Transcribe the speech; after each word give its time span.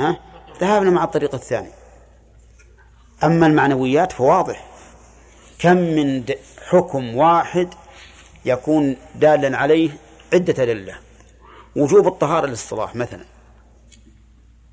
ها؟ 0.00 0.20
ذهبنا 0.60 0.90
مع 0.90 1.04
الطريق 1.04 1.34
الثاني 1.34 1.70
أما 3.24 3.46
المعنويات 3.46 4.12
فواضح. 4.12 4.66
كم 5.58 5.76
من 5.76 6.24
حكم 6.68 7.16
واحد 7.16 7.68
يكون 8.44 8.96
دالا 9.14 9.58
عليه 9.58 9.90
عدة 10.32 10.62
أدلة. 10.62 10.94
وجوب 11.76 12.06
الطهارة 12.06 12.46
للصلاة 12.46 12.96
مثلا. 12.96 13.24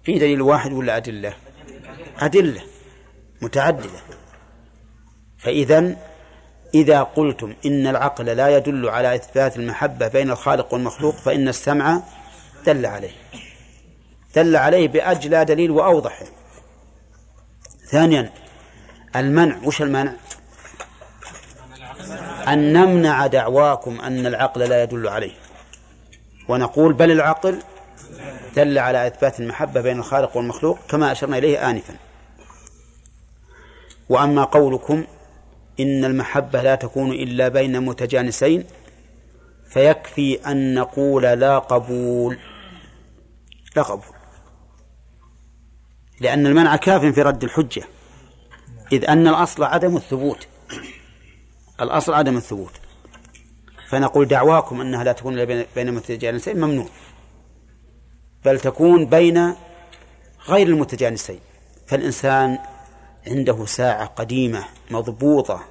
في 0.03 0.19
دليل 0.19 0.41
واحد 0.41 0.73
ولا 0.73 0.97
أدلة؟ 0.97 1.33
أدلة 2.19 2.61
متعددة. 3.41 3.99
فإذا 5.37 5.95
إذا 6.73 7.03
قلتم 7.03 7.53
إن 7.65 7.87
العقل 7.87 8.25
لا 8.25 8.57
يدل 8.57 8.89
على 8.89 9.15
إثبات 9.15 9.57
المحبة 9.57 10.07
بين 10.07 10.31
الخالق 10.31 10.73
والمخلوق 10.73 11.15
فإن 11.15 11.47
السمع 11.47 12.01
دل 12.65 12.85
عليه. 12.85 13.11
دل 14.37 14.55
عليه 14.55 14.87
بأجلى 14.87 15.45
دليل 15.45 15.71
وأوضح 15.71 16.23
ثانيا 17.91 18.31
المنع 19.15 19.57
وش 19.63 19.81
المنع؟ 19.81 20.13
أن 22.47 22.73
نمنع 22.73 23.27
دعواكم 23.27 24.01
أن 24.01 24.25
العقل 24.25 24.61
لا 24.61 24.83
يدل 24.83 25.07
عليه. 25.07 25.31
ونقول 26.47 26.93
بل 26.93 27.11
العقل 27.11 27.59
دل 28.55 28.77
على 28.77 29.07
إثبات 29.07 29.39
المحبة 29.39 29.81
بين 29.81 29.99
الخالق 29.99 30.37
والمخلوق 30.37 30.79
كما 30.89 31.11
أشرنا 31.11 31.37
إليه 31.37 31.69
آنفا. 31.69 31.95
وأما 34.09 34.43
قولكم 34.43 35.05
إن 35.79 36.05
المحبة 36.05 36.61
لا 36.61 36.75
تكون 36.75 37.11
إلا 37.11 37.47
بين 37.47 37.81
متجانسين 37.81 38.65
فيكفي 39.69 40.39
أن 40.47 40.73
نقول 40.73 41.23
لا 41.23 41.59
قبول. 41.59 42.37
لا 43.75 43.81
قبول. 43.81 44.16
لأن 46.19 46.47
المنع 46.47 46.75
كاف 46.75 47.05
في 47.05 47.21
رد 47.21 47.43
الحجة. 47.43 47.83
إذ 48.91 49.09
أن 49.09 49.27
الأصل 49.27 49.63
عدم 49.63 49.97
الثبوت. 49.97 50.47
الأصل 51.81 52.13
عدم 52.13 52.37
الثبوت. 52.37 52.71
فنقول 53.89 54.25
دعواكم 54.27 54.81
أنها 54.81 55.03
لا 55.03 55.11
تكون 55.11 55.33
إلا 55.33 55.65
بين 55.75 55.93
متجانسين 55.93 56.57
ممنوع. 56.57 56.89
بل 58.45 58.59
تكون 58.59 59.05
بين 59.05 59.55
غير 60.47 60.67
المتجانسين. 60.67 61.39
فالإنسان 61.87 62.57
عنده 63.27 63.65
ساعة 63.65 64.05
قديمة 64.05 64.65
مضبوطة 64.91 65.63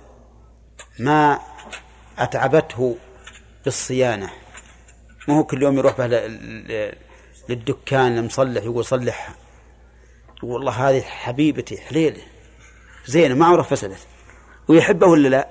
ما 0.98 1.40
أتعبته 2.18 2.96
بالصيانة. 3.64 4.30
ما 5.28 5.38
هو 5.38 5.44
كل 5.44 5.62
يوم 5.62 5.78
يروح 5.78 5.98
به 5.98 6.06
للدكان 7.48 8.18
المصلح 8.18 8.62
يقول 8.62 8.84
صلحها 8.84 9.34
يقول 10.36 10.52
والله 10.52 10.72
هذه 10.72 11.00
حبيبتي 11.00 11.76
حليلة. 11.80 12.22
زينة 13.06 13.34
ما 13.34 13.46
عمرها 13.46 13.62
فسدت. 13.62 14.06
ويحبه 14.68 15.06
ولا 15.06 15.28
لا؟ 15.28 15.48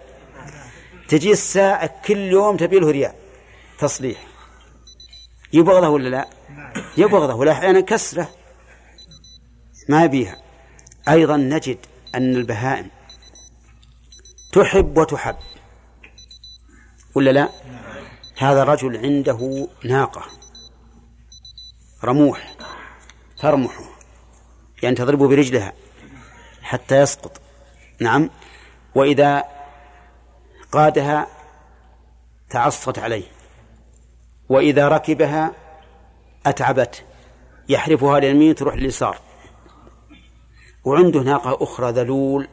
تجي 1.08 1.31
الساعة 1.31 2.02
كل 2.05 2.17
يوم 2.17 2.58
تبي 2.58 2.80
له 2.80 2.91
ريال 2.91 3.13
تصليح. 3.80 4.28
يبغضه 5.53 5.89
ولا 5.89 6.09
لا؟ 6.09 6.30
يبغضه 6.97 7.36
ولا 7.36 7.52
أحيانا 7.52 7.81
كسرة. 7.81 8.30
ما 9.89 10.03
يبيها. 10.03 10.38
أيضا 11.09 11.38
نجد 11.38 11.78
أن 12.16 12.36
البهائم 12.36 12.89
تحب 14.53 14.97
وتحب. 14.97 15.36
ولا 17.16 17.31
لا؟ 17.31 17.50
هذا 18.38 18.63
رجل 18.63 18.97
عنده 18.97 19.67
ناقة 19.83 20.25
رموح 22.03 22.56
ترمح 23.39 23.94
يعني 24.86 24.95
تضرب 24.95 25.19
برجلها 25.19 25.73
حتى 26.61 27.02
يسقط. 27.02 27.41
نعم. 28.02 28.30
وإذا 28.95 29.44
قادها 30.72 31.28
تعصت 32.50 33.00
عليه. 33.00 33.24
وإذا 34.50 34.88
ركبها 34.88 35.51
أتعبت. 36.45 37.03
يحرفها 37.69 38.19
لليمين 38.19 38.56
تروح 38.56 38.75
لليسار. 38.75 39.18
وعنده 40.84 41.19
ناقة 41.19 41.63
أخرى 41.63 41.91
ذلول 41.91 42.47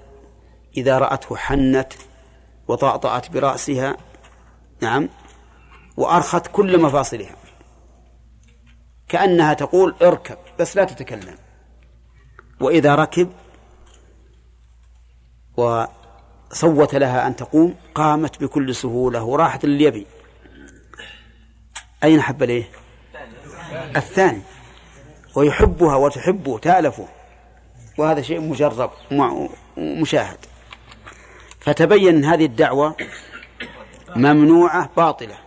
إذا 0.76 0.98
رأته 0.98 1.36
حنت 1.36 1.92
وطأطأت 2.68 3.30
برأسها. 3.30 3.96
نعم. 4.82 5.08
وأرخت 5.96 6.46
كل 6.46 6.82
مفاصلها. 6.82 7.36
كأنها 9.08 9.54
تقول 9.54 9.94
اركب 10.02 10.38
بس 10.58 10.76
لا 10.76 10.84
تتكلم. 10.84 11.41
وإذا 12.62 12.94
ركب 12.94 13.32
وصوت 15.56 16.94
لها 16.94 17.26
أن 17.26 17.36
تقوم 17.36 17.74
قامت 17.94 18.42
بكل 18.42 18.74
سهولة 18.74 19.24
وراحت 19.24 19.64
اللي 19.64 19.84
يبي 19.84 20.06
أين 22.04 22.20
حب 22.20 22.42
ليه 22.42 22.68
الثاني. 23.96 24.42
ويحبها 25.34 25.96
وتحبه 25.96 26.58
تألفه 26.58 27.08
وهذا 27.98 28.22
شيء 28.22 28.40
مجرب 28.40 28.90
ومشاهد 29.76 30.38
فتبين 31.60 32.16
أن 32.16 32.24
هذه 32.24 32.44
الدعوة 32.44 32.96
ممنوعة 34.16 34.90
باطلة. 34.96 35.38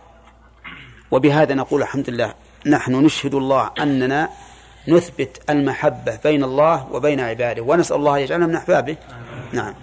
وبهذا 1.10 1.54
نقول 1.54 1.82
الحمد 1.82 2.10
لله. 2.10 2.34
نحن 2.66 2.92
نشهد 3.04 3.34
الله 3.34 3.70
أننا 3.78 4.28
نثبت 4.88 5.50
المحبة 5.50 6.18
بين 6.24 6.44
الله 6.44 6.92
وبين 6.92 7.20
عباده 7.20 7.62
ونسأل 7.62 7.96
الله 7.96 8.18
يجعلنا 8.18 8.46
من 8.46 8.54
أحبابه. 8.54 8.96
نعم. 9.52 9.74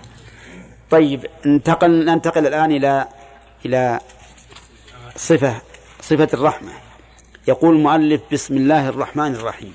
طيب 0.90 1.26
انتقل 1.46 2.06
ننتقل 2.06 2.48
الآن 2.48 2.72
إلى 2.72 3.08
إلى 3.66 4.00
صفة 5.16 5.56
صفة 6.02 6.30
الرحمة. 6.34 6.72
يقول 7.48 7.76
المؤلف 7.76 8.22
بسم 8.32 8.58
الله 8.58 8.90
الرحمن 8.90 9.36
الرحيم. 9.36 9.74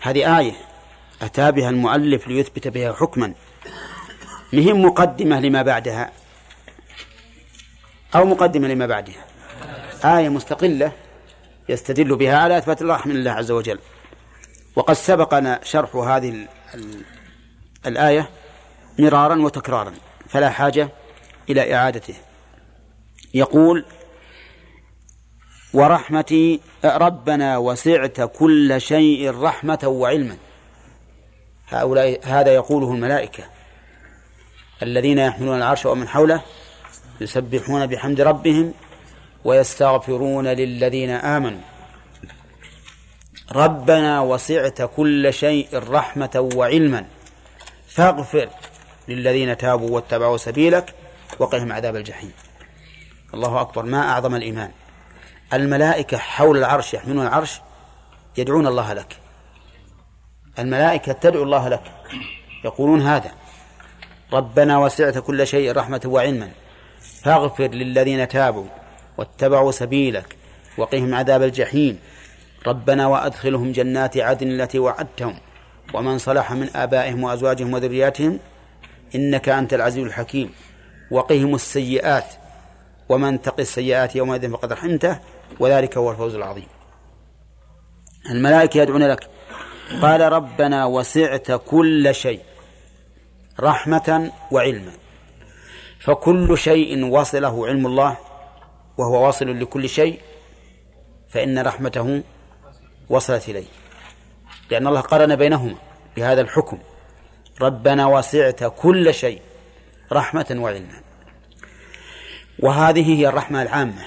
هذه 0.00 0.38
آية 0.38 0.52
أتى 1.22 1.52
بها 1.52 1.70
المؤلف 1.70 2.28
ليثبت 2.28 2.68
بها 2.68 2.92
حكما. 2.92 3.34
مهم 4.52 4.82
مقدمة 4.82 5.40
لما 5.40 5.62
بعدها؟ 5.62 6.10
أو 8.14 8.24
مقدمة 8.24 8.68
لما 8.68 8.86
بعدها؟ 8.86 9.24
آية 10.04 10.28
مستقلة. 10.28 10.92
يستدل 11.68 12.16
بها 12.16 12.36
على 12.36 12.58
إثبات 12.58 12.82
الرحمة 12.82 13.14
لله 13.14 13.30
عز 13.30 13.50
وجل. 13.50 13.78
وقد 14.76 14.94
سبقنا 14.94 15.60
شرح 15.62 15.96
هذه 15.96 16.48
الآية 17.86 18.30
مرارا 18.98 19.42
وتكرارا 19.42 19.92
فلا 20.28 20.50
حاجة 20.50 20.88
إلى 21.50 21.74
إعادته. 21.74 22.14
يقول 23.34 23.84
ورحمتي 25.74 26.60
ربنا 26.84 27.58
وسعت 27.58 28.20
كل 28.20 28.80
شيء 28.80 29.40
رحمة 29.40 29.80
وعلما. 29.84 30.36
هؤلاء 31.68 32.20
هذا 32.22 32.54
يقوله 32.54 32.92
الملائكة 32.92 33.44
الذين 34.82 35.18
يحملون 35.18 35.56
العرش 35.56 35.86
ومن 35.86 36.08
حوله 36.08 36.42
يسبحون 37.20 37.86
بحمد 37.86 38.20
ربهم 38.20 38.74
ويستغفرون 39.44 40.48
للذين 40.48 41.10
آمنوا. 41.10 41.60
ربنا 43.52 44.20
وسعت 44.20 44.82
كل 44.82 45.32
شيء 45.32 45.68
رحمة 45.72 46.50
وعلما. 46.54 47.04
فاغفر 47.88 48.48
للذين 49.08 49.56
تابوا 49.56 49.90
واتبعوا 49.90 50.36
سبيلك 50.36 50.94
وقهم 51.38 51.72
عذاب 51.72 51.96
الجحيم. 51.96 52.32
الله 53.34 53.60
أكبر. 53.60 53.82
ما 53.82 54.08
أعظم 54.08 54.34
الإيمان. 54.34 54.70
الملائكة 55.52 56.18
حول 56.18 56.58
العرش 56.58 56.94
يحملون 56.94 57.26
العرش 57.26 57.60
يدعون 58.36 58.66
الله 58.66 58.92
لك. 58.92 59.16
الملائكة 60.58 61.12
تدعو 61.12 61.42
الله 61.42 61.68
لك. 61.68 61.82
يقولون 62.64 63.02
هذا. 63.02 63.32
ربنا 64.32 64.78
وسعت 64.78 65.18
كل 65.18 65.46
شيء 65.46 65.72
رحمة 65.72 66.00
وعلما. 66.04 66.50
فاغفر 67.22 67.66
للذين 67.66 68.28
تابوا 68.28 68.66
واتبعوا 69.18 69.72
سبيلك 69.72 70.36
وقهم 70.78 71.14
عذاب 71.14 71.42
الجحيم. 71.42 71.98
ربنا 72.66 73.06
وأدخلهم 73.06 73.72
جنات 73.72 74.16
عدن 74.16 74.50
التي 74.60 74.78
وعدتهم 74.78 75.38
ومن 75.94 76.18
صلح 76.18 76.52
من 76.52 76.76
آبائهم 76.76 77.24
وأزواجهم 77.24 77.74
وذرياتهم 77.74 78.38
إنك 79.14 79.48
أنت 79.48 79.74
العزيز 79.74 80.04
الحكيم. 80.06 80.50
وقهم 81.10 81.54
السيئات 81.54 82.26
ومن 83.08 83.42
تقي 83.42 83.62
السيئات 83.62 84.16
يومئذ 84.16 84.50
فقد 84.50 84.72
رحمته 84.72 85.18
وذلك 85.60 85.98
هو 85.98 86.10
الفوز 86.10 86.34
العظيم. 86.34 86.66
الملائكة 88.30 88.78
يدعون 88.82 89.02
لك. 89.02 89.28
قال 90.02 90.20
ربنا 90.20 90.84
وسعت 90.84 91.52
كل 91.52 92.14
شيء 92.14 92.40
رحمة 93.60 94.32
وعلما. 94.50 94.92
فكل 96.00 96.58
شيء 96.58 97.04
وصله 97.04 97.66
علم 97.66 97.86
الله 97.86 98.16
وهو 99.02 99.26
واصل 99.26 99.60
لكل 99.60 99.88
شيء 99.88 100.20
فإن 101.28 101.58
رحمته 101.58 102.22
وصلت 103.08 103.48
إليه. 103.48 103.66
لأن 104.70 104.86
الله 104.86 105.00
قرن 105.00 105.36
بينهما 105.36 105.74
بهذا 106.16 106.40
الحكم. 106.40 106.78
ربنا 107.60 108.06
وسعت 108.06 108.64
كل 108.64 109.14
شيء 109.14 109.40
رحمة 110.12 110.56
وعلما. 110.58 111.00
وهذه 112.58 113.18
هي 113.18 113.28
الرحمة 113.28 113.62
العامة 113.62 114.02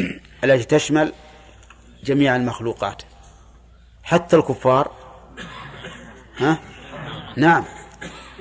التي 0.44 0.64
تشمل 0.64 1.12
جميع 2.04 2.36
المخلوقات. 2.36 3.02
حتى 4.02 4.36
الكفار. 4.36 4.90
ها؟ 6.38 6.58
نعم. 7.36 7.64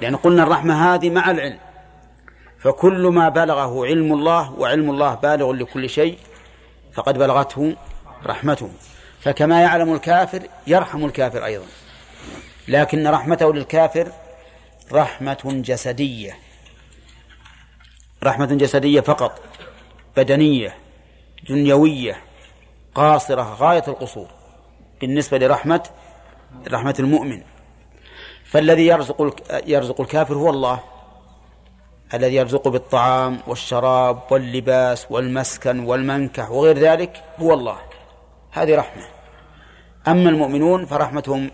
لأن 0.01 0.15
قلنا 0.15 0.43
الرحمة 0.43 0.93
هذه 0.93 1.09
مع 1.09 1.31
العلم. 1.31 1.59
فكل 2.59 3.07
ما 3.07 3.29
بلغه 3.29 3.85
علم 3.85 4.13
الله 4.13 4.53
وعلم 4.53 4.89
الله 4.89 5.15
بالغ 5.15 5.51
لكل 5.51 5.89
شيء 5.89 6.17
فقد 6.93 7.17
بلغته 7.17 7.75
رحمته. 8.25 8.69
فكما 9.21 9.61
يعلم 9.61 9.93
الكافر 9.93 10.41
يرحم 10.67 11.05
الكافر 11.05 11.45
أيضا. 11.45 11.65
لكن 12.67 13.07
رحمته 13.07 13.53
للكافر 13.53 14.11
رحمة 14.91 15.39
جسدية. 15.45 16.37
رحمة 18.23 18.45
جسدية 18.45 19.01
فقط. 19.01 19.41
بدنية 20.17 20.75
دنيوية 21.49 22.17
قاصرة 22.95 23.53
غاية 23.53 23.83
القصور. 23.87 24.27
بالنسبة 25.01 25.37
لرحمة 25.37 25.83
رحمة 26.67 26.95
المؤمن. 26.99 27.41
فالذي 28.45 28.87
يرزق 28.87 29.35
يرزق 29.67 30.01
الكافر 30.01 30.33
هو 30.33 30.49
الله. 30.49 30.79
الذي 32.13 32.35
يرزقه 32.35 32.71
بالطعام 32.71 33.39
والشراب 33.47 34.21
واللباس 34.31 35.07
والمسكن 35.09 35.79
والمنكح 35.79 36.51
وغير 36.51 36.77
ذلك 36.77 37.23
هو 37.39 37.53
الله. 37.53 37.77
هذه 38.51 38.75
رحمة. 38.75 39.03
أما 40.07 40.29
المؤمنون 40.29 40.85
فرحمتهم 40.85 41.51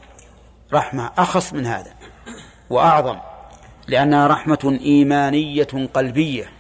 رحمة 0.74 1.12
أخص 1.18 1.54
من 1.54 1.66
هذا 1.66 1.94
وأعظم 2.70 3.18
لأنها 3.88 4.28
رحمة 4.28 4.80
إيمانية 4.82 5.88
قلبية. 5.94 6.52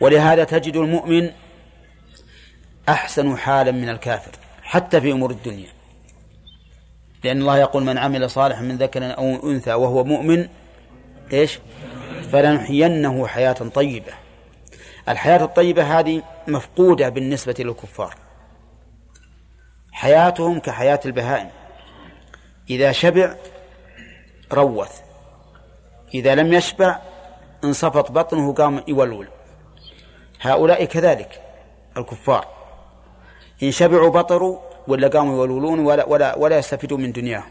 ولهذا 0.00 0.44
تجد 0.44 0.76
المؤمن 0.76 1.30
أحسن 2.88 3.36
حالا 3.36 3.72
من 3.72 3.88
الكافر 3.88 4.32
حتى 4.62 5.00
في 5.00 5.12
أمور 5.12 5.30
الدنيا. 5.30 5.68
لأن 7.24 7.40
الله 7.40 7.58
يقول 7.58 7.84
من 7.84 7.98
عمل 7.98 8.30
صالحا 8.30 8.62
من 8.62 8.76
ذكر 8.76 9.18
أو 9.18 9.50
أنثى 9.50 9.74
وهو 9.74 10.04
مؤمن 10.04 10.48
إيش؟ 11.32 11.58
فلنحيينه 12.32 13.26
حياة 13.26 13.52
طيبة. 13.52 14.12
الحياة 15.08 15.44
الطيبة 15.44 15.98
هذه 15.98 16.22
مفقودة 16.48 17.08
بالنسبة 17.08 17.54
للكفار. 17.58 18.14
حياتهم 19.92 20.60
كحياة 20.60 21.00
البهائم. 21.06 21.50
إذا 22.70 22.92
شبع 22.92 23.34
روث. 24.52 25.00
إذا 26.14 26.34
لم 26.34 26.52
يشبع 26.52 26.98
انصفط 27.64 28.12
بطنه 28.12 28.52
قام 28.52 28.82
يولول. 28.88 29.28
هؤلاء 30.40 30.84
كذلك 30.84 31.42
الكفار. 31.96 32.46
إن 33.62 33.70
شبعوا 33.70 34.10
بطروا 34.10 34.58
ولا 34.88 35.08
قاموا 35.08 35.36
يولولون 35.36 35.78
ولا 35.78 36.04
ولا 36.04 36.36
ولا 36.36 36.58
يستفيدوا 36.58 36.98
من 36.98 37.12
دنياهم. 37.12 37.50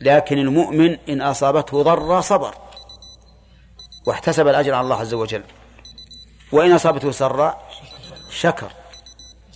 لكن 0.00 0.38
المؤمن 0.38 0.98
إن 1.08 1.20
أصابته 1.20 1.82
ضرة 1.82 2.20
صبر. 2.20 2.54
واحتسب 4.08 4.48
الأجر 4.48 4.74
على 4.74 4.84
الله 4.84 4.96
عز 4.96 5.14
وجل. 5.14 5.42
وإن 6.52 6.72
أصابته 6.72 7.10
سراء 7.10 7.68
شكر. 8.30 8.70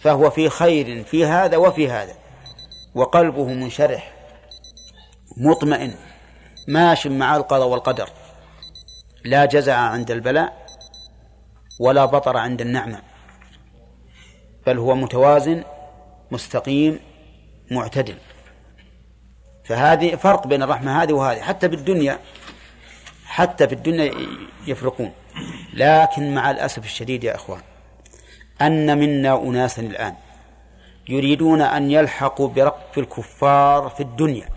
فهو 0.02 0.30
في 0.30 0.48
خير 0.48 1.04
في 1.04 1.26
هذا 1.26 1.56
وفي 1.56 1.90
هذا. 1.90 2.14
وقلبه 2.94 3.44
منشرح 3.44 4.12
مطمئن 5.36 5.94
ماش 6.68 7.06
مع 7.06 7.36
القضاء 7.36 7.68
والقدر. 7.68 8.10
لا 9.24 9.44
جزع 9.44 9.76
عند 9.76 10.10
البلاء 10.10 10.66
ولا 11.80 12.04
بطر 12.04 12.36
عند 12.36 12.60
النعمة. 12.60 13.02
بل 14.66 14.78
هو 14.78 14.94
متوازن 14.94 15.64
مستقيم 16.30 17.00
معتدل. 17.70 18.16
فهذه 19.64 20.16
فرق 20.16 20.46
بين 20.46 20.62
الرحمة 20.62 21.02
هذه 21.02 21.12
وهذه. 21.12 21.40
حتى 21.40 21.68
في 21.68 21.74
الدنيا 21.74 22.18
حتى 23.32 23.68
في 23.68 23.74
الدنيا 23.74 24.14
يفرقون. 24.66 25.12
لكن 25.74 26.34
مع 26.34 26.50
الأسف 26.50 26.84
الشديد 26.84 27.24
يا 27.24 27.34
إخوان 27.34 27.60
أن 28.62 28.98
منا 28.98 29.42
أناسا 29.42 29.82
الآن 29.82 30.14
يريدون 31.08 31.60
أن 31.62 31.90
يلحقوا 31.90 32.48
برقب 32.48 32.98
الكفار 32.98 33.88
في 33.88 34.00
الدنيا 34.00 34.48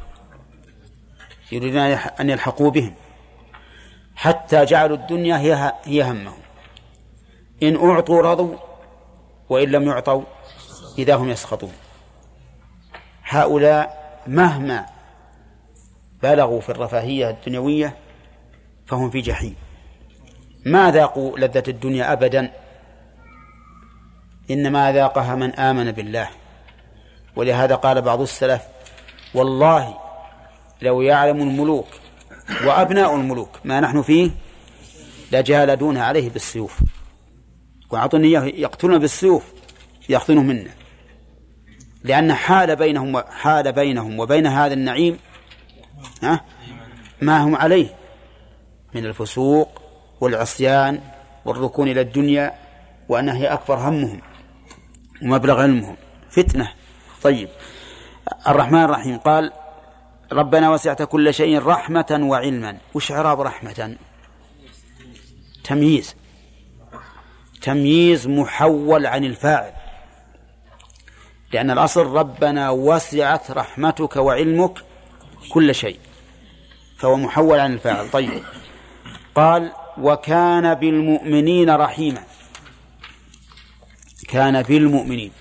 يريدون 1.52 1.82
أن 2.20 2.30
يلحقوا 2.30 2.72
بهم. 2.72 2.94
حتى 4.16 4.66
جعلوا 4.66 4.98
الدنيا 4.98 5.38
هي 5.38 5.74
هي 5.84 6.04
همهم. 6.04 6.38
إن 7.64 7.90
أعطوا 7.90 8.22
رضوا 8.22 8.56
وإن 9.50 9.70
لم 9.70 9.84
يعطوا 9.88 10.24
إذا 10.98 11.16
هم 11.16 11.30
يسخطون. 11.30 11.74
هؤلاء 13.24 14.20
مهما 14.28 14.86
بلغوا 16.24 16.62
في 16.62 16.70
الرفاهية 16.70 17.30
الدنيوية 17.30 18.05
فهم 18.88 19.10
في 19.10 19.22
جحيم. 19.22 19.56
ما 20.66 20.92
ذاقوا 20.92 21.40
لذة 21.40 21.64
الدنيا 21.68 22.14
أبدا؟ 22.14 22.52
إنما 24.52 24.92
ذاقها 24.92 25.36
من 25.36 25.52
آمن 25.56 25.92
بالله. 25.92 26.30
ولهذا 27.36 27.76
قال 27.76 28.02
بعض 28.02 28.22
السلف 28.22 28.62
والله 29.34 29.98
لو 30.82 31.02
يعلم 31.02 31.42
الملوك 31.42 31.88
وأبناء 32.66 33.16
الملوك 33.16 33.50
ما 33.64 33.80
نحن 33.80 34.02
فيه 34.02 34.32
لجالدون 35.32 35.98
عليه 35.98 36.30
بالسيوف. 36.30 36.80
وأعطوني 37.92 38.28
إياه 38.28 38.44
يقتلون 38.44 38.98
بالسيوف 39.00 39.44
يأخذونه 40.10 40.42
منا. 40.42 40.72
لأن 42.04 42.34
حال 42.34 42.76
بينهم 42.76 43.18
حال 43.18 43.72
بينهم 43.72 44.20
وبين 44.20 44.48
هذا 44.48 44.74
النعيم 44.74 45.20
ها 46.24 46.42
ما 47.22 47.44
هم 47.44 47.56
عليه. 47.56 48.05
من 48.96 49.06
الفسوق 49.06 49.82
والعصيان 50.22 51.02
والركون 51.46 51.88
إلى 51.88 52.02
الدنيا 52.02 52.54
وأنها 53.10 53.36
هي 53.36 53.48
أكبر 53.48 53.76
همهم 53.76 54.22
ومبلغ 55.22 55.62
علمهم. 55.62 55.96
فتنة. 56.30 56.72
طيب. 57.24 57.50
الرحمن 58.48 58.84
الرحيم 58.84 59.18
قال 59.18 59.52
ربنا 60.32 60.70
وسعت 60.70 61.02
كل 61.02 61.34
شيء 61.34 61.66
رحمة 61.66 62.20
وعلما. 62.22 62.78
وش 62.94 63.12
إعراب 63.12 63.42
رحمة؟ 63.42 63.96
تمييز. 65.64 66.16
تمييز 67.62 68.28
محول 68.28 69.06
عن 69.06 69.24
الفاعل. 69.24 69.72
لأن 71.54 71.72
الأصل 71.72 72.06
ربنا 72.06 72.70
وسعت 72.70 73.52
رحمتك 73.52 74.16
وعلمك 74.16 74.80
كل 75.52 75.76
شيء. 75.76 76.00
فهو 76.98 77.16
محول 77.16 77.60
عن 77.60 77.74
الفاعل. 77.74 78.10
طيب. 78.12 78.44
قال 79.36 79.72
وكان 79.98 80.74
بالمؤمنين 80.74 81.70
رحيما. 81.70 82.24
كان 84.28 84.64
بالمؤمنين. 84.64 85.32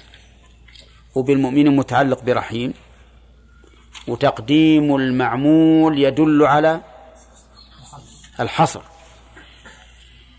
وبالمؤمنين 1.15 1.77
متعلق 1.77 2.23
برحيم. 2.23 2.75
وتقديم 4.09 4.97
المعمول 4.97 5.99
يدل 5.99 6.43
على 6.47 6.81
الحصر. 8.41 8.83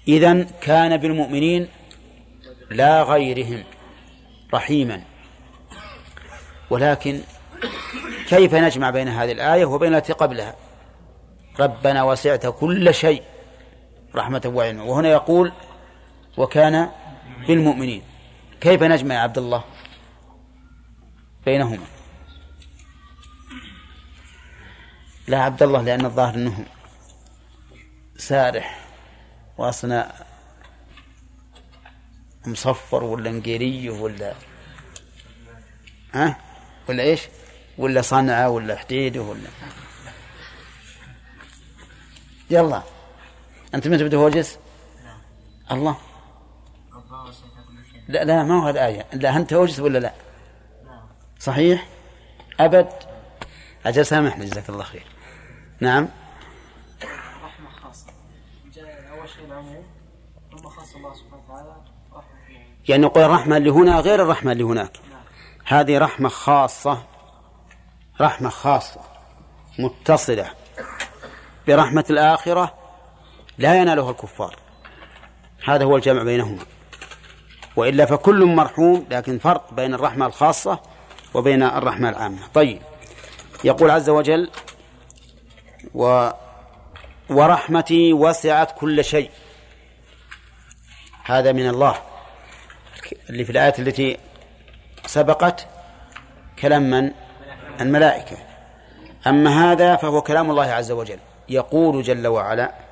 إذن 0.07 0.47
كان 0.62 0.97
بالمؤمنين 0.97 1.67
لا 2.69 3.03
غيرهم 3.03 3.63
رحيما. 4.53 5.01
ولكن 6.69 7.21
كيف 8.27 8.55
نجمع 8.55 8.89
بين 8.89 9.07
هذه 9.07 9.31
الآية 9.31 9.65
وبين 9.65 9.95
التي 9.95 10.13
قبلها؟ 10.13 10.55
ربنا 11.59 12.03
وسعت 12.03 12.47
كل 12.47 12.93
شيء 12.93 13.24
رحمة 14.15 14.41
وعلما 14.45 14.84
وهنا 14.84 15.10
يقول 15.10 15.51
وكان 16.38 16.89
بالمؤمنين. 17.48 18.03
كيف 18.62 18.84
نجمع 18.84 19.15
يا 19.15 19.19
عبد 19.19 19.38
الله 19.38 19.63
بينهما؟ 21.45 21.86
لا 25.27 25.41
عبد 25.41 25.63
الله 25.63 25.81
لأن 25.81 26.05
الظاهر 26.05 26.36
أنه 26.36 26.65
سارح 28.17 28.79
وأصنع 29.57 30.12
مصفر 32.45 33.03
ولا 33.03 33.31
نقيري 33.31 33.89
ولا 33.89 34.34
ها؟ 36.13 36.38
ولا 36.89 37.03
إيش؟ 37.03 37.22
ولا 37.77 38.01
صنعة 38.01 38.50
ولا 38.50 38.75
حديده 38.75 39.22
ولا 39.22 39.50
يلا. 42.50 42.94
أنت 43.74 43.88
من 43.88 43.98
تبدأ 43.98 44.17
هوجس 44.17 44.60
الله. 45.72 45.98
لا 48.07 48.24
لا 48.24 48.43
ما 48.43 48.63
هو 48.63 48.69
الآية 48.69 49.05
لا 49.13 49.38
أنت 49.38 49.53
هوجس 49.53 49.79
ولا 49.79 50.00
لا؟ 50.00 50.13
صحيح؟ 51.39 51.88
أبد؟ 52.60 52.89
أجل 53.86 54.05
سامحنا 54.05 54.45
جزاك 54.45 54.69
الله 54.69 54.84
خير. 54.84 55.05
نعم. 55.79 56.07
رحمة 57.43 57.69
خاصة. 57.84 58.07
أول 59.12 59.29
شيء 59.29 59.45
العموم. 59.45 59.84
ثم 60.51 60.69
خاص 60.69 60.95
الله 60.95 61.13
سبحانه 61.13 61.43
وتعالى. 61.48 61.75
يعني 62.89 63.01
نقول 63.01 63.24
الرحمة 63.24 63.57
اللي 63.57 63.69
هنا 63.69 64.00
غير 64.00 64.22
الرحمة 64.22 64.51
اللي 64.51 64.63
هناك. 64.63 64.98
هذه 65.65 65.98
رحمة 65.98 66.29
خاصة. 66.29 67.03
رحمة 68.22 68.50
خاصة. 68.50 69.01
متصلة. 69.79 70.50
برحمة 71.67 72.05
الآخرة 72.10 72.85
لا 73.57 73.81
ينالها 73.81 74.12
الكفار. 74.12 74.55
هذا 75.65 75.83
هو 75.83 75.95
الجمع 75.95 76.24
بينهما. 76.24 76.65
وإلا 77.75 78.05
فكل 78.05 78.45
مرحوم 78.45 79.07
لكن 79.12 79.39
فرق 79.39 79.74
بين 79.74 79.93
الرحمة 79.93 80.25
الخاصة 80.25 80.79
وبين 81.33 81.63
الرحمة 81.63 82.09
العامة. 82.09 82.47
طيب 82.53 82.81
يقول 83.63 83.91
عز 83.91 84.09
وجل 84.09 84.50
و 85.93 86.29
ورحمتي 87.29 88.13
وسعت 88.13 88.79
كل 88.79 89.03
شيء. 89.03 89.31
هذا 91.24 91.51
من 91.51 91.69
الله. 91.69 91.95
اللي 93.29 93.45
في 93.45 93.51
الآية 93.51 93.74
التي 93.79 94.17
سبقت 95.05 95.67
كلام 96.59 96.89
من؟ 96.89 97.12
الملائكة. 97.81 98.38
أما 99.27 99.71
هذا 99.71 99.95
فهو 99.95 100.21
كلام 100.21 100.51
الله 100.51 100.65
عز 100.65 100.91
وجل. 100.91 101.19
يقول 101.50 102.03
جل 102.03 102.27
وعلا 102.27 102.85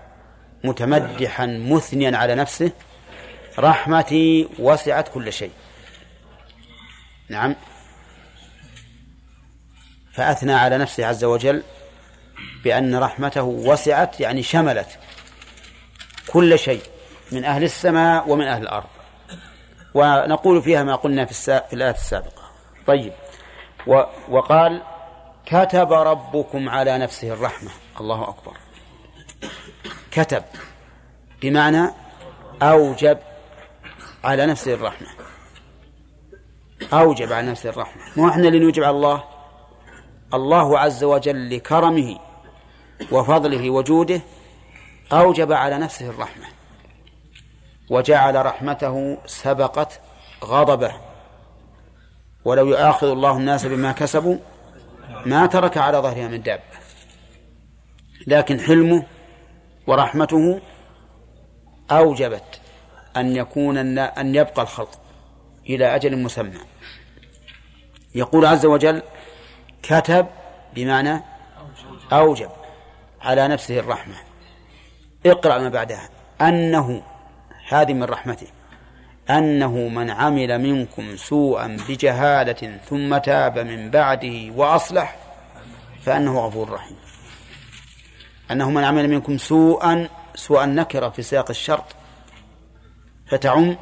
متمدحا 0.64 1.46
مثنيا 1.46 2.18
على 2.18 2.36
نفسه. 2.36 2.72
رحمتي 3.60 4.50
وسعت 4.60 5.08
كل 5.08 5.34
شيء. 5.34 5.52
نعم. 7.30 7.56
فأثنى 10.14 10.54
على 10.54 10.78
نفسه 10.78 11.06
عز 11.06 11.24
وجل 11.24 11.64
بأن 12.64 12.96
رحمته 12.96 13.44
وسعت 13.44 14.20
يعني 14.20 14.44
شملت 14.44 15.00
كل 16.28 16.60
شيء 16.60 16.82
من 17.32 17.46
أهل 17.46 17.64
السماء 17.64 18.30
ومن 18.30 18.48
أهل 18.48 18.62
الأرض. 18.62 18.90
ونقول 19.94 20.62
فيها 20.62 20.84
ما 20.84 20.96
قلنا 20.96 21.26
في, 21.26 21.34
في 21.70 21.74
الآية 21.74 21.92
السابقة. 21.92 22.52
طيب. 22.88 23.14
و 23.88 24.04
وقال 24.30 24.82
كتب 25.46 25.94
ربكم 25.94 26.70
على 26.70 26.98
نفسه 26.98 27.34
الرحمة. 27.34 27.72
الله 28.00 28.30
أكبر. 28.30 28.63
كتب 30.14 30.44
بمعنى 31.42 31.90
أوجب 32.62 33.18
على 34.24 34.46
نفسه 34.46 34.74
الرحمة. 34.74 35.08
أوجب 36.94 37.34
على 37.34 37.48
نفسه 37.48 37.70
الرحمة. 37.70 38.02
مو 38.18 38.30
إحنا 38.30 38.48
اللي 38.48 38.60
نوجب 38.60 38.84
على 38.84 38.96
الله؟ 38.96 39.24
الله 40.34 40.80
عز 40.80 41.04
وجل 41.04 41.56
لكرمه 41.56 42.20
وفضله 43.12 43.70
وجوده 43.70 44.22
أوجب 45.14 45.52
على 45.52 45.78
نفسه 45.78 46.10
الرحمة. 46.10 46.46
وجعل 47.90 48.46
رحمته 48.46 49.18
سبقت 49.26 50.02
غضبه. 50.44 50.94
ولو 52.46 52.68
يؤاخذ 52.68 53.08
الله 53.08 53.38
الناس 53.38 53.66
بما 53.66 53.92
كسبوا 53.92 54.38
ما 55.26 55.46
ترك 55.46 55.78
على 55.78 55.98
ظهرها 55.98 56.28
من 56.28 56.42
دابة. 56.42 56.64
لكن 58.28 58.60
حلمه 58.60 59.06
ورحمته 59.88 60.62
أوجبت 61.92 62.62
أن 63.18 63.36
يكون 63.36 63.98
أن 64.00 64.36
يبقى 64.36 64.62
الخلق 64.62 65.02
إلى 65.70 65.96
أجل 65.96 66.18
مسمى. 66.18 66.60
يقول 68.16 68.46
عز 68.46 68.66
وجل 68.66 69.02
كتب 69.84 70.28
بمعنى 70.76 71.22
أوجب 72.14 72.50
على 73.22 73.48
نفسه 73.48 73.80
الرحمة. 73.80 74.16
اقرأ 75.26 75.58
ما 75.58 75.70
بعدها. 75.70 76.10
أنه 76.42 77.04
هذه 77.70 77.94
من 77.94 78.04
رحمته. 78.04 78.48
أنه 79.30 79.78
من 79.78 80.10
عمل 80.10 80.62
منكم 80.62 81.18
سوءا 81.18 81.78
بجهالة 81.90 82.78
ثم 82.90 83.18
تاب 83.18 83.60
من 83.60 83.92
بعده 83.92 84.52
وأصلح 84.56 85.16
فأنه 86.02 86.40
غفور 86.40 86.70
رحيم. 86.70 86.98
أنه 88.54 88.70
من 88.70 88.84
عمل 88.84 89.10
منكم 89.10 89.38
سوءا 89.38 90.10
سوءا 90.36 90.66
نكرة 90.66 91.10
في 91.10 91.22
سياق 91.22 91.50
الشرط 91.50 91.86
فتعم 93.28 93.78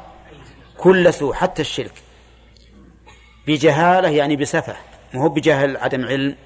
كل 0.78 1.14
سوء 1.14 1.34
حتى 1.34 1.62
الشرك. 1.62 1.92
بجهالة 3.46 4.08
يعني 4.08 4.36
بسفة 4.36 4.76
ما 5.14 5.22
هو 5.22 5.28
بجهل 5.28 5.76
عدم 5.76 6.04
علم 6.04 6.36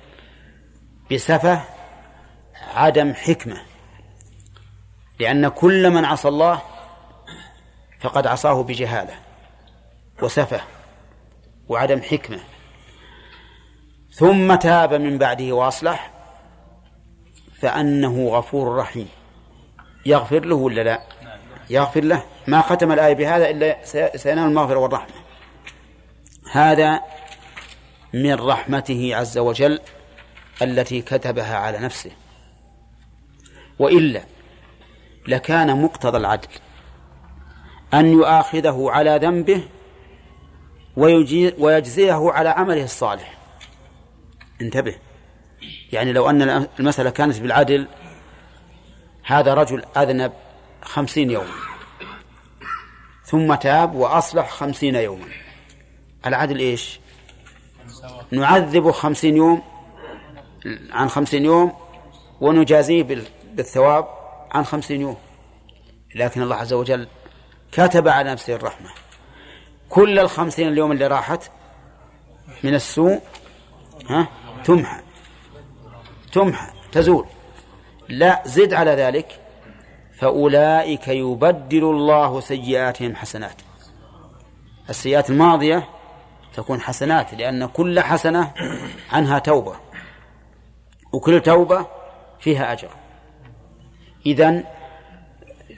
بسفة 1.12 1.64
عدم 2.74 3.12
حكمة. 3.14 3.56
لأن 5.20 5.48
كل 5.48 5.90
من 5.90 6.04
عصى 6.04 6.28
الله 6.28 6.62
فقد 8.00 8.26
عصاه 8.26 8.62
بجهالة 8.62 9.14
وسفة 10.22 10.60
وعدم 11.68 12.02
حكمة. 12.02 12.40
ثم 14.10 14.54
تاب 14.54 14.94
من 14.94 15.18
بعده 15.18 15.52
وأصلح 15.52 16.15
فأنه 17.60 18.28
غفور 18.28 18.76
رحيم. 18.76 19.08
يغفر 20.06 20.44
له 20.44 20.56
ولا 20.56 20.82
لا؟ 20.82 21.00
يغفر 21.70 22.04
له. 22.04 22.22
ما 22.46 22.60
ختم 22.60 22.92
الآية 22.92 23.14
بهذا 23.14 23.50
إلا 23.50 23.76
سينال 24.16 24.44
المغفرة 24.48 24.78
والرحمة. 24.78 25.14
هذا 26.52 27.00
من 28.14 28.34
رحمته 28.34 29.16
عز 29.16 29.38
وجل 29.38 29.80
التي 30.62 31.02
كتبها 31.02 31.56
على 31.56 31.78
نفسه. 31.78 32.10
وإلا 33.78 34.20
لكان 35.28 35.82
مقتضى 35.82 36.18
العدل 36.18 36.48
أن 37.94 38.06
يؤاخذه 38.12 38.86
على 38.90 39.18
ذنبه 39.22 39.62
ويجزيه 41.58 42.30
على 42.32 42.48
عمله 42.48 42.84
الصالح. 42.84 43.34
انتبه. 44.60 44.94
يعني 45.92 46.12
لو 46.12 46.30
أن 46.30 46.68
المسألة 46.80 47.10
كانت 47.10 47.40
بالعدل 47.40 47.86
هذا 49.24 49.54
رجل 49.54 49.84
أذنب 49.96 50.32
خمسين 50.82 51.30
يوما 51.30 51.66
ثم 53.24 53.54
تاب 53.54 53.94
وأصلح 53.94 54.50
خمسين 54.50 54.94
يوما. 54.94 55.26
العدل 56.26 56.58
إيش؟ 56.58 57.00
نعذبه 58.30 58.92
خمسين 58.92 59.36
يوم 59.36 59.62
عن 60.90 61.08
خمسين 61.08 61.44
يوم 61.44 61.72
ونجازيه 62.40 63.02
بالثواب 63.52 64.08
عن 64.50 64.64
خمسين 64.64 65.00
يوم. 65.00 65.16
لكن 66.14 66.42
الله 66.42 66.56
عز 66.56 66.72
وجل 66.72 67.08
كتب 67.72 68.08
على 68.08 68.32
نفسه 68.32 68.54
الرحمة. 68.54 68.90
كل 69.88 70.18
الخمسين 70.18 70.68
اليوم 70.68 70.92
اللي 70.92 71.06
راحت 71.06 71.50
من 72.64 72.74
السوء 72.74 73.20
ها 74.08 74.28
تمحى. 74.64 75.05
تمحى 76.36 76.66
تزول. 76.92 77.26
لا 78.08 78.42
زد 78.44 78.74
على 78.74 78.90
ذلك 78.90 79.40
فأولئك 80.18 81.08
يبدل 81.08 81.84
الله 81.84 82.40
سيئاتهم 82.40 83.16
حسنات. 83.16 83.62
السيئات 84.88 85.30
الماضية 85.30 85.88
تكون 86.54 86.80
حسنات 86.80 87.34
لأن 87.34 87.66
كل 87.66 88.00
حسنة 88.00 88.52
عنها 89.12 89.38
توبة 89.38 89.76
وكل 91.12 91.40
توبة 91.40 91.86
فيها 92.40 92.72
أجر. 92.72 92.88
إذن 94.26 94.64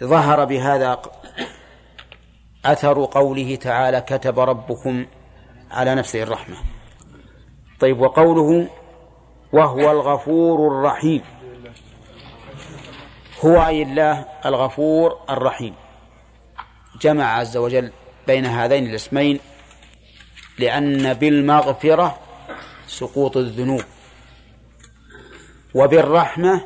ظهر 0.01 0.45
بهذا 0.45 1.03
أثر 2.65 3.05
قوله 3.05 3.57
تعالى 3.57 4.01
كتب 4.01 4.39
ربكم 4.39 5.07
على 5.71 5.95
نفسه 5.95 6.23
الرحمة 6.23 6.57
طيب 7.81 8.01
وقوله 8.01 8.69
وهو 9.53 9.91
الغفور 9.91 10.69
الرحيم. 10.69 11.23
هو 13.45 13.67
أي 13.67 13.83
الله 13.83 14.25
الغفور 14.47 15.19
الرحيم. 15.31 15.75
جمع 17.01 17.39
عز 17.39 17.57
وجل 17.57 17.93
بين 18.27 18.47
هذين 18.47 18.87
الاسمين 18.87 19.41
لأن 20.59 21.15
بالمغفرة 21.15 22.19
سقوط 22.87 23.37
الذنوب 23.37 23.83
وبالرحمة 25.75 26.61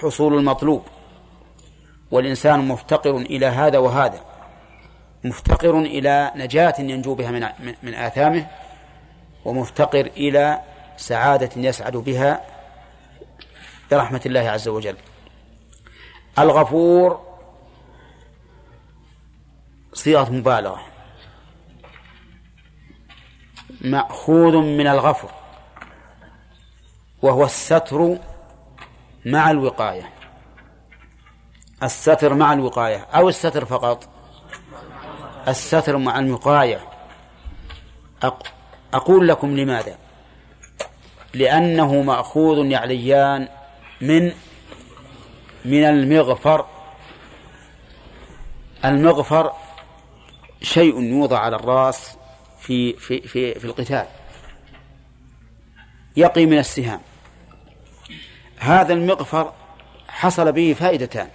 حصول 0.00 0.38
المطلوب. 0.38 0.82
والإنسان 2.10 2.68
مفتقر 2.68 3.16
إلى 3.16 3.46
هذا 3.46 3.78
وهذا 3.78 4.20
مفتقر 5.24 5.78
إلى 5.78 6.32
نجاة 6.36 6.74
ينجو 6.78 7.14
بها 7.14 7.30
من 7.30 7.74
من 7.82 7.94
آثامه 7.94 8.46
ومفتقر 9.44 10.06
إلى 10.16 10.60
سعادة 10.98 11.50
يسعد 11.56 11.96
بها 11.96 12.46
برحمة 13.90 14.20
الله 14.26 14.40
عز 14.40 14.68
وجل. 14.68 14.96
الغفور 16.38 17.20
صيغة 19.92 20.30
مبالغة. 20.30 20.84
مأخوذ 23.80 24.56
من 24.56 24.86
الغفر 24.86 25.30
وهو 27.22 27.44
الستر 27.44 28.18
مع 29.24 29.50
الوقاية. 29.50 30.12
الستر 31.82 32.34
مع 32.34 32.52
الوقاية 32.52 33.06
أو 33.14 33.28
الستر 33.28 33.64
فقط. 33.64 34.08
الستر 35.48 35.96
مع 35.96 36.18
الوقاية. 36.18 36.80
أقول 38.94 39.28
لكم 39.28 39.56
لماذا؟ 39.56 39.98
لأنه 41.38 42.02
مأخوذ 42.02 42.66
يعليان 42.66 43.48
من 44.00 44.32
من 45.64 45.84
المغفر. 45.84 46.66
المغفر 48.84 49.52
شيء 50.62 51.02
يوضع 51.02 51.38
على 51.38 51.56
الرأس 51.56 52.16
في 52.60 52.92
في 52.92 53.20
في 53.20 53.54
في 53.54 53.64
القتال. 53.64 54.06
يقي 56.16 56.46
من 56.46 56.58
السهام. 56.58 57.00
هذا 58.58 58.92
المغفر 58.92 59.52
حصل 60.08 60.52
به 60.52 60.76
فائدتان. 60.78 61.28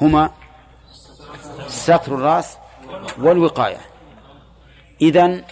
هما 0.00 0.30
ستر 1.66 2.14
الرأس 2.14 2.58
والوقاية. 3.18 3.80
إذن 5.02 5.44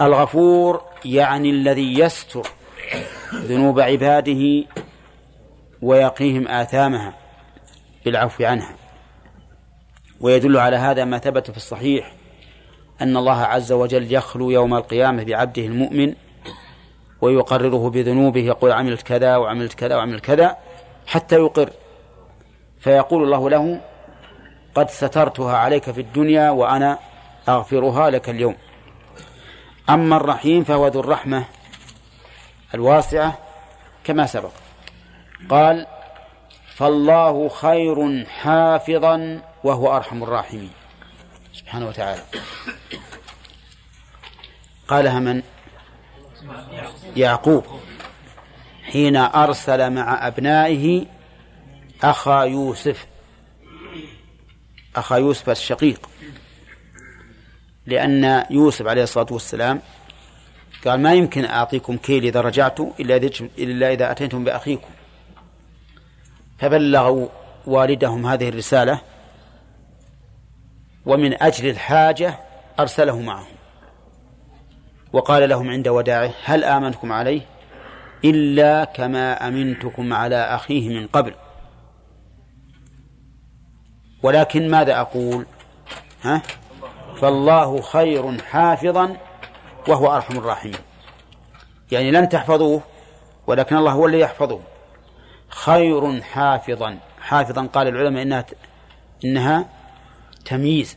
الغفور 0.00 0.91
يعني 1.04 1.50
الذي 1.50 1.98
يستر 1.98 2.46
ذنوب 3.34 3.80
عباده 3.80 4.64
ويقيهم 5.82 6.48
آثامها 6.48 7.14
بالعفو 8.04 8.44
عنها. 8.44 8.74
ويدل 10.20 10.56
على 10.56 10.76
هذا 10.76 11.04
ما 11.04 11.18
ثبت 11.18 11.50
في 11.50 11.56
الصحيح 11.56 12.12
أن 13.00 13.16
الله 13.16 13.40
عز 13.42 13.72
وجل 13.72 14.12
يخلو 14.14 14.50
يوم 14.50 14.74
القيامة 14.74 15.24
بعبده 15.24 15.62
المؤمن 15.62 16.14
ويقرره 17.20 17.90
بذنوبه 17.90 18.40
يقول 18.40 18.72
عملت 18.72 19.02
كذا 19.02 19.36
وعملت 19.36 19.72
كذا 19.72 19.96
وعملت 19.96 20.24
كذا 20.24 20.56
حتى 21.06 21.36
يقر. 21.36 21.70
فيقول 22.80 23.22
الله 23.22 23.50
له 23.50 23.80
قد 24.74 24.90
سترتها 24.90 25.56
عليك 25.56 25.90
في 25.90 26.00
الدنيا 26.00 26.50
وأنا 26.50 26.98
أغفرها 27.48 28.10
لك 28.10 28.30
اليوم. 28.30 28.56
أما 29.90 30.16
الرحيم 30.16 30.64
فهو 30.64 30.86
ذو 30.86 31.00
الرحمة 31.00 31.44
الواسعة 32.74 33.38
كما 34.04 34.26
سبق. 34.26 34.52
قال 35.50 35.86
فالله 36.74 37.48
خير 37.48 38.26
حافظا 38.26 39.42
وهو 39.64 39.96
أرحم 39.96 40.22
الراحمين. 40.22 40.72
سبحانه 41.52 41.88
وتعالى. 41.88 42.22
قالها 44.88 45.18
من؟ 45.20 45.42
يعقوب. 47.16 47.66
حين 48.82 49.16
أرسل 49.16 49.90
مع 49.90 50.26
أبنائه 50.26 51.06
أخا 52.04 52.42
يوسف 52.42 53.06
أخا 54.96 55.16
يوسف 55.16 55.50
الشقيق. 55.50 56.11
لأن 57.86 58.44
يوسف 58.50 58.86
عليه 58.86 59.02
الصلاة 59.02 59.26
والسلام 59.30 59.80
قال 60.86 61.00
ما 61.00 61.14
يمكن 61.14 61.44
أعطيكم 61.44 61.96
كيل 61.96 62.24
إذا 62.24 62.40
رجعت 62.40 62.80
إلا 63.58 63.92
إذا 63.92 64.10
أتيتم 64.10 64.44
بأخيكم. 64.44 64.90
فبلغوا 66.58 67.28
والدهم 67.66 68.26
هذه 68.26 68.48
الرسالة 68.48 69.00
ومن 71.06 71.42
أجل 71.42 71.70
الحاجة 71.70 72.38
أرسله 72.80 73.20
معهم. 73.20 73.54
وقال 75.12 75.48
لهم 75.48 75.70
عند 75.70 75.88
وداعه 75.88 76.30
هل 76.44 76.64
آمنكم 76.64 77.12
عليه؟ 77.12 77.40
إلا 78.24 78.84
كما 78.84 79.48
أمنتكم 79.48 80.12
على 80.12 80.36
أخيه 80.36 81.00
من 81.00 81.06
قبل. 81.06 81.34
ولكن 84.22 84.70
ماذا 84.70 85.00
أقول؟ 85.00 85.46
ها؟ 86.22 86.42
فالله 87.22 87.80
خير 87.80 88.42
حافظا 88.42 89.16
وهو 89.88 90.16
أرحم 90.16 90.38
الراحمين. 90.38 90.76
يعني 91.92 92.10
لن 92.10 92.28
تحفظوه 92.28 92.82
ولكن 93.46 93.76
الله 93.76 93.92
هو 93.92 94.06
الذي 94.06 94.20
يحفظه. 94.20 94.60
خير 95.48 96.22
حافظا. 96.22 96.98
حافظا 97.20 97.66
قال 97.66 97.88
العلماء 97.88 98.22
إنها 98.22 98.44
إنها 99.24 99.68
تمييز. 100.44 100.96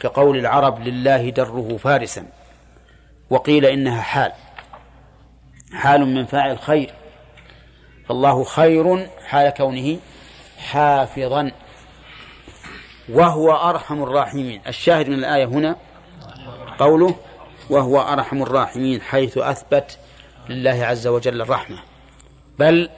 كقول 0.00 0.38
العرب 0.38 0.80
لله 0.80 1.30
دره 1.30 1.76
فارسا. 1.76 2.26
وقيل 3.30 3.64
إنها 3.64 4.02
حال. 4.02 4.32
حال 5.72 6.06
من 6.14 6.26
فاعل 6.26 6.58
خير. 6.58 6.94
فالله 8.08 8.44
خير 8.44 9.10
حال 9.26 9.50
كونه 9.50 9.98
حافظا. 10.58 11.50
وهو 13.08 13.52
أرحم 13.70 14.02
الراحمين. 14.02 14.60
الشاهد 14.66 15.08
من 15.08 15.18
الآية 15.18 15.44
هنا 15.44 15.76
قوله 16.78 17.16
وهو 17.70 18.00
أرحم 18.00 18.42
الراحمين 18.42 19.00
حيث 19.00 19.38
أثبت 19.38 19.98
لله 20.48 20.84
عز 20.86 21.06
وجل 21.06 21.42
الرحمة. 21.42 21.78
بل 22.58 22.90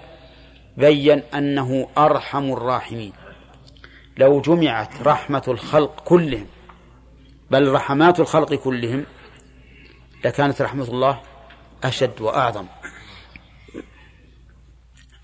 بين 0.76 1.22
أنه 1.34 1.88
أرحم 1.98 2.52
الراحمين. 2.52 3.12
لو 4.16 4.40
جمعت 4.40 5.02
رحمة 5.02 5.42
الخلق 5.48 6.00
كلهم 6.04 6.46
بل 7.50 7.72
رحمات 7.72 8.20
الخلق 8.20 8.54
كلهم 8.54 9.06
لكانت 10.24 10.62
رحمة 10.62 10.84
الله 10.84 11.20
أشد 11.84 12.20
وأعظم. 12.20 12.66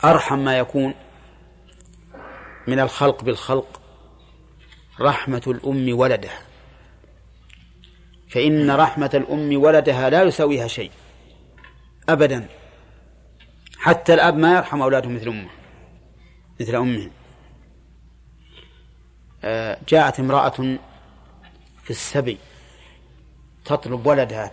أرحم 0.05 0.39
ما 0.39 0.59
يكون 0.59 0.95
من 2.67 2.81
الخلق 2.81 3.25
بالخلق 3.25 3.81
رحمة 5.01 5.43
الأم 5.47 5.99
ولدها. 5.99 6.39
فإن 8.29 8.71
رحمة 8.71 9.11
الأم 9.15 9.63
ولدها 9.63 10.11
لا 10.11 10.23
يساويها 10.23 10.67
شيء. 10.67 10.91
أبدا. 12.09 12.49
حتى 13.79 14.15
الأب 14.15 14.37
ما 14.37 14.57
يرحم 14.57 14.83
أولاده 14.83 15.09
مثل 15.09 15.29
أمه 15.29 15.51
مثل 16.61 16.75
أمهم 16.75 17.11
آه، 19.45 19.79
جاءت 19.89 20.21
امرأة 20.21 20.79
في 21.85 21.91
السبي 21.91 22.39
تطلب 23.65 24.07
ولدها 24.07 24.47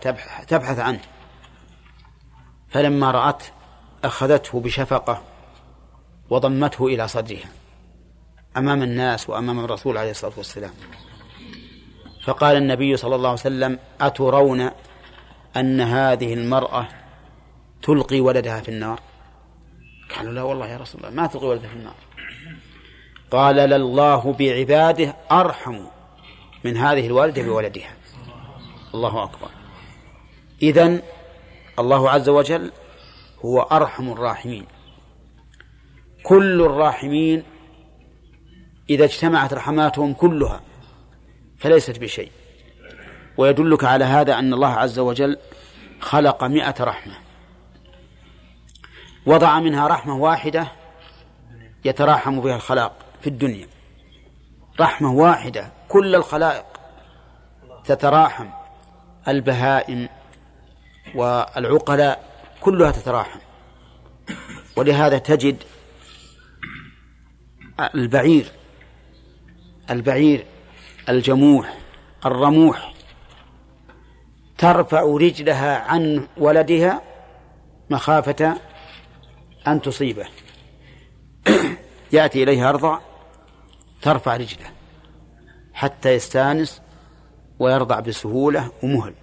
تبحث 0.48 0.80
عنه. 0.80 1.02
فلما 2.70 3.12
رأت 3.12 3.44
أخذته 4.04 4.60
بشفقة 4.60 5.24
وضمته 6.30 6.88
إلى 6.88 7.08
صدرها. 7.08 7.50
أمام 8.58 8.84
الناس 8.84 9.30
وأمام 9.30 9.60
الرسول 9.60 9.98
عليه 9.98 10.12
الصلاة 10.12 10.34
والسلام. 10.38 10.74
فقال 12.26 12.58
النبي 12.58 12.98
صلى 12.98 13.16
الله 13.16 13.30
عليه 13.30 13.40
وسلم 13.40 13.80
أترون 14.02 14.70
أن 15.58 15.82
هذه 15.82 16.34
المرأة 16.34 16.88
تلقي 17.82 18.20
ولدها 18.20 18.62
في 18.62 18.70
النار؟ 18.70 19.00
قالوا 20.16 20.34
لا 20.34 20.42
والله 20.42 20.68
يا 20.68 20.78
رسول 20.78 21.02
الله 21.02 21.22
ما 21.22 21.28
تلقي 21.28 21.48
ولدها 21.48 21.70
في 21.70 21.76
النار. 21.76 21.96
قال 23.32 23.56
لله 23.56 24.34
بعباده 24.34 25.16
أرحم 25.32 25.80
من 26.64 26.78
هذه 26.78 27.08
الوالدة 27.08 27.44
بولدها. 27.44 27.94
الله 28.94 29.24
أكبر. 29.24 29.50
إذن 30.62 31.02
الله 31.80 32.10
عز 32.10 32.30
وجل 32.30 32.72
هو 33.46 33.62
أرحم 33.62 34.12
الراحمين. 34.12 34.66
كل 36.24 36.62
الراحمين 36.62 37.44
إذا 38.90 39.04
اجتمعت 39.04 39.54
رحماتهم 39.54 40.14
كلها 40.14 40.62
فليست 41.60 42.00
بشيء. 42.00 42.32
ويدلك 43.38 43.84
على 43.84 44.06
هذا 44.06 44.40
أن 44.40 44.54
الله 44.54 44.68
عز 44.68 45.00
وجل 45.00 45.38
خلق 46.00 46.44
مئة 46.44 46.84
رحمة. 46.84 47.14
وضع 49.26 49.60
منها 49.60 49.88
رحمة 49.88 50.18
واحدة 50.18 50.68
يتراحم 51.86 52.42
بها 52.42 52.56
الخلاق 52.56 53.06
في 53.22 53.28
الدنيا. 53.28 53.68
رحمة 54.80 55.14
واحدة 55.14 55.72
كل 55.90 56.16
الخلائق 56.16 56.66
تتراحم. 57.86 58.50
البهائم 59.28 60.10
والعقلاء 61.16 62.30
كلها 62.62 62.92
تتراحم. 62.92 63.40
ولهذا 64.76 65.18
تجد 65.18 65.64
البعير 67.96 68.52
البعير 69.90 70.46
الجموح 71.10 71.78
الرموح. 72.26 72.94
ترفع 74.58 75.02
رجلها 75.02 75.78
عن 75.80 76.28
ولدها 76.38 77.02
مخافة 77.90 78.58
أن 79.68 79.82
تصيبه. 79.82 80.26
يأتي 82.12 82.44
إليها 82.44 82.70
أرضع 82.70 83.00
ترفع 84.02 84.38
رجله 84.38 84.66
حتى 85.74 86.10
يستانس 86.16 86.82
ويرضع 87.60 88.00
بسهولة 88.00 88.72
ومهل. 88.84 89.14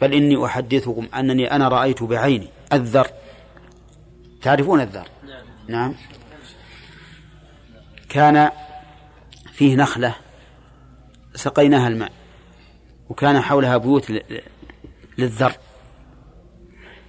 بل 0.00 0.12
إني 0.12 0.44
أحدثكم 0.44 1.08
أنني 1.14 1.50
أنا 1.50 1.68
رأيت 1.68 2.02
بعيني 2.02 2.48
الذر. 2.72 3.08
تعرفون 4.42 4.80
الذر؟ 4.80 5.08
نعم. 5.68 5.94
كان 8.08 8.50
فيه 9.54 9.76
نخلة 9.76 10.16
سقيناها 11.34 11.88
الماء 11.88 12.12
وكان 13.08 13.40
حولها 13.40 13.76
بيوت 13.76 14.12
للذر. 15.18 15.52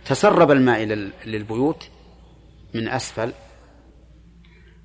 تسرب 0.05 0.51
الماء 0.51 0.83
للبيوت 1.25 1.89
من 2.73 2.87
أسفل 2.87 3.33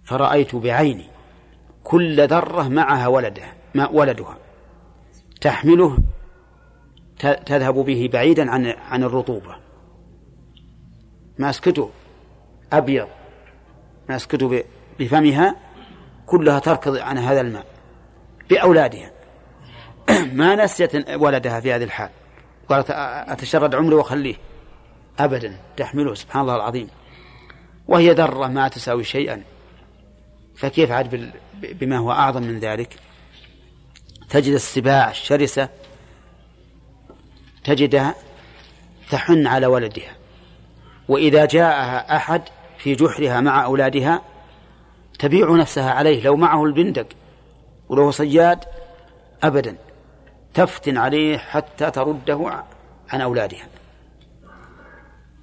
فرأيت 0.05 0.57
بعيني 0.57 1.07
كل 1.85 2.27
ذرة 2.27 2.69
معها 2.69 3.07
ولدها 3.07 3.55
ما 3.75 3.89
ولدها. 3.89 4.39
تحمله 5.41 5.99
تذهب 7.47 7.75
به 7.75 8.11
بعيدا 8.13 8.51
عن 8.51 8.67
عن 8.67 9.05
الرطوبة. 9.05 9.57
ماسكته 11.39 11.91
أبيض. 12.73 13.09
ماسكته 14.09 14.65
بفمها 15.01 15.57
كلها 16.31 16.59
تركض 16.59 16.97
عن 16.97 17.19
هذا 17.19 17.41
الماء 17.41 17.67
بأولادها. 18.51 19.11
ما 20.33 20.65
نسيت 20.65 21.11
ولدها 21.11 21.61
في 21.61 21.73
هذه 21.73 21.85
الحال. 21.85 22.11
قالت 22.69 22.87
أتشرد 23.31 23.75
عمري 23.75 23.95
وأخليه. 23.95 24.37
أبدا. 25.19 25.57
تحمله. 25.77 26.15
سبحان 26.15 26.43
الله 26.43 26.57
العظيم. 26.57 26.89
وهي 27.89 28.11
ذرة 28.11 28.47
ما 28.47 28.69
تساوي 28.69 29.05
شيئا. 29.05 29.43
فكيف 30.57 30.91
عاد 30.91 31.33
بما 31.63 31.99
هو 31.99 32.13
أعظم 32.13 32.43
من 32.43 32.59
ذلك؟ 32.59 32.97
تجد 34.29 34.53
السباع 34.53 35.11
الشرسة 35.11 35.69
تجدها 37.65 38.15
تحن 39.11 39.47
على 39.47 39.67
ولدها. 39.67 40.13
وإذا 41.09 41.45
جاءها 41.45 42.17
أحد 42.17 42.43
في 42.79 42.95
جحرها 42.95 43.41
مع 43.41 43.65
أولادها 43.65 44.30
تبيع 45.21 45.51
نفسها 45.57 45.91
عليه 45.91 46.25
لو 46.25 46.37
معه 46.37 46.65
البندق 46.65 47.07
ولو 47.89 48.11
صياد 48.11 48.65
أبدا. 49.43 49.77
تفتن 50.55 50.97
عليه 50.97 51.39
حتى 51.39 51.91
ترده 51.91 52.65
عن 53.09 53.21
أولادها. 53.21 53.69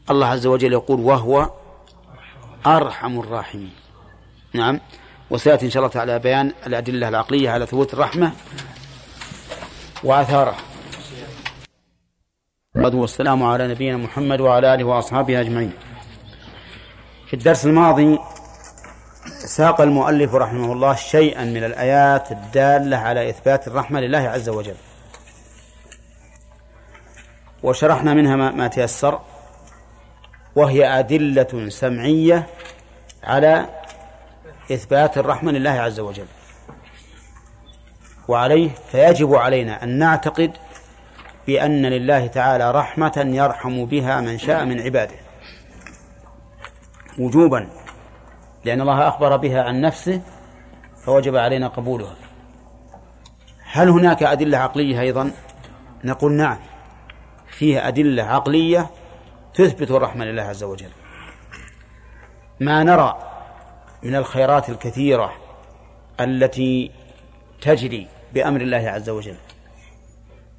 الله 0.09 0.27
عز 0.27 0.47
وجل 0.47 0.73
يقول 0.73 0.99
وهو 0.99 1.49
أرحم 2.65 3.19
الراحمين. 3.19 3.73
نعم. 4.53 4.79
وسيأتي 5.29 5.65
إن 5.65 5.71
شاء 5.71 5.83
الله 5.83 5.93
تعالى 5.93 6.19
بيان 6.19 6.51
الأدلة 6.67 7.07
العقلية 7.07 7.49
على 7.49 7.65
ثبوت 7.65 7.93
الرحمة 7.93 8.31
وآثارها 10.03 10.57
والسلام 12.75 13.43
على 13.43 13.67
نبينا 13.67 13.97
محمد 13.97 14.41
وعلى 14.41 14.73
آله 14.73 14.83
وأصحابه 14.83 15.41
أجمعين. 15.41 15.73
في 17.27 17.33
الدرس 17.33 17.65
الماضي 17.65 18.19
ساق 19.47 19.81
المؤلف 19.81 20.35
رحمه 20.35 20.73
الله 20.73 20.95
شيئا 20.95 21.43
من 21.43 21.63
الآيات 21.63 22.31
الدالة 22.31 22.97
على 22.97 23.29
إثبات 23.29 23.67
الرحمة 23.67 23.99
لله 23.99 24.17
عز 24.17 24.49
وجل. 24.49 24.75
وشرحنا 27.63 28.13
منها 28.13 28.35
ما 28.35 28.67
تيسر. 28.67 29.19
وهي 30.55 30.99
أدلة 30.99 31.69
سمعية 31.69 32.47
على 33.23 33.65
إثبات 34.71 35.17
الرحمة 35.17 35.51
لله 35.51 35.69
عز 35.69 35.99
وجل. 35.99 36.27
وعليه 38.27 38.69
فيجب 38.91 39.35
علينا 39.35 39.83
أن 39.83 39.89
نعتقد 39.89 40.51
بأن 41.47 41.85
لله 41.85 42.27
تعالى 42.27 42.71
رحمة 42.71 43.23
يرحم 43.25 43.85
بها 43.85 44.21
من 44.21 44.37
شاء 44.37 44.65
من 44.65 44.81
عباده. 44.81 45.15
وجوبا 47.19 47.67
لأن 48.67 48.81
الله 48.81 49.07
أخبر 49.07 49.37
بها 49.37 49.63
عن 49.63 49.81
نفسه 49.81 50.21
فوجب 51.05 51.35
علينا 51.35 51.67
قبولها. 51.67 52.15
هل 53.63 53.89
هناك 53.89 54.23
أدلة 54.23 54.57
عقلية 54.57 55.01
أيضا؟ 55.01 55.31
نقول 56.03 56.31
نعم 56.31 56.57
فيها 57.47 57.87
أدلة 57.87 58.23
عقلية 58.23 58.89
تثبت 59.53 59.91
الرحمة 59.91 60.25
لله 60.25 60.41
عز 60.41 60.63
وجل. 60.63 60.89
ما 62.59 62.83
نرى 62.83 63.17
من 64.03 64.15
الخيرات 64.15 64.69
الكثيرة 64.69 65.33
التي 66.19 66.91
تجري 67.61 68.07
بأمر 68.33 68.61
الله 68.61 68.89
عز 68.89 69.09
وجل 69.09 69.35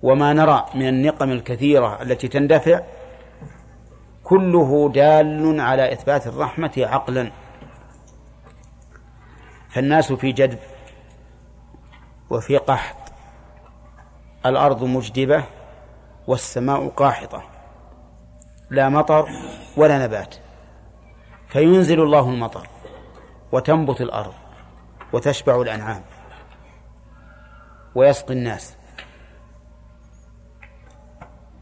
وما 0.03 0.33
نرى 0.33 0.67
من 0.75 0.89
النقم 0.89 1.31
الكثيرة 1.31 2.03
التي 2.03 2.29
تندفع 2.29 2.81
كله 4.25 4.91
دال 4.95 5.61
على 5.61 5.93
إثبات 5.93 6.27
الرحمة 6.27 6.73
عقلا. 6.79 7.31
فالناس 9.69 10.13
في 10.13 10.33
جدب 10.33 10.59
وفي 12.31 12.57
قحط. 12.57 12.97
الأرض 14.47 14.85
مجدبة 14.85 15.45
والسماء 16.27 16.89
قاحطة. 16.89 17.43
لا 18.71 18.89
مطر 18.89 19.29
ولا 19.77 20.05
نبات. 20.05 20.35
فينزل 21.49 22.03
الله 22.03 22.31
المطر 22.31 22.69
وتنبت 23.53 24.01
الأرض 24.01 24.35
وتشبع 25.13 25.63
الأنعام 25.63 26.03
ويسقي 27.95 28.35
الناس. 28.35 28.77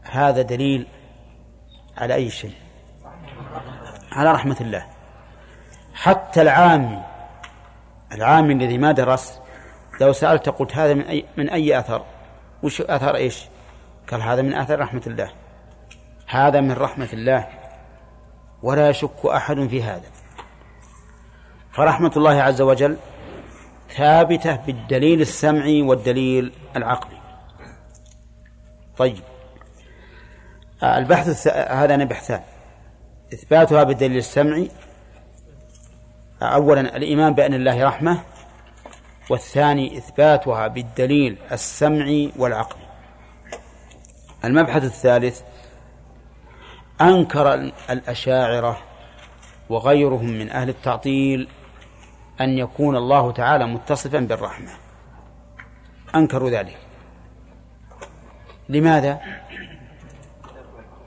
هذا 0.01 0.41
دليل 0.41 0.87
على 1.97 2.13
أي 2.13 2.29
شيء؟ 2.29 2.55
على 4.11 4.31
رحمة 4.31 4.57
الله. 4.61 4.87
حتى 5.93 6.41
العامي 6.41 7.03
العامي 8.11 8.53
الذي 8.53 8.77
ما 8.77 8.91
درس 8.91 9.39
لو 10.01 10.13
سألت 10.13 10.49
قلت 10.49 10.75
هذا 10.75 10.93
من 10.93 11.01
أي 11.01 11.25
من 11.37 11.49
أي 11.49 11.79
أثر؟ 11.79 12.05
وش 12.63 12.81
أثر 12.81 13.15
إيش؟ 13.15 13.45
قال 14.11 14.21
هذا 14.21 14.41
من 14.41 14.53
أثر 14.53 14.79
رحمة 14.79 15.01
الله. 15.07 15.31
هذا 16.27 16.61
من 16.61 16.71
رحمة 16.71 17.09
الله. 17.13 17.47
ولا 18.63 18.89
يشك 18.89 19.25
أحد 19.25 19.67
في 19.67 19.83
هذا. 19.83 20.05
فرحمة 21.71 22.11
الله 22.17 22.41
عز 22.41 22.61
وجل 22.61 22.97
ثابتة 23.97 24.55
بالدليل 24.55 25.21
السمعي 25.21 25.81
والدليل 25.81 26.53
العقلي. 26.75 27.17
طيب. 28.97 29.23
البحث 30.83 31.27
الث... 31.27 31.47
هذا 31.47 32.03
بحثان 32.03 32.41
إثباتها 33.33 33.83
بالدليل 33.83 34.17
السمعي 34.17 34.71
أولا 36.41 36.81
الإيمان 36.81 37.33
بأن 37.33 37.53
الله 37.53 37.83
رحمة 37.83 38.19
والثاني 39.29 39.97
إثباتها 39.97 40.67
بالدليل 40.67 41.37
السمعي 41.51 42.31
والعقلي 42.37 42.87
المبحث 44.45 44.83
الثالث 44.83 45.41
أنكر 47.01 47.53
الأشاعرة 47.89 48.77
وغيرهم 49.69 50.29
من 50.29 50.49
أهل 50.49 50.69
التعطيل 50.69 51.47
أن 52.41 52.57
يكون 52.57 52.95
الله 52.97 53.31
تعالى 53.31 53.65
متصفا 53.65 54.19
بالرحمة. 54.19 54.69
أنكروا 56.15 56.49
ذلك. 56.49 56.77
لماذا؟ 58.69 59.19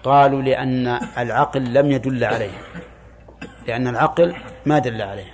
قالوا 0.04 0.42
لأن 0.42 0.86
العقل 1.18 1.74
لم 1.74 1.90
يدل 1.90 2.24
عليه. 2.24 2.58
لأن 3.66 3.88
العقل 3.88 4.36
ما 4.66 4.78
دل 4.78 5.02
عليه 5.02 5.32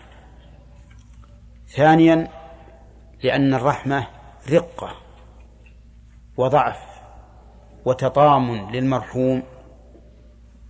ثانيا 1.69 2.29
لأن 3.23 3.55
الرحمة 3.55 4.07
رقة 4.51 4.97
وضعف 6.37 6.79
وتطام 7.85 8.71
للمرحوم 8.71 9.43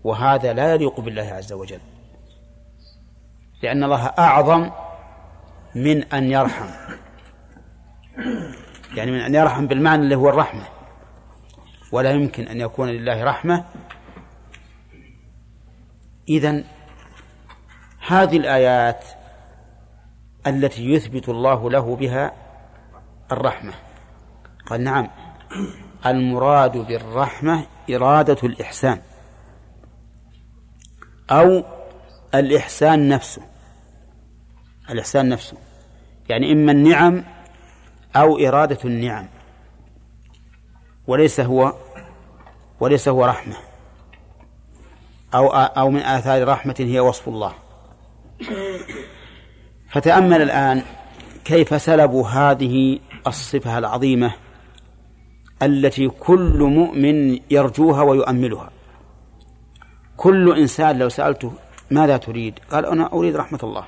وهذا 0.04 0.52
لا 0.52 0.74
يليق 0.74 1.00
بالله 1.00 1.22
عز 1.22 1.52
وجل. 1.52 1.80
لأن 3.62 3.84
الله 3.84 4.06
أعظم 4.06 4.70
من 5.74 6.04
أن 6.04 6.30
يرحم. 6.30 6.68
يعني 8.94 9.10
من 9.10 9.20
أن 9.20 9.34
يرحم 9.34 9.66
بالمعنى 9.66 10.02
اللي 10.02 10.14
هو 10.14 10.28
الرحمة. 10.28 10.64
ولا 11.92 12.10
يمكن 12.10 12.48
أن 12.48 12.60
يكون 12.60 12.88
لله 12.88 13.24
رحمة. 13.24 13.64
إذن 16.28 16.64
هذه 18.06 18.36
الآيات 18.36 19.04
التي 20.46 20.90
يثبت 20.92 21.28
الله 21.28 21.70
له 21.70 21.96
بها 21.96 22.32
الرحمة. 23.32 23.72
قال 24.66 24.84
نعم. 24.84 25.08
المراد 26.06 26.76
بالرحمة 26.76 27.66
إرادة 27.90 28.36
الإحسان. 28.42 29.00
أو 31.30 31.64
الإحسان 32.34 33.08
نفسه. 33.08 33.42
الإحسان 34.90 35.28
نفسه. 35.28 35.56
يعني 36.28 36.52
إما 36.52 36.72
النعم 36.72 37.24
أو 38.16 38.38
إرادة 38.38 38.78
النعم. 38.84 39.28
وليس 41.06 41.40
هو 41.40 41.72
وليس 42.80 43.08
هو 43.08 43.24
رحمة. 43.24 43.56
أو 45.34 45.48
أو 45.50 45.90
من 45.90 46.00
آثار 46.00 46.48
رحمة 46.48 46.76
هي 46.78 47.00
وصف 47.00 47.28
الله. 47.28 47.65
فتأمل 49.90 50.42
الآن 50.42 50.82
كيف 51.44 51.82
سلبوا 51.82 52.28
هذه 52.28 52.98
الصفة 53.26 53.78
العظيمة 53.78 54.34
التي 55.62 56.08
كل 56.08 56.58
مؤمن 56.62 57.38
يرجوها 57.50 58.02
ويؤملها. 58.02 58.70
كل 60.16 60.58
إنسان 60.58 60.98
لو 60.98 61.08
سألته 61.08 61.52
ماذا 61.90 62.16
تريد؟ 62.16 62.58
قال 62.70 62.86
أنا 62.86 63.12
أريد 63.12 63.36
رحمة 63.36 63.58
الله. 63.62 63.86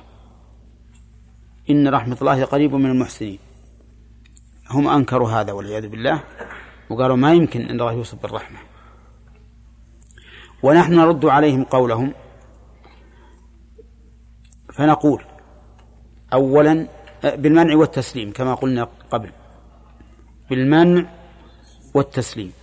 إن 1.69 1.87
رحمة 1.87 2.17
الله 2.21 2.45
قريب 2.45 2.75
من 2.75 2.89
المحسنين. 2.91 3.39
هم 4.69 4.87
أنكروا 4.87 5.29
هذا 5.29 5.51
والعياذ 5.51 5.87
بالله. 5.87 6.23
وقالوا 6.89 7.15
ما 7.15 7.33
يمكن 7.33 7.61
أن 7.61 7.71
الله 7.71 7.91
يوصف 7.91 8.21
بالرحمة. 8.21 8.57
ونحن 10.63 10.93
نرد 10.93 11.25
عليهم 11.25 11.63
قولهم. 11.63 12.13
فنقول 14.79 15.23
أولا 16.33 16.87
بالمنع 17.23 17.75
والتسليم 17.75 18.31
كما 18.31 18.55
قلنا 18.55 18.87
قبل. 19.11 19.29
بالمنع 20.49 21.05
والتسليم. 21.93 22.53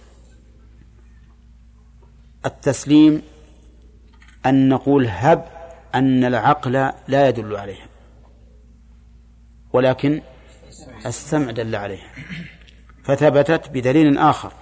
التسليم 2.47 3.23
أن 4.47 4.69
نقول 4.69 5.07
هب 5.09 5.45
أن 5.95 6.25
العقل 6.25 6.73
لا 7.09 7.29
يدل 7.29 7.57
عليها 7.57 7.87
ولكن 9.73 10.21
السمع 11.07 11.51
دل 11.51 11.77
عليها. 11.77 12.11
فثبتت 13.05 13.71
بدليل 13.71 14.19
آخر. 14.19 14.53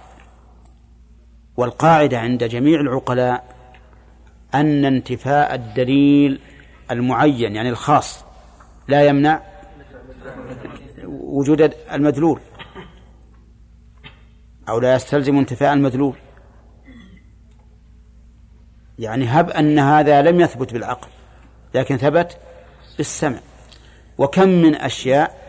والقاعدة 1.57 2.19
عند 2.19 2.43
جميع 2.43 2.79
العقلاء 2.79 3.55
أن 4.55 4.85
انتفاء 4.85 5.55
الدليل 5.55 6.39
المعين 6.91 7.55
يعني 7.55 7.69
الخاص 7.69 8.23
لا 8.87 9.05
يمنع 9.05 9.41
وجود 11.07 11.73
المدلول 11.91 12.39
أو 14.69 14.79
لا 14.79 14.95
يستلزم 14.95 15.37
انتفاء 15.37 15.73
المدلول. 15.73 16.15
يعني 18.99 19.25
هب 19.25 19.49
أن 19.49 19.79
هذا 19.79 20.21
لم 20.21 20.41
يثبت 20.41 20.73
بالعقل 20.73 21.07
لكن 21.73 21.97
ثبت 21.97 22.37
بالسمع. 22.97 23.39
وكم 24.17 24.49
من 24.49 24.75
أشياء 24.75 25.45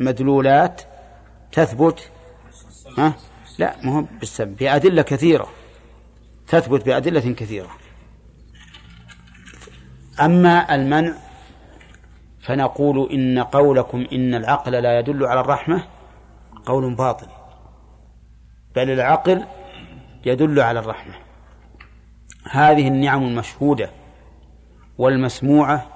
مدلولات 0.00 0.82
تثبت 1.52 2.10
ها؟ 2.98 3.14
لا 3.58 3.76
ما 3.82 3.98
هو 3.98 4.04
بالسمع 4.20 4.52
بأدلة 4.60 5.02
كثيرة 5.02 5.48
تثبت 6.48 6.86
بأدلة 6.86 7.20
كثيرة. 7.20 7.77
أما 10.20 10.74
المنع 10.74 11.12
فنقول 12.40 13.12
إن 13.12 13.38
قولكم 13.38 14.06
إن 14.12 14.34
العقل 14.34 14.72
لا 14.72 14.98
يدل 14.98 15.26
على 15.26 15.40
الرحمة 15.40 15.84
قول 16.66 16.94
باطل 16.94 17.26
بل 18.76 18.90
العقل 18.90 19.44
يدل 20.24 20.60
على 20.60 20.78
الرحمة. 20.80 21.14
هذه 22.50 22.88
النعم 22.88 23.22
المشهودة 23.22 23.90
والمسموعة 24.98 25.86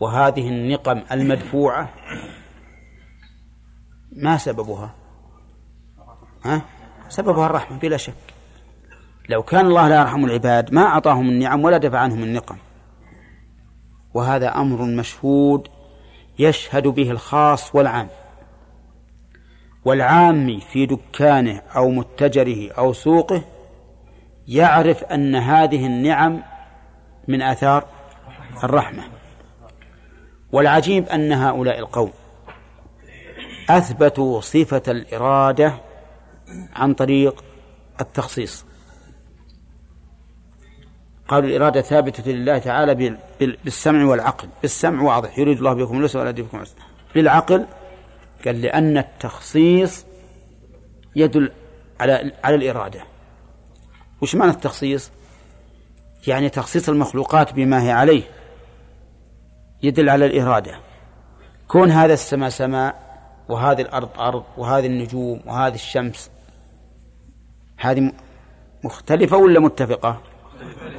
وهذه 0.00 0.48
النقم 0.48 1.02
المدفوعة 1.12 1.88
ما 4.12 4.36
سببها؟ 4.36 4.94
ها؟ 6.44 6.62
سببها 7.08 7.46
الرحمة 7.46 7.78
بلا 7.78 7.96
شك. 7.96 8.14
لو 9.28 9.42
كان 9.42 9.66
الله 9.66 9.88
لا 9.88 10.00
يرحم 10.00 10.24
العباد 10.24 10.74
ما 10.74 10.82
أعطاهم 10.82 11.28
النعم 11.28 11.64
ولا 11.64 11.78
دفع 11.78 11.98
عنهم 11.98 12.22
النقم. 12.22 12.56
وهذا 14.16 14.56
أمر 14.56 14.82
مشهود 14.82 15.68
يشهد 16.38 16.86
به 16.86 17.10
الخاص 17.10 17.74
والعام. 17.74 18.08
والعام 19.84 20.60
في 20.60 20.86
دكانه 20.86 21.62
أو 21.76 21.90
متجره 21.90 22.72
أو 22.72 22.92
سوقه 22.92 23.42
يعرف 24.48 25.04
أن 25.04 25.34
هذه 25.34 25.86
النعم 25.86 26.42
من 27.28 27.42
آثار 27.42 27.84
الرحمة. 28.64 29.02
والعجيب 30.52 31.08
أن 31.08 31.32
هؤلاء 31.32 31.78
القوم 31.78 32.12
أثبتوا 33.70 34.40
صفة 34.40 34.82
الإرادة 34.88 35.74
عن 36.76 36.94
طريق 36.94 37.44
التخصيص. 38.00 38.64
قالوا 41.28 41.48
الإرادة 41.48 41.82
ثابتة 41.82 42.32
لله 42.32 42.58
تعالى 42.58 43.18
بالسمع 43.64 44.04
والعقل. 44.04 44.48
بالسمع 44.62 45.02
واضح. 45.02 45.38
يريد 45.38 45.58
الله 45.58 45.72
بكم 45.72 45.98
اليسر 45.98 46.18
ولا 46.18 46.30
بكم 46.30 46.56
العسر. 46.56 46.74
بالعقل. 47.14 47.66
قال 48.44 48.62
لأن 48.62 48.98
التخصيص 48.98 50.04
يدل 51.16 51.52
على 52.00 52.32
على 52.44 52.56
الإرادة. 52.56 53.00
وش 54.22 54.34
معنى 54.34 54.50
التخصيص؟ 54.50 55.10
يعني 56.26 56.48
تخصيص 56.48 56.88
المخلوقات 56.88 57.52
بما 57.52 57.82
هي 57.82 57.90
عليه. 57.90 58.22
يدل 59.82 60.08
على 60.08 60.26
الإرادة. 60.26 60.78
كون 61.68 61.90
هذا 61.90 62.12
السماء 62.12 62.48
سماء 62.48 63.06
وهذه 63.48 63.80
الأرض 63.80 64.08
أرض 64.20 64.44
وهذه 64.56 64.86
النجوم 64.86 65.40
وهذه 65.46 65.74
الشمس 65.74 66.30
هذه 67.76 68.12
مختلفة 68.84 69.36
ولا 69.36 69.60
متفقة؟ 69.60 70.20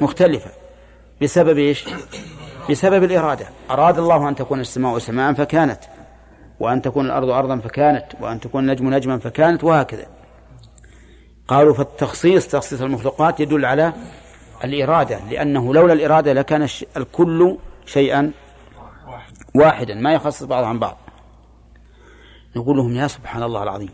مختلفة. 0.02 0.52
بسبب 1.22 1.58
إيش؟ 1.58 1.86
بسبب 2.70 3.04
الإرادة. 3.04 3.48
أراد 3.72 4.00
الله 4.00 4.30
أن 4.30 4.36
تكون 4.36 4.60
السماء 4.60 4.98
سماء 4.98 5.34
فكانت 5.34 5.80
وأن 6.60 6.82
تكون 6.82 7.06
الأرض 7.06 7.30
أرضا 7.30 7.58
فكانت 7.58 8.06
وأن 8.22 8.39
تكون 8.39 8.63
النجم 8.63 8.93
نجما 8.93 9.20
فكانت 9.20 9.63
وهكذا. 9.63 10.06
قالوا 11.48 11.74
فالتخصيص 11.74 12.48
تخصيص 12.48 12.82
المخلوقات 12.82 13.39
يدل 13.39 13.65
على 13.65 13.93
الإرادة 14.63 15.20
لأنه 15.30 15.74
لولا 15.74 15.93
الإرادة 15.93 16.34
لكان 16.34 16.67
الكل 16.98 17.58
شيئا 17.86 18.32
واحدا 19.56 19.96
ما 19.96 20.13
يخصص 20.13 20.43
بعض 20.43 20.63
عن 20.63 20.80
بعض. 20.80 20.98
نقول 22.56 22.78
لهم 22.78 22.96
يا 22.96 23.08
سبحان 23.08 23.43
الله 23.43 23.63
العظيم 23.63 23.89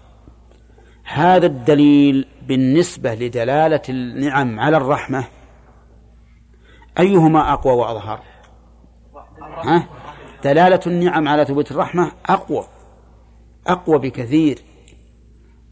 هذا 1.04 1.46
الدليل 1.46 2.28
بالنسبة 2.48 3.14
لدلالة 3.14 3.82
النعم 3.90 4.60
على 4.60 4.78
الرحمة 4.78 5.24
أيهما 7.00 7.54
أقوى 7.54 7.74
وأظهر؟ 7.74 8.20
ها؟ 9.64 9.88
دلالة 10.44 10.80
النعم 10.88 11.28
على 11.28 11.46
ثبوت 11.46 11.72
الرحمة 11.72 12.12
أقوى 12.26 12.66
أقوى 13.68 14.00
بكثير 14.00 14.60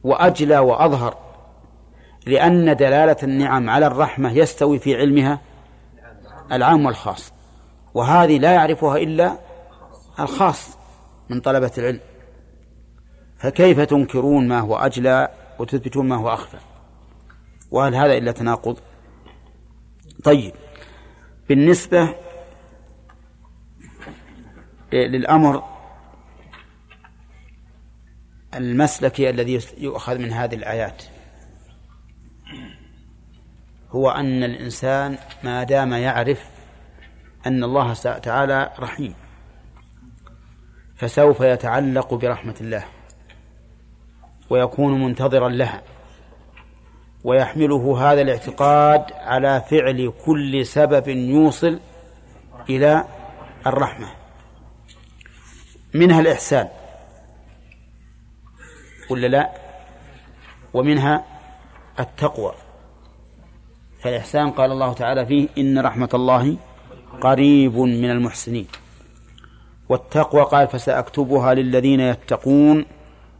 وأجلى 0.03 0.59
وأظهر 0.59 1.17
لأن 2.25 2.75
دلالة 2.75 3.17
النعم 3.23 3.69
على 3.69 3.87
الرحمة 3.87 4.31
يستوي 4.31 4.79
في 4.79 4.95
علمها 4.95 5.39
العام 6.51 6.85
والخاص 6.85 7.33
وهذه 7.93 8.37
لا 8.37 8.51
يعرفها 8.51 8.97
إلا 8.97 9.37
الخاص 10.19 10.77
من 11.29 11.39
طلبة 11.39 11.71
العلم. 11.77 11.99
فكيف 13.37 13.79
تنكرون 13.79 14.47
ما 14.47 14.59
هو 14.59 14.75
أجلى 14.75 15.29
وتثبتون 15.59 16.07
ما 16.07 16.15
هو 16.15 16.33
أخفى؟ 16.33 16.57
وهل 17.71 17.95
هذا 17.95 18.17
إلا 18.17 18.31
تناقض؟ 18.31 18.77
طيب 20.23 20.53
بالنسبة 21.51 22.15
للأمر 24.93 25.63
المسلكي 28.53 29.29
الذي 29.29 29.59
يؤخذ 29.77 30.17
من 30.17 30.31
هذه 30.31 30.55
الآيات 30.55 31.03
هو 33.89 34.09
أن 34.09 34.43
الإنسان 34.43 35.17
ما 35.43 35.63
دام 35.63 35.93
يعرف 35.93 36.49
أن 37.47 37.63
الله 37.63 37.93
تعالى 37.93 38.71
رحيم 38.79 39.13
فسوف 40.95 41.41
يتعلق 41.41 42.13
برحمة 42.13 42.55
الله 42.61 42.85
ويكون 44.49 45.03
منتظرا 45.03 45.49
لها. 45.49 45.81
ويحمله 47.23 48.11
هذا 48.11 48.21
الاعتقاد 48.21 49.03
على 49.13 49.63
فعل 49.69 50.13
كل 50.25 50.65
سبب 50.65 51.07
يوصل 51.07 51.79
إلى 52.69 53.05
الرحمة. 53.67 54.07
منها 55.93 56.19
الإحسان. 56.19 56.67
ولا 59.09 59.27
لا؟ 59.27 59.49
ومنها 60.73 61.25
التقوى. 61.99 62.53
فالإحسان 64.01 64.51
قال 64.51 64.71
الله 64.71 64.93
تعالى 64.93 65.25
فيه 65.25 65.47
إن 65.57 65.79
رحمة 65.79 66.09
الله 66.13 66.57
قريب 67.21 67.77
من 67.77 68.11
المحسنين. 68.11 68.67
والتقوى 69.89 70.43
قال 70.43 70.67
فسأكتبها 70.67 71.53
للذين 71.53 71.99
يتقون 71.99 72.85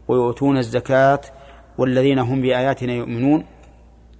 ويؤتون 0.08 0.58
الزكاة 0.58 1.20
والذين 1.78 2.18
هم 2.18 2.42
بآياتنا 2.42 2.92
يؤمنون. 2.92 3.46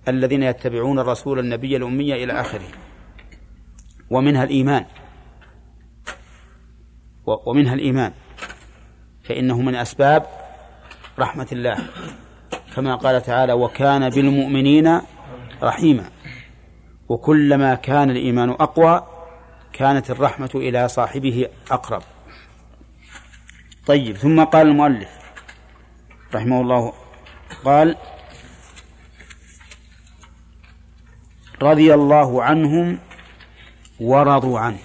الذين 0.08 0.42
يتبعون 0.42 0.98
الرسول 0.98 1.38
النبي 1.38 1.76
الأمي 1.76 2.24
إلى 2.24 2.40
آخره. 2.40 2.68
ومنها 4.10 4.44
الإيمان. 4.44 4.84
ومنها 7.46 7.74
الإيمان. 7.74 8.12
فإنه 9.24 9.60
من 9.60 9.74
أسباب 9.74 10.26
رحمة 11.18 11.46
الله. 11.52 11.78
كما 12.74 12.96
قال 12.96 13.22
تعالى 13.22 13.52
وكان 13.52 14.10
بالمؤمنين 14.10 15.00
رحيما. 15.62 16.04
وكلما 17.08 17.74
كان 17.74 18.10
الإيمان 18.10 18.50
أقوى 18.50 19.06
كانت 19.72 20.10
الرحمة 20.10 20.50
إلى 20.54 20.88
صاحبه 20.88 21.48
أقرب. 21.70 22.02
طيب 23.86 24.16
ثم 24.16 24.44
قال 24.44 24.66
المؤلف 24.66 25.08
رحمه 26.34 26.60
الله 26.60 26.92
قال 27.64 27.96
رضي 31.62 31.94
الله 31.94 32.42
عنهم 32.42 32.98
ورضوا 34.00 34.58
عنه. 34.58 34.78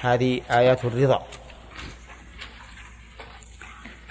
هذه 0.00 0.40
آيات 0.50 0.84
الرضا. 0.84 1.22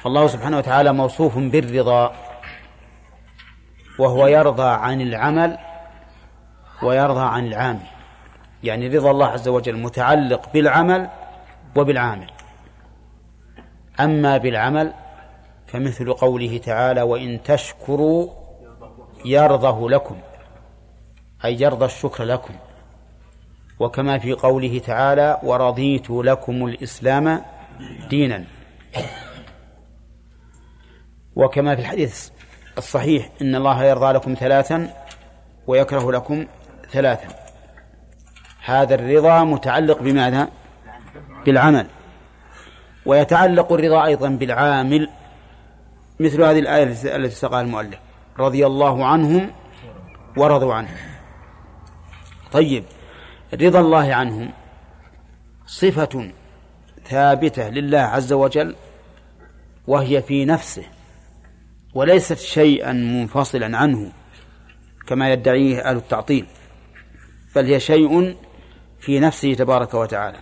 فالله 0.04 0.28
سبحانه 0.28 0.58
وتعالى 0.58 0.94
موصوف 0.94 1.38
بالرضا 1.38 2.16
وهو 4.00 4.28
يرضى 4.28 4.70
عن 4.70 5.02
العمل 5.02 5.58
ويرضى 6.84 7.22
عن 7.22 7.48
العامل. 7.48 7.88
يعني 8.64 8.88
رضا 8.88 9.12
الله 9.12 9.28
عز 9.28 9.48
وجل 9.48 9.78
متعلق 9.78 10.54
بالعمل 10.54 11.10
وبالعامل. 11.76 12.32
أما 14.00 14.38
بالعمل 14.38 14.94
فمثل 15.68 16.14
قوله 16.14 16.58
تعالى 16.58 17.02
وإن 17.02 17.44
تشكروا 17.44 18.30
يرضه 19.26 19.90
لكم. 19.90 20.18
أي 21.46 21.62
يرضى 21.62 21.86
الشكر 21.86 22.24
لكم. 22.24 22.54
وكما 23.80 24.20
في 24.20 24.34
قوله 24.34 24.80
تعالى 24.80 25.40
ورضيت 25.44 26.10
لكم 26.10 26.66
الإسلام 26.66 27.42
دينا. 28.10 28.44
وكما 31.36 31.76
في 31.76 31.82
الحديث 31.82 32.30
الصحيح 32.78 33.30
إن 33.42 33.56
الله 33.56 33.84
يرضى 33.84 34.12
لكم 34.14 34.34
ثلاثا 34.40 34.94
ويكره 35.68 36.12
لكم 36.12 36.46
ثلاثا. 36.92 37.28
هذا 38.66 38.96
الرضا 38.96 39.44
متعلق 39.44 40.02
بماذا؟ 40.02 40.48
بالعمل. 41.46 41.88
ويتعلق 43.06 43.74
الرضا 43.74 44.06
أيضا 44.06 44.30
بالعامل 44.30 45.10
مثل 46.20 46.44
هذه 46.44 46.60
الآية 46.60 46.84
التي 47.16 47.36
سقاها 47.36 47.62
المؤلف. 47.62 48.00
رضي 48.40 48.66
الله 48.66 49.06
عنهم 49.06 49.52
ورضوا 50.38 50.74
عنه. 50.74 50.90
طيب 52.52 52.84
رضا 53.54 53.80
الله 53.80 54.14
عنهم. 54.14 54.50
صفة 55.66 56.32
ثابتة 57.06 57.70
لله 57.70 58.00
عز 58.00 58.34
وجل 58.34 58.76
وهي 59.88 60.22
في 60.22 60.46
نفسه 60.46 60.84
وليست 61.94 62.38
شيئا 62.38 62.94
منفصلا 62.94 63.78
عنه 63.78 64.12
كما 65.08 65.34
يدعيه 65.34 65.82
أهل 65.90 65.98
التعطيل 65.98 66.46
بل 67.56 67.66
هي 67.66 67.80
شيء 67.80 68.36
في 69.00 69.20
نفسه 69.20 69.54
تبارك 69.54 69.94
وتعالى. 69.94 70.40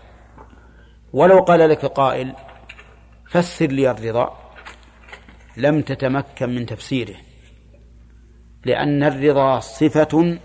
ولو 1.14 1.40
قال 1.40 1.70
لك 1.70 1.86
قائل 1.86 2.34
فسر 3.30 3.68
لي 3.68 3.92
الرضا 3.92 4.54
لم 5.58 5.82
تتمكن 5.82 6.56
من 6.56 6.66
تفسيره 6.66 7.16
لأن 8.66 9.04
الرضا 9.04 9.60
صفة 9.60 10.38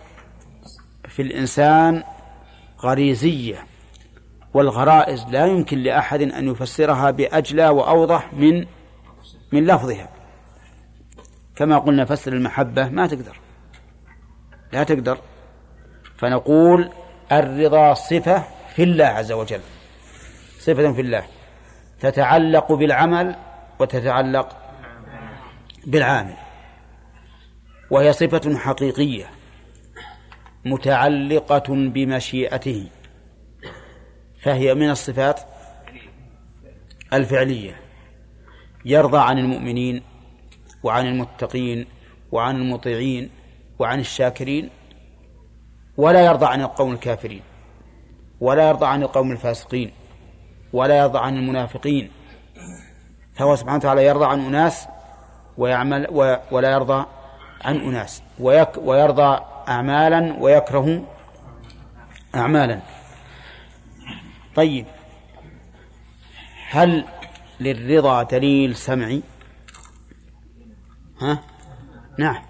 في 1.13 1.23
الإنسان 1.23 2.03
غريزية 2.81 3.67
والغرائز 4.55 5.25
لا 5.31 5.47
يمكن 5.47 5.79
لأحد 5.79 6.23
أن 6.23 6.49
يفسرها 6.49 7.11
بأجلى 7.11 7.69
وأوضح 7.69 8.33
من 8.33 8.67
من 9.53 9.67
لفظها. 9.67 10.09
كما 11.57 11.79
قلنا 11.79 12.05
فسر 12.05 12.33
المحبة 12.33 12.89
ما 12.89 13.07
تقدر. 13.07 13.37
لا 14.73 14.85
تقدر. 14.85 15.19
فنقول 16.17 16.91
الرضا 17.33 17.95
صفة 17.95 18.45
في 18.75 18.83
الله 18.83 19.05
عز 19.05 19.33
وجل. 19.33 19.61
صفة 20.59 20.93
في 20.93 21.01
الله. 21.01 21.25
تتعلق 22.01 22.73
بالعمل 22.73 23.37
وتتعلق 23.79 24.57
بالعامل. 25.87 26.37
وهي 27.91 28.13
صفة 28.13 28.59
حقيقية. 28.59 29.42
متعلقة 30.65 31.65
بمشيئته. 31.69 32.87
فهي 34.43 34.75
من 34.75 34.91
الصفات 34.91 35.41
الفعلية. 37.13 37.81
يرضى 38.85 39.19
عن 39.19 39.39
المؤمنين 39.39 40.03
وعن 40.83 41.07
المتقين 41.07 41.87
وعن 42.33 42.57
المطيعين 42.57 43.31
وعن 43.79 44.01
الشاكرين 44.01 44.71
ولا 45.97 46.21
يرضى 46.25 46.47
عن 46.47 46.61
القوم 46.61 46.93
الكافرين 46.93 47.43
ولا 48.41 48.69
يرضى 48.69 48.87
عن 48.87 49.03
القوم 49.03 49.33
الفاسقين 49.33 49.93
ولا 50.73 50.99
يرضى 50.99 51.19
عن 51.19 51.37
المنافقين. 51.37 52.11
فهو 53.35 53.57
سبحانه 53.57 53.79
وتعالى 53.79 54.07
يرضى 54.07 54.25
عن 54.25 54.41
أناس 54.41 54.87
ويعمل 55.59 56.07
ولا 56.51 56.73
يرضى 56.73 57.07
عن 57.65 57.77
أناس 57.77 58.23
ويرضى 58.77 59.41
أعمالا 59.69 60.37
ويكره 60.41 61.05
أعمالا. 62.35 62.81
طيب. 64.57 64.87
هل 66.71 67.05
للرضا 67.61 68.23
دليل 68.23 68.77
سمعي؟ 68.77 69.23
ها؟ 71.21 71.39
نعم. 72.19 72.43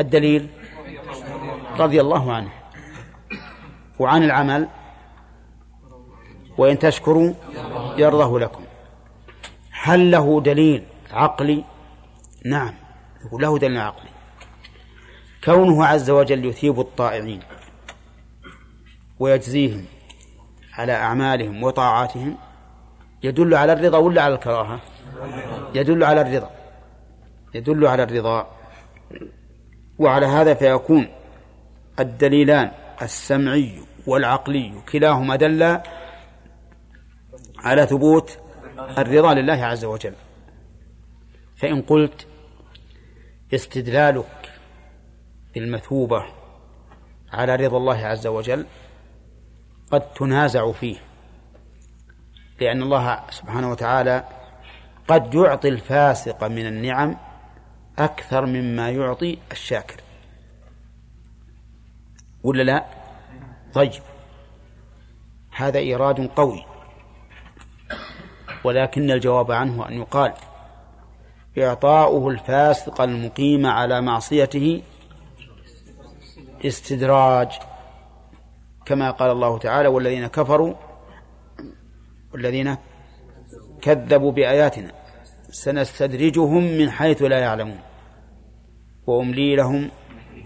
الدليل 0.00 0.48
رضي 1.78 2.00
الله 2.00 2.32
عنه. 2.32 2.52
وعن 3.98 4.22
العمل. 4.22 4.68
وإن 6.58 6.78
تشكروا 6.78 7.34
يرضه 7.96 8.40
لكم. 8.40 8.64
هل 9.70 10.10
له 10.10 10.40
دليل 10.40 10.84
عقلي؟ 11.10 11.64
نعم. 12.44 12.74
له 13.32 13.58
دليل 13.58 13.78
عقلي. 13.78 14.13
كونه 15.44 15.84
عز 15.84 16.10
وجل 16.10 16.44
يثيب 16.44 16.80
الطائعين 16.80 17.40
ويجزيهم 19.18 19.84
على 20.72 20.92
أعمالهم 20.92 21.62
وطاعاتهم 21.62 22.36
يدل 23.22 23.54
على 23.54 23.72
الرضا 23.72 23.98
ولا 23.98 24.22
على 24.22 24.34
الكراهة؟ 24.34 24.80
يدل 25.74 26.04
على 26.04 26.20
الرضا. 26.20 26.50
يدل 27.54 27.86
على 27.86 28.02
الرضا. 28.02 28.50
وعلى 29.98 30.26
هذا 30.26 30.54
فيكون 30.54 31.08
الدليلان 32.00 32.70
السمعي 33.02 33.82
والعقلي 34.06 34.72
كلاهما 34.92 35.36
دل 35.36 35.80
على 37.58 37.86
ثبوت 37.86 38.38
الرضا 38.98 39.34
لله 39.34 39.64
عز 39.64 39.84
وجل. 39.84 40.14
فإن 41.56 41.82
قلت 41.82 42.26
استدلالك 43.54 44.43
بالمثوبة 45.54 46.24
على 47.32 47.56
رضا 47.56 47.76
الله 47.76 48.06
عز 48.06 48.26
وجل 48.26 48.66
قد 49.90 50.12
تنازع 50.14 50.72
فيه 50.72 50.96
لأن 52.60 52.82
الله 52.82 53.20
سبحانه 53.30 53.70
وتعالى 53.70 54.24
قد 55.08 55.34
يعطي 55.34 55.68
الفاسق 55.68 56.44
من 56.44 56.66
النعم 56.66 57.16
أكثر 57.98 58.46
مما 58.46 58.90
يعطي 58.90 59.38
الشاكر. 59.52 60.00
ولا 62.42 62.62
لا؟ 62.62 62.84
طيب. 63.74 64.02
هذا 65.56 65.78
إيراد 65.78 66.26
قوي. 66.26 66.64
ولكن 68.64 69.10
الجواب 69.10 69.52
عنه 69.52 69.88
أن 69.88 69.92
يقال 69.92 70.32
إعطاؤه 71.58 72.28
الفاسق 72.28 73.00
المقيم 73.00 73.66
على 73.66 74.00
معصيته 74.00 74.82
استدراج 76.64 77.48
كما 78.86 79.10
قال 79.10 79.30
الله 79.30 79.58
تعالى 79.58 79.88
والذين 79.88 80.26
كفروا 80.26 80.74
والذين 82.32 82.76
كذبوا 83.82 84.32
بآياتنا 84.32 84.92
سنستدرجهم 85.50 86.64
من 86.64 86.90
حيث 86.90 87.22
لا 87.22 87.38
يعلمون 87.38 87.78
وأملي 89.06 89.56
لهم 89.56 89.90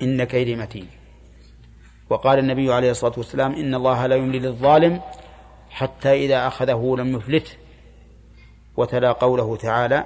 إن 0.03 0.25
كيدي 0.25 0.57
متين 0.57 0.89
وقال 2.11 2.39
النبي 2.39 2.73
عليه 2.73 2.91
الصلاة 2.91 3.12
والسلام 3.16 3.53
إن 3.53 3.75
الله 3.75 4.07
لا 4.07 4.16
يملي 4.16 4.39
للظالم 4.39 5.01
حتى 5.71 6.12
إذا 6.12 6.47
أخذه 6.47 6.95
لم 6.99 7.16
يفلته 7.16 7.53
وتلا 8.77 9.12
قوله 9.12 9.57
تعالى 9.57 10.05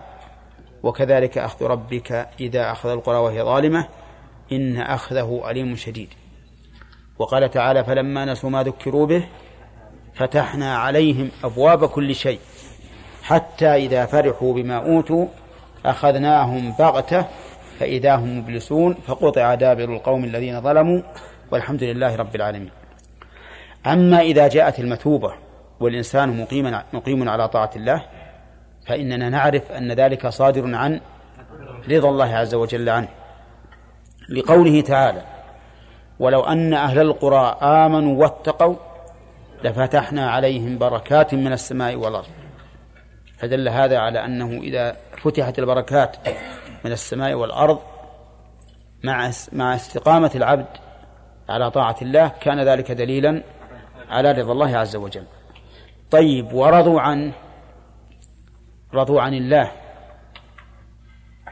وكذلك 0.83 1.39
أخذ 1.39 1.67
ربك 1.67 2.29
إذا 2.41 2.73
أخذ 2.73 2.89
القرى 2.89 3.19
وهي 3.19 3.43
ظالمة 3.43 3.89
إن 4.57 4.77
أخذه 4.77 5.51
أليم 5.51 5.77
شديد. 5.77 6.09
وقال 7.19 7.51
تعالى 7.51 7.85
فلما 7.85 8.25
نسوا 8.25 8.51
ما 8.51 8.63
ذكروا 8.63 9.07
به 9.07 9.25
فتحنا 10.15 10.77
عليهم 10.77 11.31
أبواب 11.45 11.89
كل 11.89 12.15
شيء 12.15 12.39
حتى 13.23 13.75
إذا 13.75 14.07
فرحوا 14.07 14.55
بما 14.55 14.77
أوتوا 14.77 15.27
أخذناهم 15.87 16.73
بغتة 16.79 17.27
فإذا 17.79 18.15
هم 18.15 18.39
مبلسون 18.39 18.95
فقطع 18.95 19.55
دابر 19.55 19.85
القوم 19.85 20.25
الذين 20.25 20.61
ظلموا 20.61 21.03
والحمد 21.51 21.83
لله 21.83 22.17
رب 22.17 22.35
العالمين. 22.35 22.71
أما 23.87 24.21
إذا 24.21 24.49
جاءت 24.49 24.79
المثوبة 24.79 25.33
والإنسان 25.81 26.41
مقيم 26.41 26.79
مقيم 26.93 27.29
على 27.29 27.49
طاعة 27.49 27.71
الله 27.77 28.03
فإننا 28.87 29.29
نعرف 29.29 29.73
أن 29.73 29.93
ذلك 29.93 30.27
صادر 30.27 30.75
عن 30.75 31.01
رضا 31.91 32.09
الله 32.09 32.37
عز 32.37 32.55
وجل 32.55 32.89
عنه. 32.89 33.09
لقوله 34.33 34.81
تعالى 34.81 35.23
ولو 36.19 36.41
أن 36.41 36.75
أهل 36.75 36.99
القرى 36.99 37.59
آمنوا 37.63 38.21
واتقوا 38.23 38.77
لفتحنا 39.65 40.31
عليهم 40.31 40.79
بركات 40.79 41.35
من 41.35 41.53
السماء 41.53 41.97
والأرض. 41.97 42.29
فدل 43.39 43.69
هذا 43.69 43.99
على 43.99 44.25
أنه 44.25 44.47
إذا 44.47 44.97
فتحت 45.23 45.59
البركات 45.59 46.17
من 46.85 46.93
السماء 46.93 47.35
والأرض 47.35 47.79
مع 49.05 49.31
مع 49.53 49.75
استقامة 49.75 50.31
العبد 50.35 50.67
على 51.49 51.71
طاعة 51.71 51.97
الله 52.03 52.29
كان 52.29 52.61
ذلك 52.61 52.93
دليلا 52.93 53.43
على 54.09 54.33
رضا 54.33 54.53
الله 54.53 54.77
عز 54.77 54.97
وجل. 54.97 55.25
طيب 56.11 56.53
ورضوا 56.53 57.01
عنه 57.01 57.33
رضوا 58.95 59.21
عن 59.21 59.35
الله 59.35 59.73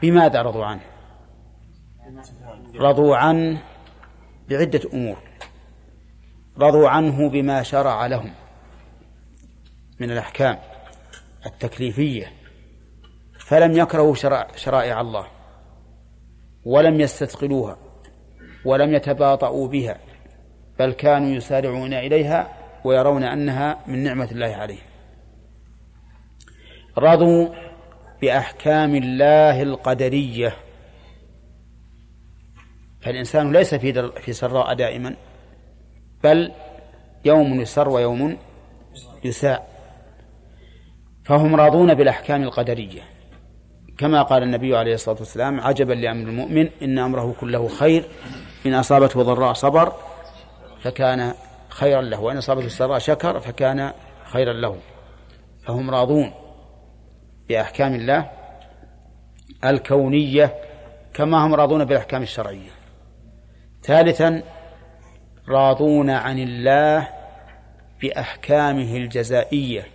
بماذا 0.01 0.41
رضوا 0.41 0.65
عنه؟ 0.65 0.81
رضوا 2.75 3.17
عنه 3.17 3.61
بعدة 4.49 4.81
أمور. 4.93 5.17
رضوا 6.57 6.89
عنه 6.89 7.29
بما 7.29 7.63
شرع 7.63 8.05
لهم 8.05 8.31
من 9.99 10.11
الأحكام 10.11 10.59
التكليفية. 11.45 12.31
فلم 13.39 13.77
يكرهوا 13.77 14.15
شرائع 14.55 15.01
الله 15.01 15.27
ولم 16.65 16.99
يستثقلوها 16.99 17.77
ولم 18.65 18.93
يتباطؤوا 18.93 19.67
بها 19.67 19.97
بل 20.79 20.91
كانوا 20.91 21.29
يسارعون 21.29 21.93
إليها 21.93 22.57
ويرون 22.83 23.23
أنها 23.23 23.79
من 23.87 24.03
نعمة 24.03 24.29
الله 24.31 24.55
عليهم. 24.55 24.87
رضوا 26.97 27.49
بأحكام 28.21 28.95
الله 28.95 29.61
القدرية. 29.61 30.55
فالإنسان 33.01 33.51
ليس 33.51 33.75
في 33.75 34.11
في 34.11 34.33
سراء 34.33 34.73
دائما 34.73 35.15
بل 36.23 36.51
يوم 37.25 37.61
يسر 37.61 37.89
ويوم 37.89 38.37
يساء. 39.23 39.71
فهم 41.25 41.55
راضون 41.55 41.93
بالأحكام 41.93 42.43
القدرية. 42.43 43.01
كما 43.97 44.21
قال 44.21 44.43
النبي 44.43 44.77
عليه 44.77 44.93
الصلاة 44.93 45.17
والسلام 45.19 45.61
عجبا 45.61 45.93
لأمر 45.93 46.29
المؤمن 46.29 46.69
إن 46.81 46.99
أمره 46.99 47.35
كله 47.39 47.67
خير 47.67 48.03
إن 48.65 48.73
أصابته 48.73 49.23
ضراء 49.23 49.53
صبر 49.53 49.93
فكان 50.81 51.33
خيرا 51.69 52.01
له 52.01 52.19
وإن 52.19 52.37
أصابته 52.37 52.65
السراء 52.65 52.99
شكر 52.99 53.39
فكان 53.39 53.91
خيرا 54.23 54.53
له. 54.53 54.77
فهم 55.63 55.89
راضون 55.89 56.33
بأحكام 57.49 57.95
الله 57.95 58.31
الكونية 59.65 60.55
كما 61.13 61.45
هم 61.45 61.53
راضون 61.53 61.85
بالأحكام 61.85 62.21
الشرعية. 62.23 62.80
ثالثا 63.83 64.43
راضون 65.49 66.09
عن 66.09 66.39
الله 66.39 67.07
بأحكامه 68.01 68.97
الجزائية. 68.97 69.87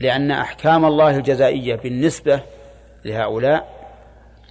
لأن 0.00 0.30
أحكام 0.30 0.84
الله 0.84 1.16
الجزائية 1.16 1.76
بالنسبة 1.76 2.42
لهؤلاء 3.04 3.72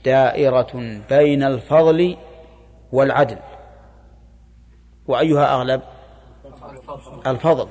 دائرة 0.06 1.02
بين 1.10 1.44
الفضل 1.44 2.18
والعدل. 2.92 3.38
وأيها 5.08 5.54
أغلب 5.54 5.82
الفضل 7.28 7.68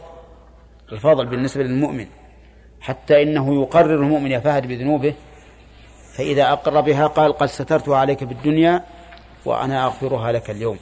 الفضل 0.93 1.27
بالنسبة 1.27 1.63
للمؤمن. 1.63 2.07
حتى 2.81 3.23
إنه 3.23 3.63
يقرر 3.63 3.95
المؤمن 3.95 4.31
يا 4.31 4.39
فهد 4.39 4.67
بذنوبه 4.67 5.15
فإذا 6.15 6.53
أقر 6.53 6.81
بها 6.81 7.07
قال 7.07 7.33
قد 7.33 7.47
سترتها 7.47 7.97
عليك 7.97 8.19
في 8.19 8.33
الدنيا 8.33 8.85
وأنا 9.45 9.85
أغفرها 9.85 10.33
لك 10.33 10.51
اليوم. 10.51 10.79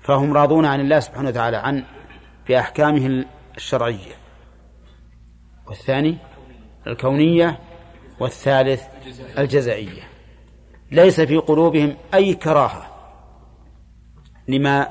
فهم 0.00 0.32
راضون 0.32 0.64
عن 0.64 0.80
الله 0.80 1.00
سبحانه 1.00 1.28
وتعالى 1.28 1.56
عن 1.56 1.84
بأحكامه 2.48 3.24
الشرعية. 3.56 4.14
والثاني 5.68 6.16
الكونية 6.86 7.58
والثالث 8.20 8.82
الجزائية. 9.38 10.02
ليس 10.92 11.20
في 11.20 11.36
قلوبهم 11.36 11.96
أي 12.14 12.34
كراهة 12.34 12.86
لما 14.48 14.88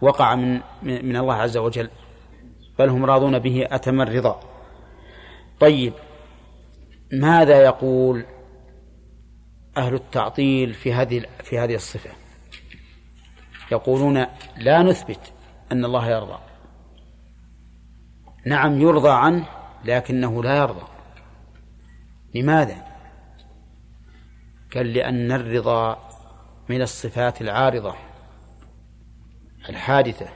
وقع 0.00 0.34
من 0.34 0.60
من 0.84 1.16
الله 1.16 1.34
عز 1.34 1.56
وجل 1.56 1.90
بل 2.78 2.88
هم 2.88 3.04
راضون 3.04 3.38
به 3.38 3.66
أتم 3.70 4.00
الرضا. 4.00 4.40
طيب 5.60 5.92
ماذا 7.12 7.62
يقول 7.62 8.24
أهل 9.78 9.94
التعطيل 9.94 10.74
في 10.74 10.92
هذه 10.92 11.24
في 11.44 11.58
هذه 11.58 11.74
الصفة. 11.74 12.10
يقولون 13.72 14.26
لا 14.56 14.82
نثبت 14.82 15.32
أن 15.72 15.84
الله 15.84 16.10
يرضى. 16.10 16.38
نعم 18.46 18.80
يرضى 18.80 19.10
عنه 19.10 19.46
لكنه 19.84 20.42
لا 20.42 20.56
يرضى. 20.56 20.86
لماذا؟ 22.34 22.86
قال 24.74 24.92
لأن 24.92 25.32
الرضا 25.32 25.98
من 26.68 26.82
الصفات 26.82 27.40
العارضة 27.40 27.94
الحادثة. 29.68 30.28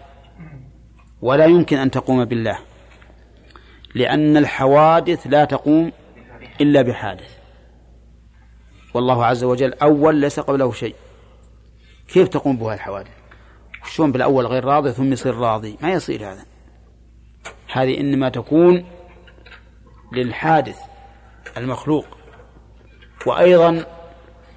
ولا 1.23 1.45
يمكن 1.47 1.79
أن 1.79 1.91
تقوم 1.91 2.25
بالله 2.25 2.59
لأن 3.95 4.37
الحوادث 4.37 5.27
لا 5.27 5.45
تقوم 5.45 5.93
إلا 6.61 6.83
بحادث. 6.83 7.42
والله 8.95 9.27
عز 9.27 9.45
وجل 9.45 9.75
أول 9.75 10.15
ليس 10.15 10.41
قبله 10.41 10.73
شيء. 10.73 10.95
كيف 12.09 12.29
تقوم 12.29 12.57
بها 12.57 12.75
الحوادث؟ 12.75 13.11
شلون 13.93 14.13
بالأول 14.13 14.47
غير 14.47 14.65
راضي 14.65 14.93
ثم 14.93 15.13
يصير 15.13 15.35
راضي؟ 15.35 15.79
ما 15.83 15.93
يصير 15.93 16.33
هذا. 16.33 16.45
هذه 17.73 18.01
إنما 18.01 18.29
تكون 18.29 18.85
للحادث 20.13 20.79
المخلوق. 21.57 22.07
وأيضا 23.27 23.85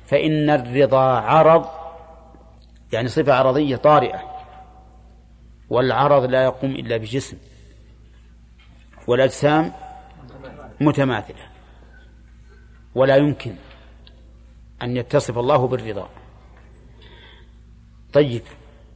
فإن 0.08 0.50
الرضا 0.50 1.20
عرض 1.20 1.66
يعني 2.92 3.08
صفة 3.08 3.34
عرضية 3.34 3.76
طارئة. 3.76 4.20
والعرض 5.70 6.24
لا 6.24 6.44
يقوم 6.44 6.72
إلا 6.72 6.98
بجسم. 6.98 7.38
والأجسام 9.08 9.74
متماثلة. 10.82 11.46
ولا 12.96 13.16
يمكن. 13.16 13.56
أن 14.86 14.98
يتصف 14.98 15.38
الله 15.38 15.68
بالرضا. 15.68 16.10
طيب 18.14 18.42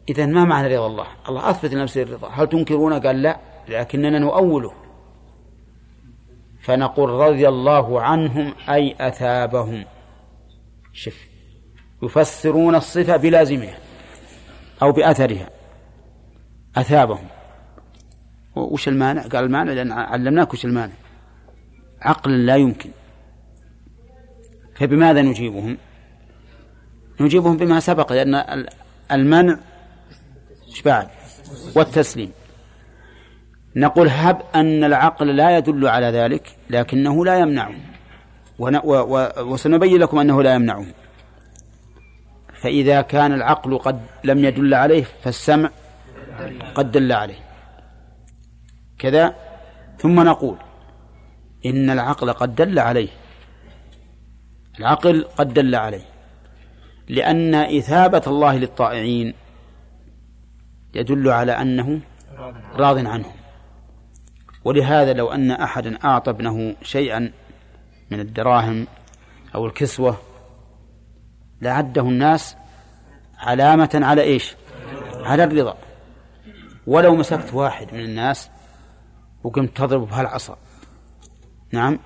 إذا 0.09 0.25
ما 0.25 0.45
معنى 0.45 0.75
رضا 0.75 0.87
الله؟ 0.87 1.07
الله 1.29 1.49
أثبت 1.49 1.73
لنفسه 1.73 2.01
الرضا. 2.01 2.29
هل 2.29 2.49
تنكرون؟ 2.49 2.93
قال 2.93 3.21
لا 3.21 3.39
لكننا 3.67 4.19
نؤوله. 4.19 4.73
فنقول 6.61 7.09
رضي 7.09 7.47
الله 7.47 8.01
عنهم 8.01 8.53
أي 8.69 8.95
أثابهم. 8.99 9.85
شف 10.93 11.29
يفسرون 12.03 12.75
الصفة 12.75 13.17
بلازمها 13.17 13.77
أو 14.81 14.91
بأثرها. 14.91 15.49
أثابهم. 16.77 17.27
وش 18.55 18.87
المانع؟ 18.87 19.21
قال 19.21 19.43
المانع 19.43 19.73
لأن 19.73 19.91
علمناك 19.91 20.53
وش 20.53 20.65
المانع. 20.65 20.93
عقل 22.01 22.45
لا 22.45 22.55
يمكن. 22.55 22.89
فبماذا 24.79 25.21
نجيبهم؟ 25.21 25.77
نجيبهم 27.19 27.57
بما 27.57 27.79
سبق 27.79 28.13
لأن 28.13 28.65
المنع 29.11 29.57
إيش 30.67 30.81
بعد؟ 30.81 31.07
والتسليم. 31.75 32.31
نقول 33.75 34.09
هب 34.09 34.41
أن 34.55 34.83
العقل 34.83 35.35
لا 35.35 35.57
يدل 35.57 35.87
على 35.87 36.05
ذلك 36.05 36.55
لكنه 36.69 37.25
لا 37.25 37.39
يمنعه. 37.39 37.75
وسنبين 39.39 39.99
لكم 39.99 40.19
أنه 40.19 40.43
لا 40.43 40.53
يمنعه. 40.53 40.85
فإذا 42.61 43.01
كان 43.01 43.33
العقل 43.33 43.77
قد 43.77 44.01
لم 44.23 44.45
يدل 44.45 44.73
عليه 44.73 45.03
فالسمع 45.23 45.69
قد 46.75 46.91
دل 46.91 47.11
عليه. 47.11 47.39
كذا. 48.99 49.35
ثم 49.97 50.19
نقول 50.19 50.57
إن 51.65 51.89
العقل 51.89 52.33
قد 52.33 52.55
دل 52.55 52.79
عليه. 52.79 53.09
العقل 54.79 55.25
قد 55.37 55.53
دل 55.53 55.75
عليه. 55.75 56.05
لأن 57.07 57.55
إثابة 57.55 58.21
الله 58.27 58.57
للطائعين 58.57 59.33
يدل 60.93 61.29
على 61.29 61.51
أنه 61.51 62.01
راض 62.75 62.97
عنهم. 62.97 63.33
ولهذا 64.65 65.13
لو 65.13 65.31
أن 65.31 65.51
أحدا 65.51 65.97
أعطى 66.03 66.31
ابنه 66.31 66.75
شيئا 66.81 67.31
من 68.11 68.19
الدراهم 68.19 68.87
أو 69.55 69.65
الكسوة 69.65 70.17
لعده 71.61 72.01
الناس 72.01 72.55
علامة 73.37 73.89
على 73.93 74.21
إيش؟ 74.21 74.55
على 75.23 75.43
الرضا. 75.43 75.77
ولو 76.87 77.15
مسكت 77.15 77.53
واحد 77.53 77.93
من 77.93 77.99
الناس 77.99 78.49
وقمت 79.43 79.77
تضرب 79.77 80.07
بهالعصا. 80.07 80.57
نعم؟ 81.71 81.99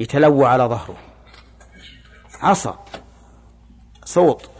يتلوى 0.00 0.46
على 0.46 0.64
ظهره. 0.64 1.09
عصا 2.42 2.84
صوت 4.04 4.50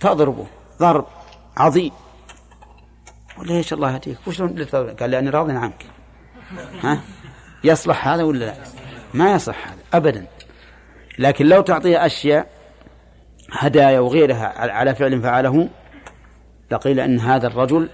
تضربه 0.00 0.46
ضرب 0.78 1.06
عظيم. 1.56 1.92
ولا 3.38 3.54
إيش 3.54 3.72
الله 3.72 3.92
يهديك؟ 3.92 4.18
وش 4.26 4.42
قال 4.42 5.10
لأني 5.10 5.30
راض 5.30 5.50
عنك. 5.50 5.86
ها؟ 6.82 7.00
يصلح 7.64 8.08
هذا 8.08 8.22
ولا 8.22 8.44
لا؟ 8.44 8.54
ما 9.14 9.32
يصلح 9.32 9.68
هذا 9.68 9.78
ابدا. 9.94 10.26
لكن 11.18 11.46
لو 11.46 11.60
تعطيه 11.62 12.06
أشياء 12.06 12.50
هدايا 13.52 14.00
وغيرها 14.00 14.72
على 14.72 14.94
فعل 14.94 15.22
فعله 15.22 15.68
لقيل 16.70 17.00
إن 17.00 17.20
هذا 17.20 17.46
الرجل 17.46 17.88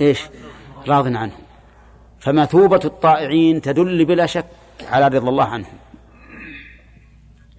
إيش؟ 0.00 0.22
راض 0.88 1.06
عنه. 1.16 1.36
فمثوبة 2.20 2.80
الطائعين 2.84 3.60
تدل 3.60 4.04
بلا 4.04 4.26
شك 4.26 4.46
على 4.82 5.08
رضا 5.08 5.28
الله 5.28 5.44
عنهم. 5.44 5.78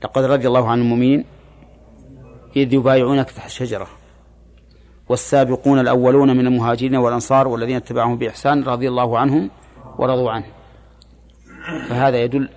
لقد 0.04 0.24
رضي 0.24 0.48
الله 0.48 0.70
عن 0.70 0.80
المؤمنين 0.80 1.26
إذ 2.56 2.74
يبايعونك 2.74 3.32
تحت 3.32 3.46
الشجرة. 3.46 3.88
والسابقون 5.10 5.80
الأولون 5.80 6.38
من 6.38 6.48
المهاجرين 6.48 6.96
والأنصار 6.96 7.48
والذين 7.48 7.76
اتبعهم 7.76 8.18
بإحسان 8.18 8.64
رضي 8.64 8.88
الله 8.88 9.20
عنهم 9.20 9.50
ورضوا 9.98 10.32
عنه. 10.32 10.46
فهذا 11.90 12.18
يدل 12.18 12.50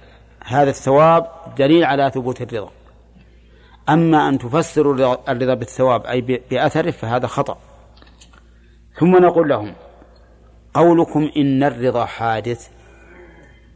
هذا 0.44 0.70
الثواب 0.70 1.26
دليل 1.58 1.84
على 1.84 2.10
ثبوت 2.14 2.42
الرضا. 2.42 2.70
أما 3.88 4.28
أن 4.28 4.38
تفسر 4.38 4.92
الرضا 5.28 5.54
بالثواب 5.54 6.06
أي 6.06 6.20
بأثره 6.20 6.90
فهذا 6.90 7.26
خطأ. 7.26 7.58
ثم 8.94 9.16
نقول 9.16 9.48
لهم 9.48 9.74
قولكم 10.74 11.30
إن 11.36 11.62
الرضا 11.62 12.04
حادث 12.04 12.68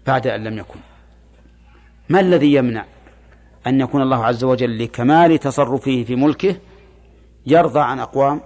بعد 0.07 0.27
أن 0.27 0.45
لم 0.45 0.59
يكن. 0.59 0.81
ما 2.09 2.21
الذي 2.21 2.55
يمنع؟ 2.55 2.85
أن 3.67 3.81
يكون 3.81 4.03
الله 4.03 4.25
عز 4.25 4.45
وجل 4.45 4.85
لكمال 4.85 5.39
تصرفه 5.39 6.05
في 6.05 6.17
ملكه 6.17 6.57
يرضى 7.47 7.81
عن 7.81 7.99
أقوام 7.99 8.41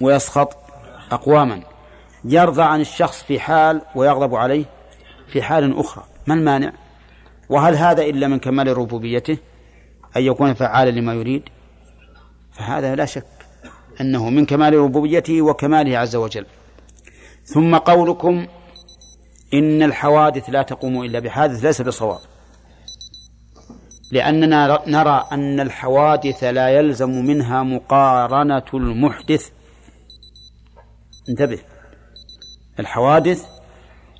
ويسخط 0.00 0.56
أقواما 1.12 1.62
يرضى 2.24 2.62
عن 2.62 2.80
الشخص 2.80 3.22
في 3.22 3.40
حال 3.40 3.82
ويغضب 3.94 4.34
عليه 4.34 4.64
في 5.28 5.42
حال 5.42 5.78
أخرى 5.78 6.04
ما 6.26 6.34
المانع؟ 6.34 6.72
وهل 7.48 7.74
هذا 7.74 8.02
إلا 8.02 8.28
من 8.28 8.38
كمال 8.38 8.76
ربوبيته؟ 8.78 9.38
أن 10.16 10.22
يكون 10.22 10.54
فعالا 10.54 10.90
لما 10.90 11.14
يريد؟ 11.14 11.48
فهذا 12.52 12.94
لا 12.94 13.04
شك 13.04 13.26
أنه 14.00 14.30
من 14.30 14.46
كمال 14.46 14.74
ربوبيته 14.74 15.42
وكماله 15.42 15.98
عز 15.98 16.16
وجل. 16.16 16.46
ثم 17.44 17.76
قولكم 17.76 18.46
إن 19.54 19.82
الحوادث 19.82 20.50
لا 20.50 20.62
تقوم 20.62 21.02
إلا 21.02 21.18
بحادث 21.18 21.64
ليس 21.64 21.82
بصواب. 21.82 22.20
لأننا 24.12 24.82
نرى 24.86 25.28
أن 25.32 25.60
الحوادث 25.60 26.44
لا 26.44 26.68
يلزم 26.68 27.10
منها 27.10 27.62
مقارنة 27.62 28.62
المحدث. 28.74 29.50
انتبه. 31.28 31.58
الحوادث 32.80 33.46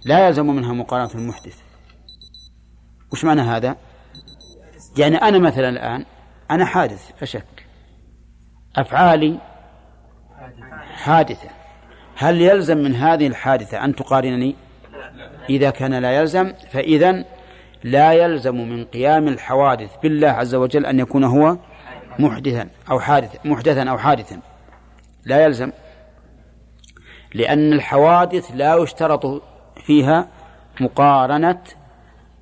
لا 0.05 0.26
يلزم 0.26 0.47
منها 0.47 0.72
مقارنة 0.72 1.14
المحدث. 1.14 1.57
وش 3.12 3.24
معنى 3.24 3.40
هذا؟ 3.40 3.76
يعني 4.99 5.16
أنا 5.16 5.38
مثلا 5.38 5.68
الآن 5.68 6.05
أنا 6.51 6.64
حادث 6.64 7.11
لا 7.20 7.26
شك 7.26 7.66
أفعالي 8.76 9.38
حادثة. 10.95 11.49
هل 12.16 12.40
يلزم 12.40 12.78
من 12.78 12.95
هذه 12.95 13.26
الحادثة 13.26 13.84
أن 13.84 13.95
تقارنني؟ 13.95 14.55
إذا 15.51 15.70
كان 15.70 15.95
لا 15.95 16.12
يلزم 16.12 16.53
فإذا 16.70 17.24
لا 17.85 18.12
يلزم 18.12 18.57
من 18.57 18.85
قيام 18.85 19.28
الحوادث 19.28 19.91
بالله 20.03 20.28
عز 20.28 20.55
وجل 20.55 20.87
أن 20.87 21.01
يكون 21.01 21.24
هو 21.24 21.57
محدثا 22.18 22.68
أو 22.91 23.01
حادثا 23.01 23.39
محدثا 23.45 23.91
أو 23.91 23.99
حادثا. 23.99 24.41
لا 25.24 25.45
يلزم. 25.45 25.72
لأن 27.35 27.72
الحوادث 27.72 28.51
لا 28.55 28.76
يشترط 28.76 29.43
فيها 29.76 30.28
مقارنة 30.80 31.61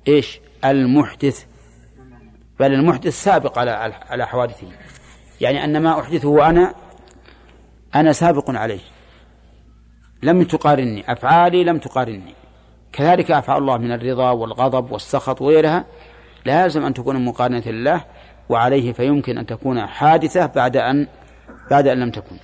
إيش؟ 0.07 0.39
المحدث. 0.65 1.45
بل 2.59 2.73
المحدث 2.73 3.23
سابق 3.23 3.59
على 3.59 3.71
على 4.09 4.27
حوادثه. 4.27 4.67
يعني 5.41 5.63
أن 5.63 5.81
ما 5.83 5.99
أحدثه 5.99 6.49
أنا 6.49 6.73
أنا 7.95 8.11
سابق 8.11 8.49
عليه. 8.49 8.81
لم 10.23 10.43
تقارني 10.43 11.11
أفعالي 11.11 11.63
لم 11.63 11.77
تقارني 11.77 12.33
كذلك 12.93 13.31
أفعال 13.31 13.61
الله 13.61 13.77
من 13.77 13.91
الرضا 13.91 14.31
والغضب 14.31 14.91
والسخط 14.91 15.41
وغيرها. 15.41 15.85
لازم 16.45 16.85
أن 16.85 16.93
تكون 16.93 17.25
مقارنة 17.25 17.63
لله 17.65 18.05
وعليه 18.49 18.93
فيمكن 18.93 19.37
أن 19.37 19.45
تكون 19.45 19.85
حادثة 19.85 20.45
بعد 20.45 20.77
أن 20.77 21.07
بعد 21.71 21.87
أن 21.87 21.99
لم 21.99 22.11
تكن. 22.11 22.35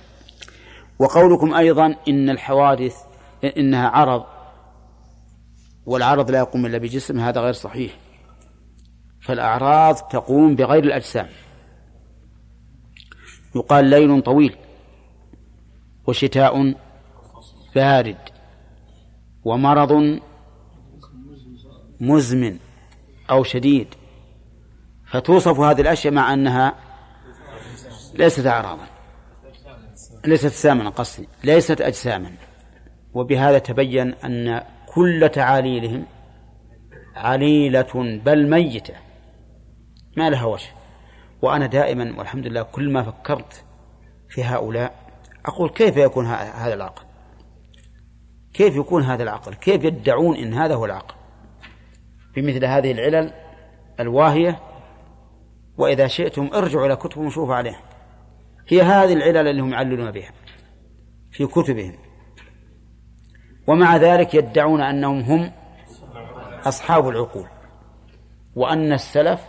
وقولكم 0.98 1.54
أيضا 1.54 1.96
إن 2.08 2.30
الحوادث 2.30 2.96
إنها 3.56 3.88
عرض 3.88 4.24
والعرض 5.86 6.30
لا 6.30 6.38
يقوم 6.38 6.66
إلا 6.66 6.78
بجسم 6.78 7.20
هذا 7.20 7.40
غير 7.40 7.52
صحيح. 7.52 7.92
فالأعراض 9.20 9.94
تقوم 9.94 10.56
بغير 10.56 10.84
الأجسام. 10.84 11.26
يقال 13.56 13.84
ليل 13.84 14.22
طويل 14.22 14.56
وشتاء 16.06 16.74
بارد 17.74 18.16
ومرض 19.44 20.20
مزمن 22.00 22.58
أو 23.30 23.44
شديد 23.44 23.94
فتوصف 25.06 25.60
هذه 25.60 25.80
الأشياء 25.80 26.14
مع 26.14 26.32
أنها 26.32 26.74
ليست 28.14 28.46
أعراضا 28.46 28.86
ليست 30.24 30.44
أجساما 30.44 30.90
قصدي 30.90 31.28
ليست 31.44 31.80
أجساما. 31.80 32.30
وبهذا 33.14 33.58
تبين 33.58 34.14
أن 34.14 34.62
كل 34.86 35.30
تعاليلهم 35.32 36.04
عليلة 37.14 38.20
بل 38.24 38.50
ميتة 38.50 38.94
ما 40.16 40.30
لها 40.30 40.44
وجه. 40.44 40.68
وأنا 41.42 41.66
دائما 41.66 42.14
والحمد 42.18 42.46
لله 42.46 42.62
كل 42.62 42.90
ما 42.90 43.02
فكرت 43.02 43.64
في 44.28 44.44
هؤلاء 44.44 44.94
أقول 45.46 45.70
كيف 45.70 45.96
يكون 45.96 46.26
هذا 46.26 46.74
العقل؟ 46.74 47.02
كيف 48.52 48.76
يكون 48.76 49.02
هذا 49.02 49.22
العقل؟ 49.22 49.54
كيف 49.54 49.84
يدعون 49.84 50.36
إن 50.36 50.54
هذا 50.54 50.74
هو 50.74 50.84
العقل؟ 50.84 51.17
بمثل 52.40 52.64
هذه 52.64 52.92
العلل 52.92 53.32
الواهية 54.00 54.58
وإذا 55.78 56.06
شئتم 56.06 56.50
ارجعوا 56.54 56.86
إلى 56.86 56.96
كتبهم 56.96 57.26
وشوفوا 57.26 57.54
عليها. 57.54 57.80
هي 58.68 58.82
هذه 58.82 59.12
العلل 59.12 59.48
اللي 59.48 59.62
هم 59.62 59.72
يعللون 59.72 60.10
بها 60.10 60.32
في 61.30 61.46
كتبهم. 61.46 61.94
ومع 63.66 63.96
ذلك 63.96 64.34
يدعون 64.34 64.80
أنهم 64.80 65.20
هم 65.20 65.52
أصحاب 66.64 67.08
العقول 67.08 67.46
وأن 68.54 68.92
السلف 68.92 69.40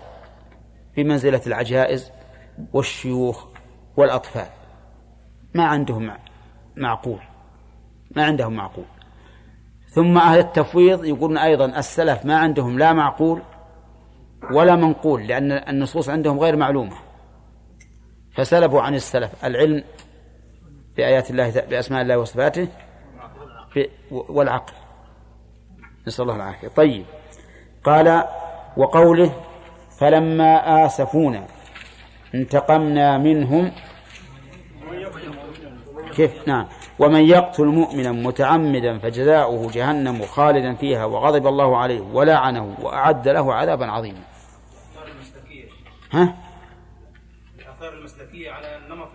بمنزلة 0.98 1.42
العجائز 1.48 2.12
والشيوخ 2.74 3.46
والأطفال. 3.98 4.48
ما 5.54 5.66
عندهم 5.66 6.12
معقول 6.78 7.20
ما 8.16 8.26
عندهم 8.26 8.54
معقول. 8.54 8.86
ثم 9.90 10.18
أهل 10.18 10.40
التفويض 10.40 11.06
يقولون 11.06 11.38
أيضا 11.38 11.66
السلف 11.66 12.26
ما 12.26 12.38
عندهم 12.38 12.80
لا 12.80 12.94
معقول 12.94 13.42
ولا 14.52 14.76
منقول 14.76 15.28
لأن 15.28 15.52
النصوص 15.52 16.10
عندهم 16.10 16.40
غير 16.40 16.56
معلومة. 16.56 16.96
فسلبوا 18.36 18.82
عن 18.82 18.96
السلف 18.96 19.46
العلم 19.46 19.84
بآيات 20.98 21.32
الله 21.32 21.50
بأسماء 21.70 22.02
الله 22.02 22.18
وصفاته 22.18 22.68
والعقل. 24.12 24.74
نسأل 26.08 26.24
الله 26.24 26.36
العافية. 26.36 26.68
طيب. 26.68 27.06
قال 27.84 28.24
وقوله 28.78 29.32
فلما 30.00 30.86
آسفونا 30.86 31.48
انتقمنا 32.36 33.18
منهم. 33.18 33.72
كيف؟ 36.16 36.48
نعم. 36.48 36.68
ومن 37.00 37.22
يقتل 37.22 37.66
مؤمنا 37.66 38.12
متعمدا 38.12 39.00
فجزاؤه 39.00 39.72
جهنم 39.72 40.26
خالدا 40.26 40.76
فيها 40.76 41.06
وغضب 41.06 41.48
الله 41.48 41.78
عليه 41.78 42.02
ولعنه 42.02 42.76
وأعد 42.82 43.28
له 43.28 43.54
عذابا 43.54 43.86
عظيما. 43.86 44.24
ها؟ 46.12 46.36
المسلكية 47.82 48.52
على 48.52 48.78
النمط 48.78 49.08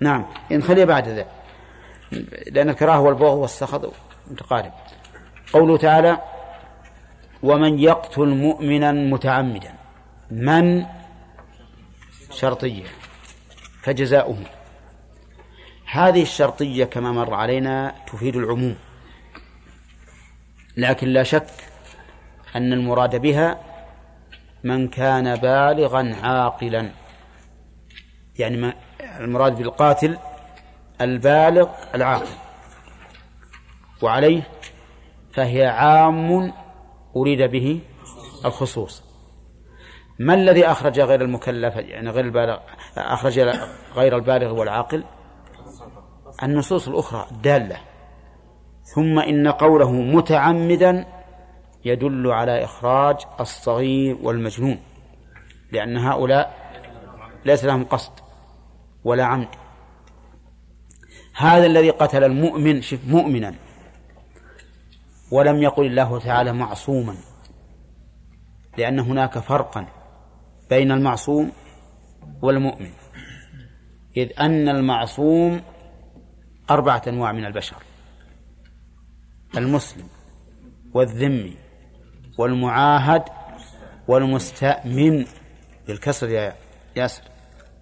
نعم 0.00 0.26
نخليها 0.50 0.84
بعد 0.84 1.08
ذا. 1.08 1.26
لأن 2.50 2.68
الكراهة 2.68 3.00
والبغض 3.00 3.38
والسخط 3.38 3.92
متقارب. 4.30 4.72
قوله 5.52 5.76
تعالى 5.76 6.18
ومن 7.42 7.78
يقتل 7.78 8.28
مؤمنا 8.28 8.92
متعمدا. 8.92 9.74
من؟ 10.30 10.84
شرطية. 12.30 12.84
فجزاؤه. 13.82 14.36
هذه 15.92 16.22
الشرطية 16.22 16.84
كما 16.84 17.12
مر 17.12 17.34
علينا 17.34 17.94
تفيد 18.06 18.36
العموم. 18.36 18.76
لكن 20.76 21.08
لا 21.08 21.22
شك 21.22 21.46
أن 22.56 22.72
المراد 22.72 23.16
بها 23.16 23.60
من 24.64 24.88
كان 24.88 25.36
بالغا 25.36 26.16
عاقلا. 26.22 26.90
يعني 28.38 28.56
ما 28.56 28.74
المراد 29.20 29.56
بالقاتل 29.56 30.18
البالغ 31.00 31.68
العاقل. 31.94 32.26
وعليه 34.02 34.42
فهي 35.32 35.66
عام 35.66 36.52
أريد 37.16 37.42
به 37.42 37.80
الخصوص. 38.44 39.02
ما 40.18 40.34
الذي 40.34 40.66
أخرج 40.66 41.00
غير 41.00 41.22
المكلف 41.22 41.76
يعني 41.76 42.10
غير 42.10 42.24
البالغ 42.24 42.58
أخرج 42.96 43.38
غير 43.94 44.16
البالغ 44.16 44.52
والعاقل؟ 44.52 45.04
النصوص 46.42 46.88
الأخرى 46.88 47.26
الدالة 47.30 47.76
ثم 48.94 49.18
إن 49.18 49.48
قوله 49.48 49.92
متعمدا 49.92 51.06
يدل 51.84 52.30
على 52.30 52.64
إخراج 52.64 53.16
الصغير 53.40 54.16
والمجنون 54.22 54.78
لأن 55.72 55.96
هؤلاء 55.96 56.60
ليس 57.44 57.64
لهم 57.64 57.84
قصد 57.84 58.12
ولا 59.04 59.24
عمد. 59.24 59.48
هذا 61.36 61.66
الذي 61.66 61.90
قتل 61.90 62.24
المؤمن 62.24 62.82
شف 62.82 62.98
مؤمنا 63.06 63.54
ولم 65.32 65.62
يقل 65.62 65.86
الله 65.86 66.18
تعالى 66.18 66.52
معصوما 66.52 67.14
لأن 68.78 68.98
هناك 69.00 69.38
فرقا 69.38 69.86
بين 70.70 70.92
المعصوم 70.92 71.52
والمؤمن. 72.42 72.90
إذ 74.16 74.30
أن 74.40 74.68
المعصوم 74.68 75.60
أربعة 76.70 77.02
أنواع 77.08 77.32
من 77.32 77.44
البشر. 77.44 77.76
المسلم 79.56 80.08
والذمي 80.94 81.56
والمعاهد 82.38 83.22
والمستأمن. 84.08 85.26
بالكسر 85.86 86.28
يا 86.28 86.54
ياسر. 86.96 87.22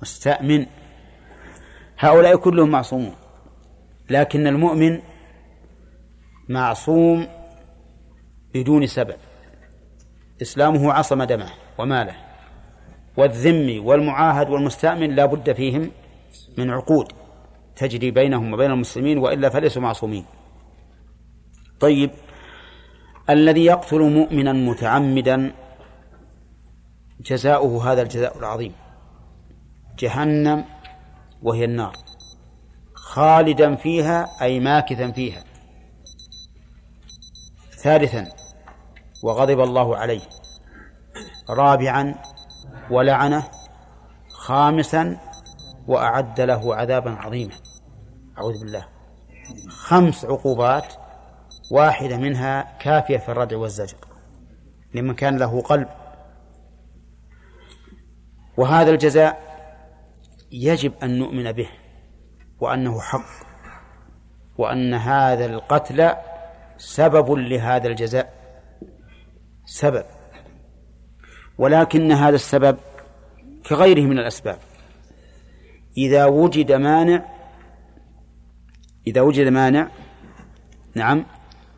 مستأمن. 0.03 0.67
هؤلاء 1.99 2.37
كلهم 2.37 2.71
معصومون. 2.71 3.15
لكن 4.11 4.47
المؤمن 4.47 5.03
معصوم 6.49 7.27
بدون 8.55 8.87
سبب. 8.87 9.17
إسلامه 10.43 10.93
عصم 10.93 11.23
دمه 11.23 11.51
وماله. 11.79 12.15
والذمي 13.17 13.79
والمعاهد 13.79 14.51
والمستأمن 14.51 15.15
لا 15.15 15.27
بد 15.27 15.53
فيهم 15.53 15.91
من 16.59 16.71
عقود. 16.71 17.28
تجري 17.79 18.11
بينهم 18.11 18.53
وبين 18.53 18.71
المسلمين 18.71 19.19
وإلا 19.19 19.49
فليسوا 19.49 19.83
معصومين. 19.83 20.25
طيب 21.81 22.11
الذي 23.31 23.65
يقتل 23.65 24.01
مؤمنا 24.01 24.53
متعمدا 24.53 25.55
جزاؤه 27.21 27.93
هذا 27.93 28.03
الجزاء 28.03 28.39
العظيم. 28.39 28.73
جهنم 29.99 30.65
وهي 31.43 31.65
النار. 31.65 31.97
خالدا 32.95 33.75
فيها 33.75 34.27
أي 34.43 34.61
ماكثا 34.61 35.11
فيها. 35.11 35.45
ثالثا 37.79 38.27
وغضب 39.23 39.61
الله 39.61 39.97
عليه. 39.97 40.21
رابعا 41.51 42.15
ولعنه. 42.91 43.45
خامسا 44.31 45.17
وأعد 45.87 46.41
له 46.41 46.75
عذابا 46.75 47.11
عظيما. 47.11 47.68
أعوذ 48.39 48.61
بالله. 48.61 48.87
خمس 49.69 50.25
عقوبات 50.25 50.95
واحدة 51.71 52.17
منها 52.17 52.79
كافية 52.81 53.19
في 53.19 53.29
الردع 53.29 53.57
والزجر 53.57 53.97
لمن 54.95 55.15
كان 55.15 55.37
له 55.37 55.63
قلب. 55.63 55.89
وهذا 58.57 58.91
الجزاء 58.91 59.43
يجب 60.53 60.93
أن 61.03 61.19
نؤمن 61.19 61.53
به 61.53 61.69
وأنه 62.61 63.01
حق 63.01 63.27
وأن 64.59 64.95
هذا 64.95 65.47
القتل 65.47 66.11
سبب 66.77 67.31
لهذا 67.31 67.89
الجزاء. 67.89 68.35
سبب. 69.67 70.05
ولكن 71.59 72.13
هذا 72.13 72.35
السبب 72.35 72.79
كغيره 73.67 74.01
من 74.01 74.19
الأسباب. 74.19 74.59
إذا 75.97 76.27
وجد 76.27 76.73
مانع 76.73 77.38
إذا 79.09 79.21
وجد 79.21 79.47
مانع 79.47 79.89
نعم 80.97 81.25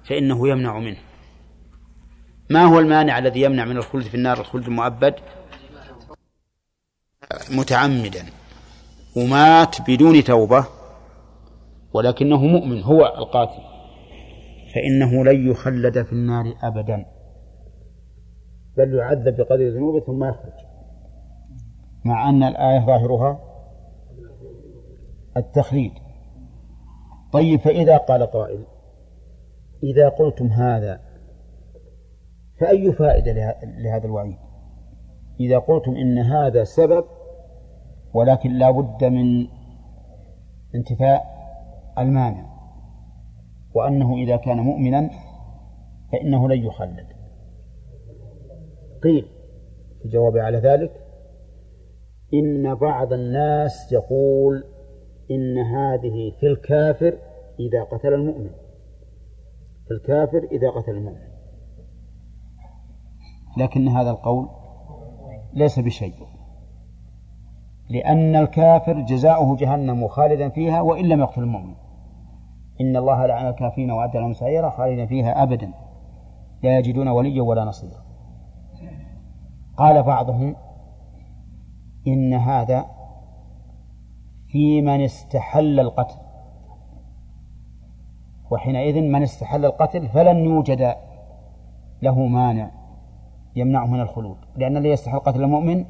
فإنه 0.05 0.49
يمنع 0.49 0.79
منه. 0.79 0.97
ما 2.51 2.65
هو 2.65 2.79
المانع 2.79 3.19
الذي 3.19 3.41
يمنع 3.43 3.65
من 3.65 3.77
الخلد 3.77 4.03
في 4.03 4.15
النار؟ 4.15 4.41
الخلد 4.41 4.67
المؤبد 4.67 5.15
متعمدا 7.51 8.25
ومات 9.17 9.91
بدون 9.91 10.25
توبة 10.25 10.67
ولكنه 11.95 12.47
مؤمن 12.47 12.83
هو 12.83 13.07
القاتل. 13.07 13.63
فإنه 14.75 15.25
لن 15.25 15.51
يخلد 15.51 16.03
في 16.03 16.13
النار 16.13 16.55
أبدا. 16.63 17.07
بل 18.77 18.95
يعذب 18.95 19.37
بقدر 19.37 19.69
ذنوبه 19.69 20.01
ثم 20.01 20.25
يخرج. 20.25 20.53
مع 22.05 22.29
أن 22.29 22.43
الآية 22.43 22.87
ظاهرها 22.87 23.41
التخليد. 25.37 25.93
طيب 27.33 27.61
فإذا 27.61 27.97
قال 27.97 28.23
قائل 28.23 28.65
إذا 29.83 30.09
قلتم 30.09 30.47
هذا 30.47 31.01
فأي 32.61 32.93
فائدة 32.93 33.33
لهذا 33.63 34.07
الوعيد؟ 34.07 34.37
إذا 35.41 35.59
قلتم 35.59 35.97
إن 35.97 36.19
هذا 36.19 36.65
سبب 36.65 37.05
ولكن 38.15 38.53
لا 38.53 38.71
بد 38.71 39.05
من 39.05 39.47
انتفاء 40.75 41.25
المانع 41.99 42.47
وأنه 43.75 44.15
إذا 44.15 44.37
كان 44.37 44.57
مؤمنا 44.57 45.11
فإنه 46.13 46.49
لن 46.49 46.65
يخلد. 46.67 47.07
قيل 49.03 49.27
في 49.99 50.05
الجواب 50.05 50.37
على 50.37 50.59
ذلك 50.59 50.93
إن 52.35 52.75
بعض 52.75 53.13
الناس 53.13 53.93
يقول 53.93 54.65
إن 55.31 55.59
هذه 55.59 56.33
في 56.41 56.47
الكافر 56.47 57.19
إذا 57.61 57.83
قتل 57.83 58.15
المؤمن. 58.15 58.51
في 59.89 59.91
الكافر 59.91 60.49
إذا 60.53 60.71
قتل 60.71 60.93
المؤمن. 60.93 61.31
لكن 63.57 63.89
هذا 63.89 64.11
القول 64.11 64.49
ليس 65.55 65.79
بشيء. 65.79 66.15
لأن 67.91 68.37
الكافر 68.37 69.01
جزاؤه 69.01 69.57
جهنم 69.57 70.09
خالدا 70.09 70.49
فيها 70.49 70.81
وإن 70.81 71.09
لم 71.09 71.21
يقتل 71.21 71.43
المؤمن. 71.43 71.75
إن 72.81 72.97
الله 72.97 73.27
لعن 73.27 73.47
الكافرين 73.47 73.91
وأعد 73.91 74.17
لهم 74.17 74.33
سعيرا 74.33 74.71
خالدا 74.71 75.07
فيها 75.07 75.43
أبدا. 75.43 75.73
لا 76.63 76.79
يجدون 76.79 77.09
وليا 77.09 77.43
ولا 77.43 77.65
نصيرا. 77.65 78.05
قال 79.77 80.03
بعضهم 80.03 80.57
إن 82.07 82.35
هذا 82.35 83.00
في 84.53 84.83
من 84.83 85.01
استحل 85.01 85.81
القتل. 85.81 86.17
وحينئذ 88.51 89.01
من 89.01 89.23
استحل 89.23 89.65
القتل 89.65 90.09
فلن 90.09 90.37
يوجد 90.37 90.97
له 92.03 92.27
مانع 92.27 92.71
يمنعه 93.57 93.87
من 93.87 94.01
الخلود 94.01 94.37
لأن 94.57 94.77
الذي 94.77 94.89
يستحل 94.89 95.19
قتل 95.19 95.43
المؤمن 95.43 95.85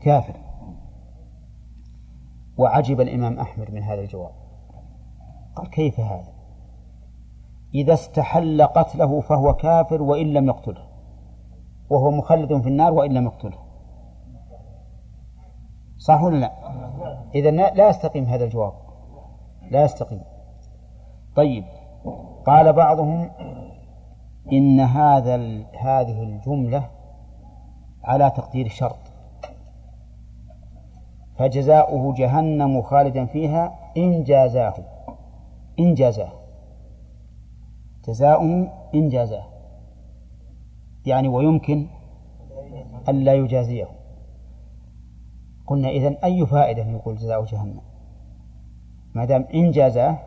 كافر. 0.00 0.34
وعجب 2.58 3.00
الإمام 3.00 3.38
أحمد 3.38 3.70
من 3.70 3.82
هذا 3.82 4.00
الجواب. 4.00 4.32
قال 5.56 5.70
كيف 5.70 6.00
هذا؟ 6.00 6.32
إذا 7.74 7.92
استحل 7.92 8.62
قتله 8.62 9.20
فهو 9.20 9.54
كافر 9.54 10.02
وإن 10.02 10.32
لم 10.32 10.46
يقتله 10.46 10.86
وهو 11.90 12.10
مخلد 12.10 12.60
في 12.60 12.68
النار 12.68 12.92
وإن 12.92 13.12
لم 13.12 13.24
يقتله. 13.24 13.58
صح 15.98 16.22
ولا 16.22 16.36
لا؟ 16.36 16.52
إذا 17.34 17.50
لا 17.50 17.88
يستقيم 17.88 18.24
هذا 18.24 18.44
الجواب. 18.44 18.72
لا 19.70 19.84
يستقيم 19.84 20.22
طيب. 21.36 21.64
قال 22.46 22.72
بعضهم 22.72 23.30
إن 24.52 24.80
هذا 24.80 25.36
هذه 25.78 26.22
الجملة 26.22 26.84
على 28.04 28.30
تقدير 28.30 28.68
شرط. 28.68 28.98
فجزاؤه 31.38 32.14
جهنم 32.14 32.82
خالدا 32.82 33.26
فيها 33.26 33.78
إن 33.96 34.24
جازاه. 34.24 34.74
إن 35.78 35.94
جازاه. 35.94 36.32
جزاؤه 38.08 38.68
إن 38.94 39.08
جازاه. 39.08 39.44
يعني 41.06 41.28
ويمكن 41.28 41.86
ألا 43.08 43.34
يجازيه. 43.34 43.88
قلنا 45.66 45.88
إذن 45.88 46.16
أي 46.24 46.46
فائدة 46.46 46.82
يقول 46.82 47.16
جزاء 47.16 47.44
جهنم؟ 47.44 47.80
ما 49.14 49.24
دام 49.24 49.44
إن 49.54 49.70
جازاه 49.70 50.18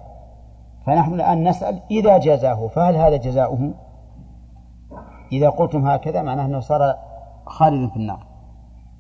فنحن 0.86 1.13
الآن 1.13 1.47
نسأل 1.47 1.81
إذا 1.91 2.17
جازاه 2.17 2.67
فهل 2.67 2.95
هذا 2.95 3.17
جزاؤه؟ 3.17 3.73
إذا 5.31 5.49
قلتم 5.49 5.88
هكذا 5.88 6.21
معناه 6.21 6.45
أنه 6.45 6.59
صار 6.59 6.95
خالدا 7.45 7.88
في 7.89 7.95
النار 7.95 8.27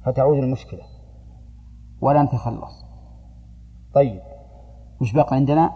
فتعود 0.05 0.37
المشكلة 0.37 0.81
ولا 2.01 2.23
نتخلص. 2.23 2.85
طيب 3.93 4.21
وش 5.01 5.11
بقى 5.13 5.35
عندنا؟ 5.35 5.71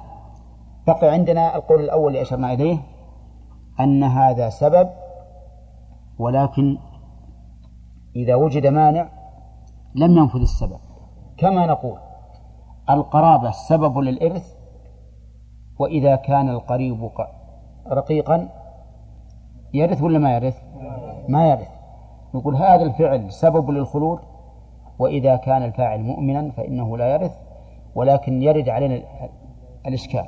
بقي 0.87 1.09
عندنا 1.09 1.55
القول 1.55 1.79
الأول 1.79 2.07
اللي 2.07 2.21
أشرنا 2.21 2.53
إليه 2.53 2.77
أن 3.79 4.03
هذا 4.03 4.49
سبب 4.49 4.89
ولكن 6.19 6.77
إذا 8.15 8.35
وجد 8.35 8.67
مانع 8.67 9.09
لم 9.95 10.17
ينفذ 10.17 10.41
السبب. 10.41 10.79
كما 11.37 11.65
نقول 11.65 11.99
القرابة 12.89 13.51
سبب 13.51 13.97
للإرث 13.97 14.55
وإذا 15.79 16.15
كان 16.15 16.49
القريب 16.49 17.09
رقيقا 17.87 18.49
يرث 19.73 20.01
ولا 20.01 20.19
ما 20.19 20.35
يرث؟ 20.35 20.63
ما 21.29 21.49
يرث. 21.49 21.69
نقول 22.33 22.55
هذا 22.55 22.83
الفعل 22.83 23.31
سبب 23.31 23.69
للخلود 23.69 24.19
وإذا 24.99 25.35
كان 25.35 25.63
الفاعل 25.63 26.01
مؤمنا 26.01 26.51
فإنه 26.51 26.97
لا 26.97 27.13
يرث 27.13 27.37
ولكن 27.95 28.41
يرد 28.41 28.69
علينا 28.69 29.01
الإشكال. 29.87 30.25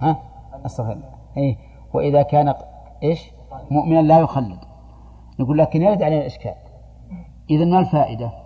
ها؟ 0.00 0.16
أستغفر 0.66 0.98
إيه. 1.36 1.56
وإذا 1.94 2.22
كان 2.22 2.54
إيش؟ 3.02 3.30
مؤمنا 3.70 4.02
لا 4.02 4.18
يخلد. 4.18 4.58
نقول 5.40 5.58
لكن 5.58 5.82
يرد 5.82 6.02
علينا 6.02 6.20
الإشكال. 6.20 6.54
إذا 7.50 7.64
ما 7.64 7.78
الفائدة؟ 7.78 8.43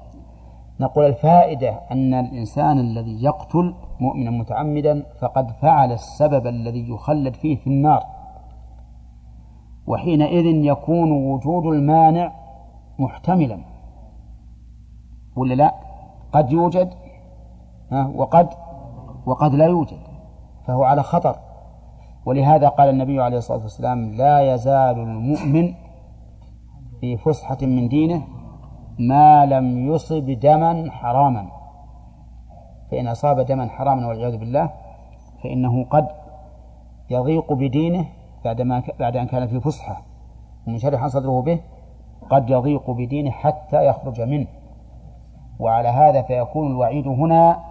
نقول 0.81 1.05
الفائدة 1.05 1.81
أن 1.91 2.15
الإنسان 2.15 2.79
الذي 2.79 3.25
يقتل 3.25 3.75
مؤمنا 4.01 4.31
متعمدا 4.31 5.07
فقد 5.21 5.51
فعل 5.51 5.93
السبب 5.93 6.47
الذي 6.47 6.91
يخلد 6.91 7.35
فيه 7.35 7.57
في 7.57 7.67
النار. 7.67 8.03
وحينئذ 9.87 10.45
يكون 10.47 11.13
وجود 11.13 11.67
المانع 11.67 12.33
محتملا. 12.99 13.59
ولا 15.37 15.55
لا؟ 15.55 15.75
قد 16.33 16.53
يوجد 16.53 16.91
وقد 18.15 18.49
وقد 19.27 19.55
لا 19.55 19.67
يوجد 19.67 19.99
فهو 20.67 20.85
على 20.85 21.03
خطر. 21.03 21.37
ولهذا 22.27 22.69
قال 22.69 22.89
النبي 22.89 23.21
عليه 23.23 23.39
الصلاة 23.39 23.63
والسلام 23.63 24.11
لا 24.11 24.55
يزال 24.55 24.99
المؤمن 24.99 25.75
في 27.01 27.17
فسحة 27.17 27.59
من 27.63 27.89
دينه 27.89 28.23
ما 28.99 29.47
لم 29.47 29.95
يصب 29.95 30.31
دما 30.31 30.91
حراما. 30.91 31.49
فإن 32.91 33.09
أصاب 33.09 33.41
دما 33.41 33.69
حراما 33.69 34.07
والعياذ 34.07 34.37
بالله 34.37 34.71
فإنه 35.43 35.85
قد 35.85 36.09
يضيق 37.11 37.53
بدينه 37.53 38.07
بعدما 38.45 38.83
بعد 38.99 39.17
أن 39.17 39.27
كان 39.27 39.47
في 39.47 39.61
فسحة. 39.61 40.03
منشرحا 40.67 41.09
صدره 41.09 41.43
به 41.43 41.61
قد 42.31 42.51
يضيق 42.51 42.91
بدينه 42.91 43.31
حتى 43.31 43.87
يخرج 43.87 44.21
منه. 44.21 44.47
وعلى 45.59 45.89
هذا 45.89 46.23
فيكون 46.23 46.67
الوعيد 46.67 47.09
هنا 47.09 47.65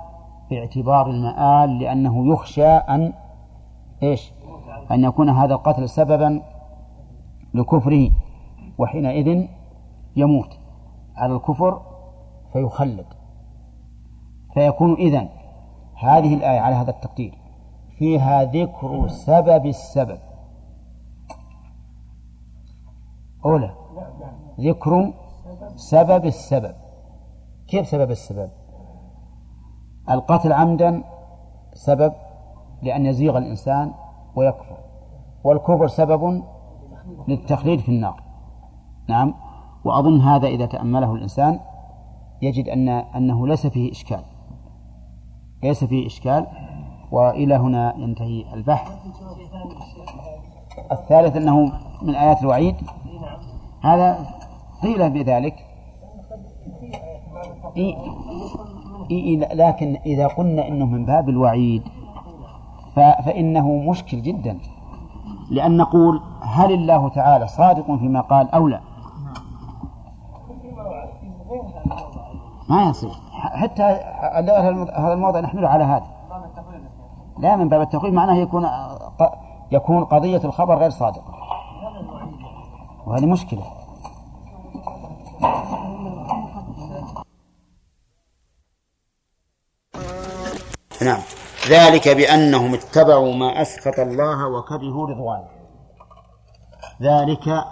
باعتبار 0.49 1.09
المآل 1.09 1.79
لأنه 1.79 2.33
يخشى 2.33 2.67
أن 2.67 3.13
إيش؟ 4.03 4.33
أن 4.91 5.03
يكون 5.03 5.29
هذا 5.29 5.53
القتل 5.53 5.89
سببا 5.89 6.41
لكفره 7.53 8.09
وحينئذ 8.77 9.47
يموت. 10.15 10.56
على 11.17 11.35
الكفر 11.35 11.81
فيخلد. 12.53 13.05
فيكون 14.53 14.93
إذن 14.93 15.29
هذه 15.95 16.35
الآية 16.35 16.59
على 16.59 16.75
هذا 16.75 16.89
التقدير. 16.89 17.37
فيها 17.97 18.43
ذكر 18.43 19.07
سبب 19.07 19.65
السبب. 19.65 20.19
أولى. 23.45 23.75
ذكر 24.59 25.13
سبب 25.75 26.25
السبب. 26.25 26.75
كيف 27.67 27.87
سبب 27.87 28.11
السبب؟ 28.11 28.49
القتل 30.09 30.53
عمدا 30.53 31.03
سبب 31.73 32.13
لأن 32.81 33.05
يزيغ 33.05 33.37
الإنسان 33.37 33.93
ويكفر. 34.35 34.77
والكفر 35.43 35.87
سبب 35.87 36.43
للتخليد 37.27 37.79
في 37.79 37.89
النار. 37.89 38.23
نعم. 39.09 39.46
وأظن 39.87 40.21
هذا 40.21 40.47
إذا 40.47 40.65
تأمله 40.65 41.13
الإنسان 41.15 41.59
يجد 42.41 42.69
أن 42.69 42.89
أنه 42.89 43.47
ليس 43.47 43.67
فيه 43.67 43.91
إشكال. 43.91 44.21
ليس 45.63 45.83
فيه 45.83 46.07
إشكال 46.07 46.47
وإلى 47.11 47.55
هنا 47.55 47.93
ينتهي 47.97 48.53
البحث. 48.53 48.91
الثالث 50.91 51.35
أنه 51.35 51.71
من 52.01 52.15
آيات 52.15 52.41
الوعيد. 52.41 52.75
هذا 53.81 54.25
قيل 54.83 55.09
بذلك. 55.09 55.65
إيه 57.77 57.95
إيه 59.11 59.53
لكن 59.53 59.97
إذا 60.05 60.27
قلنا 60.27 60.67
إنه 60.67 60.85
من 60.85 61.05
باب 61.05 61.29
الوعيد 61.29 61.83
فإنه 62.95 63.71
مشكل 63.71 64.21
جدا. 64.21 64.59
لأن 65.51 65.77
نقول 65.77 66.21
هل 66.41 66.71
الله 66.71 67.09
تعالى 67.09 67.47
صادق 67.47 67.95
فيما 67.95 68.21
قال 68.21 68.51
أو 68.51 68.67
لا؟ 68.67 68.86
ما 72.69 72.89
يصير. 72.89 73.11
حتى 73.33 73.83
هذا 73.83 75.13
الموضع 75.13 75.39
نحمله 75.39 75.67
على 75.67 75.83
هذا. 75.83 76.07
لا 77.39 77.55
من 77.55 77.69
باب 77.69 77.81
التقويم 77.81 78.13
معناه 78.13 78.35
يكون 78.35 78.69
يكون 79.71 80.05
قضية 80.05 80.41
الخبر 80.43 80.75
غير 80.75 80.89
صادقة. 80.89 81.33
وهذه 83.05 83.25
مشكلة. 83.25 83.63
نعم. 91.01 91.19
ذلك 91.69 92.09
بأنهم 92.09 92.73
اتبعوا 92.73 93.33
ما 93.33 93.61
أسخط 93.61 93.99
الله 93.99 94.47
وكرهوا 94.47 95.07
رضوانه. 95.07 95.47
ذلك 97.01 97.65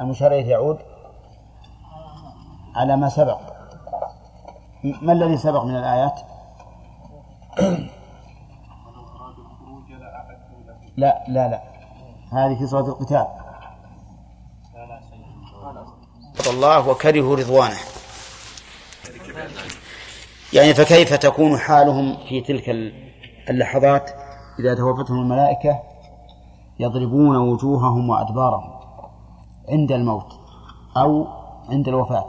المشار 0.00 0.32
يعود 0.32 0.78
على 2.76 2.96
ما 2.96 3.08
سبق. 3.08 3.55
ما 5.02 5.12
الذي 5.12 5.36
سبق 5.36 5.64
من 5.64 5.76
الآيات؟ 5.76 6.20
لا 10.96 11.24
لا 11.28 11.48
لا. 11.48 11.62
هذه 12.32 12.58
في 12.58 12.66
صلاة 12.66 12.88
القتال. 12.88 13.26
الله 16.50 16.88
وكرهوا 16.88 17.36
رضوانه. 17.36 17.76
يعني 20.52 20.74
فكيف 20.74 21.14
تكون 21.14 21.58
حالهم 21.58 22.16
في 22.28 22.40
تلك 22.40 22.68
اللحظات 23.50 24.10
إذا 24.58 24.74
توفتهم 24.74 25.20
الملائكة 25.20 25.82
يضربون 26.78 27.36
وجوههم 27.36 28.10
وأدبارهم 28.10 28.70
عند 29.68 29.92
الموت 29.92 30.32
أو 30.96 31.26
عند 31.68 31.88
الوفاة؟ 31.88 32.28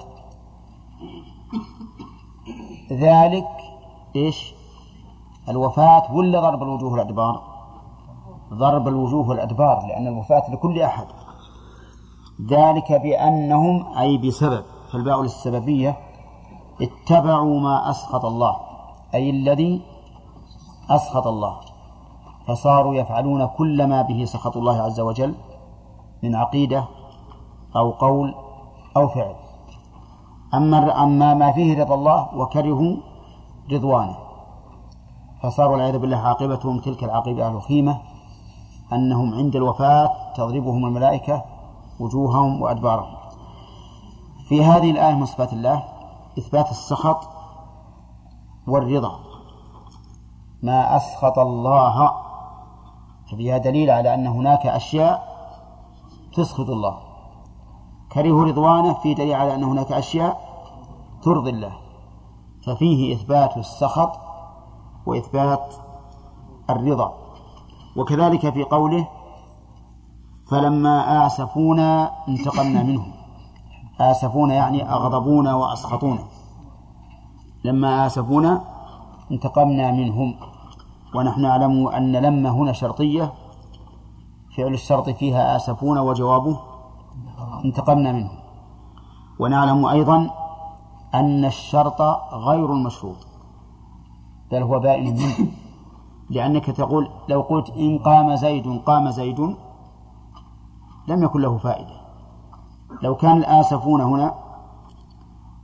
ذلك 2.91 3.47
إيش؟ 4.15 4.53
الوفاة 5.49 6.13
ولا 6.15 6.39
ضرب 6.39 6.63
الوجوه 6.63 6.91
والأدبار 6.91 7.41
ضرب 8.53 8.87
الوجوه 8.87 9.29
والأدبار 9.29 9.87
لأن 9.87 10.07
الوفاة 10.07 10.51
لكل 10.51 10.81
أحد. 10.81 11.07
ذلك 12.49 12.91
بأنهم 12.91 13.97
أي 13.97 14.17
بسبب 14.17 14.63
فالباء 14.91 15.21
للسببية 15.21 15.97
اتبعوا 16.81 17.59
ما 17.59 17.89
أسخط 17.89 18.25
الله 18.25 18.57
أي 19.13 19.29
الذي 19.29 19.81
أسخط 20.89 21.27
الله. 21.27 21.59
فصاروا 22.47 22.95
يفعلون 22.95 23.45
كل 23.45 23.87
ما 23.87 24.01
به 24.01 24.25
سخط 24.25 24.57
الله 24.57 24.81
عز 24.81 24.99
وجل 24.99 25.35
من 26.23 26.35
عقيدة 26.35 26.85
أو 27.75 27.91
قول 27.91 28.35
أو 28.97 29.07
فعل. 29.07 29.35
أما 30.53 31.03
أما 31.03 31.33
ما 31.33 31.51
فيه 31.51 31.83
رضا 31.83 31.95
الله 31.95 32.35
وكرهوا 32.35 32.97
رضوانه. 33.71 34.17
فصاروا 35.43 35.71
والعياذ 35.71 35.97
بالله 35.97 36.17
عاقبتهم 36.17 36.79
تلك 36.79 37.03
العاقبة 37.03 37.47
الوخيمة 37.47 38.01
أنهم 38.93 39.33
عند 39.33 39.55
الوفاة 39.55 40.33
تضربهم 40.35 40.85
الملائكة 40.85 41.43
وجوههم 41.99 42.61
وأدبارهم. 42.61 43.15
في 44.49 44.63
هذه 44.63 44.91
الآية 44.91 45.15
من 45.15 45.25
صفات 45.25 45.53
الله 45.53 45.83
إثبات 46.37 46.71
السخط 46.71 47.29
والرضا. 48.67 49.19
ما 50.63 50.95
أسخط 50.95 51.39
الله 51.39 52.11
ففيها 53.31 53.57
دليل 53.57 53.89
على 53.89 54.13
أن 54.13 54.27
هناك 54.27 54.65
أشياء 54.67 55.37
تسخط 56.33 56.69
الله. 56.69 57.06
كرهوا 58.11 58.45
رضوانه 58.45 58.93
في 58.93 59.13
دليل 59.13 59.33
على 59.33 59.55
أن 59.55 59.63
هناك 59.63 59.91
أشياء 59.91 60.47
ترضي 61.23 61.49
الله 61.49 61.71
ففيه 62.65 63.15
إثبات 63.15 63.57
السخط 63.57 64.19
وإثبات 65.05 65.73
الرضا. 66.69 67.13
وكذلك 67.95 68.53
في 68.53 68.63
قوله 68.63 69.07
فلما 70.51 71.25
آسفونا 71.25 72.11
انتقمنا 72.27 72.83
منهم. 72.83 73.11
آسفونا 73.99 74.53
يعني 74.53 74.91
أغضبونا 74.91 75.55
وأسخطونا. 75.55 76.23
لما 77.63 78.05
آسفونا 78.05 78.61
انتقمنا 79.31 79.91
منهم. 79.91 80.35
ونحن 81.15 81.41
نعلم 81.41 81.87
أن 81.87 82.15
لما 82.15 82.49
هنا 82.49 82.71
شرطية 82.71 83.33
فعل 84.57 84.73
الشرط 84.73 85.09
فيها 85.09 85.55
آسفون 85.55 85.97
وجوابه 85.97 86.59
انتقمنا 87.67 88.11
منهم 88.11 88.37
ونعلم 89.39 89.85
أيضا 89.85 90.17
أن 91.19 91.45
الشرط 91.45 92.01
غير 92.47 92.73
المشروط. 92.73 93.19
بل 94.51 94.61
هو 94.63 94.79
بائن 94.79 95.05
منه. 95.13 95.51
لأنك 96.29 96.65
تقول 96.65 97.09
لو 97.29 97.41
قلت 97.41 97.69
إن 97.69 97.97
قام 97.97 98.35
زيد 98.35 98.67
قام 98.85 99.09
زيد 99.09 99.39
لم 101.07 101.23
يكن 101.23 101.41
له 101.41 101.57
فائدة. 101.57 101.97
لو 103.01 103.15
كان 103.15 103.37
الآسفون 103.37 104.01
هنا 104.01 104.33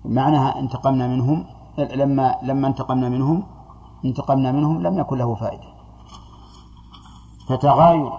معناها 0.05 0.59
انتقمنا 0.59 1.07
منهم 1.07 1.45
لما 1.77 2.35
لما 2.43 2.67
انتقمنا 2.67 3.09
منهم 3.09 3.43
انتقمنا 4.05 4.51
منهم 4.51 4.81
لم 4.81 4.99
يكن 4.99 5.17
له 5.17 5.35
فائدة. 5.35 5.69
فتغاير 7.47 8.11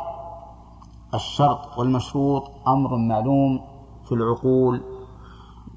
الشرط 1.14 1.78
والمشروط 1.78 2.44
أمر 2.68 2.96
معلوم. 2.96 3.73
في 4.04 4.12
العقول 4.12 4.82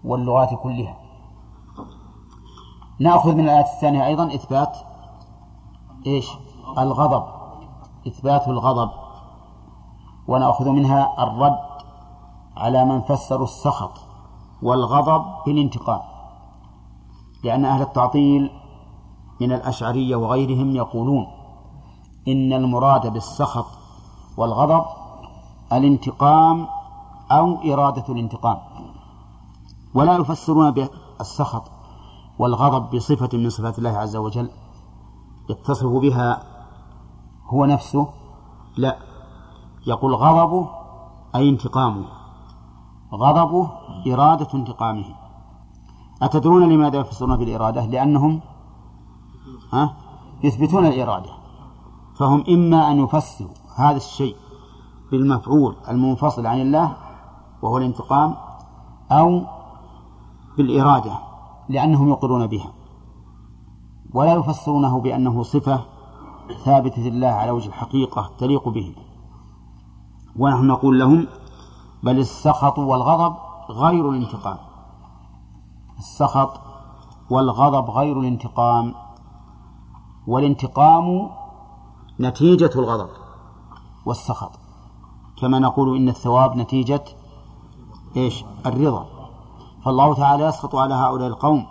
واللغات 0.03 0.53
كلها. 0.63 0.97
نأخذ 2.99 3.33
من 3.33 3.43
الآية 3.43 3.65
الثانية 3.75 4.05
أيضا 4.05 4.35
إثبات 4.35 4.77
إيش؟ 6.07 6.29
الغضب. 6.77 7.23
إثبات 8.07 8.47
الغضب. 8.47 8.89
ونأخذ 10.27 10.69
منها 10.69 11.23
الرد 11.23 11.59
على 12.57 12.85
من 12.85 13.01
فسروا 13.01 13.43
السخط 13.43 13.91
والغضب 14.61 15.25
بالانتقام. 15.45 16.01
لأن 17.43 17.65
أهل 17.65 17.81
التعطيل 17.81 18.51
من 19.41 19.51
الأشعرية 19.51 20.15
وغيرهم 20.15 20.75
يقولون 20.75 21.27
إن 22.27 22.53
المراد 22.53 23.13
بالسخط 23.13 23.65
والغضب 24.37 24.85
الانتقام 25.73 26.67
أو 27.31 27.73
إرادة 27.73 28.13
الانتقام. 28.13 28.57
ولا 29.93 30.17
يفسرون 30.17 30.71
بالسخط 30.71 31.71
والغضب 32.39 32.95
بصفة 32.95 33.37
من 33.37 33.49
صفات 33.49 33.77
الله 33.77 33.89
عز 33.89 34.15
وجل. 34.15 34.49
يتصف 35.49 35.85
بها 35.85 36.43
هو 37.45 37.65
نفسه. 37.65 38.07
لا 38.77 38.97
يقول 39.87 40.15
غضبه 40.15 40.69
أي 41.35 41.49
انتقامه 41.49 42.05
غضبه 43.13 43.71
إرادة 44.07 44.47
انتقامه. 44.53 45.05
أتدرون 46.21 46.69
لماذا 46.69 46.97
يفسرون 46.97 47.37
بالإرادة 47.37 47.85
لأنهم 47.85 48.41
ها 49.73 49.93
يثبتون 50.43 50.85
الإرادة. 50.85 51.29
فهم 52.19 52.43
إما 52.49 52.91
أن 52.91 53.03
يفسروا 53.03 53.49
هذا 53.75 53.97
الشيء 53.97 54.35
بالمفعول 55.11 55.75
المنفصل 55.89 56.45
عن 56.45 56.61
الله 56.61 56.97
وهو 57.67 57.77
الانتقام 57.77 58.35
أو 59.11 59.41
بالإرادة 60.57 61.19
لأنهم 61.69 62.09
يقرون 62.09 62.47
بها. 62.47 62.73
ولا 64.13 64.33
يفسرونه 64.33 65.01
بأنه 65.01 65.43
صفة 65.43 65.85
ثابتة 66.65 67.01
لله 67.01 67.27
على 67.27 67.51
وجه 67.51 67.67
الحقيقة 67.67 68.31
تليق 68.37 68.69
به 68.69 68.95
ونحن 70.35 70.67
نقول 70.67 70.99
لهم 70.99 71.27
بل 72.03 72.19
السخط 72.19 72.79
والغضب 72.79 73.35
غير 73.69 74.09
الانتقام. 74.09 74.57
السخط 75.97 76.59
والغضب 77.29 77.89
غير 77.89 78.19
الانتقام. 78.19 78.93
والانتقام 80.27 81.29
نتيجة 82.19 82.71
الغضب 82.75 83.09
والسخط. 84.05 84.51
كما 85.41 85.59
نقول 85.59 85.97
إن 85.97 86.09
الثواب 86.09 86.55
نتيجة 86.57 87.03
إيش؟ 88.15 88.45
الرضا. 88.65 89.05
فالله 89.85 90.13
تعالى 90.13 90.43
يسخط 90.45 90.75
على 90.75 90.93
هؤلاء 90.93 91.27
القوم 91.27 91.67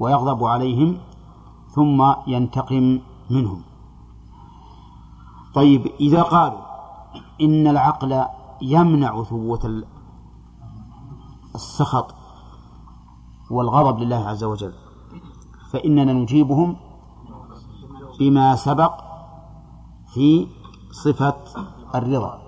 ويغضب 0.00 0.44
عليهم 0.44 0.98
ثم 1.70 2.12
ينتقم 2.26 3.00
منهم. 3.30 3.62
طيب 5.54 5.86
إذا 6.00 6.22
قالوا 6.22 6.58
إن 7.40 7.66
العقل 7.66 8.24
يمنع 8.62 9.22
ثبوت 9.22 9.66
السخط 11.54 12.14
والغضب 13.50 13.98
لله 13.98 14.28
عز 14.28 14.44
وجل 14.44 14.72
فإننا 15.70 16.12
نجيبهم 16.12 16.76
بما 18.20 18.56
سبق 18.56 18.92
في 20.14 20.46
صفة 20.90 21.36
الرضا 21.94 22.42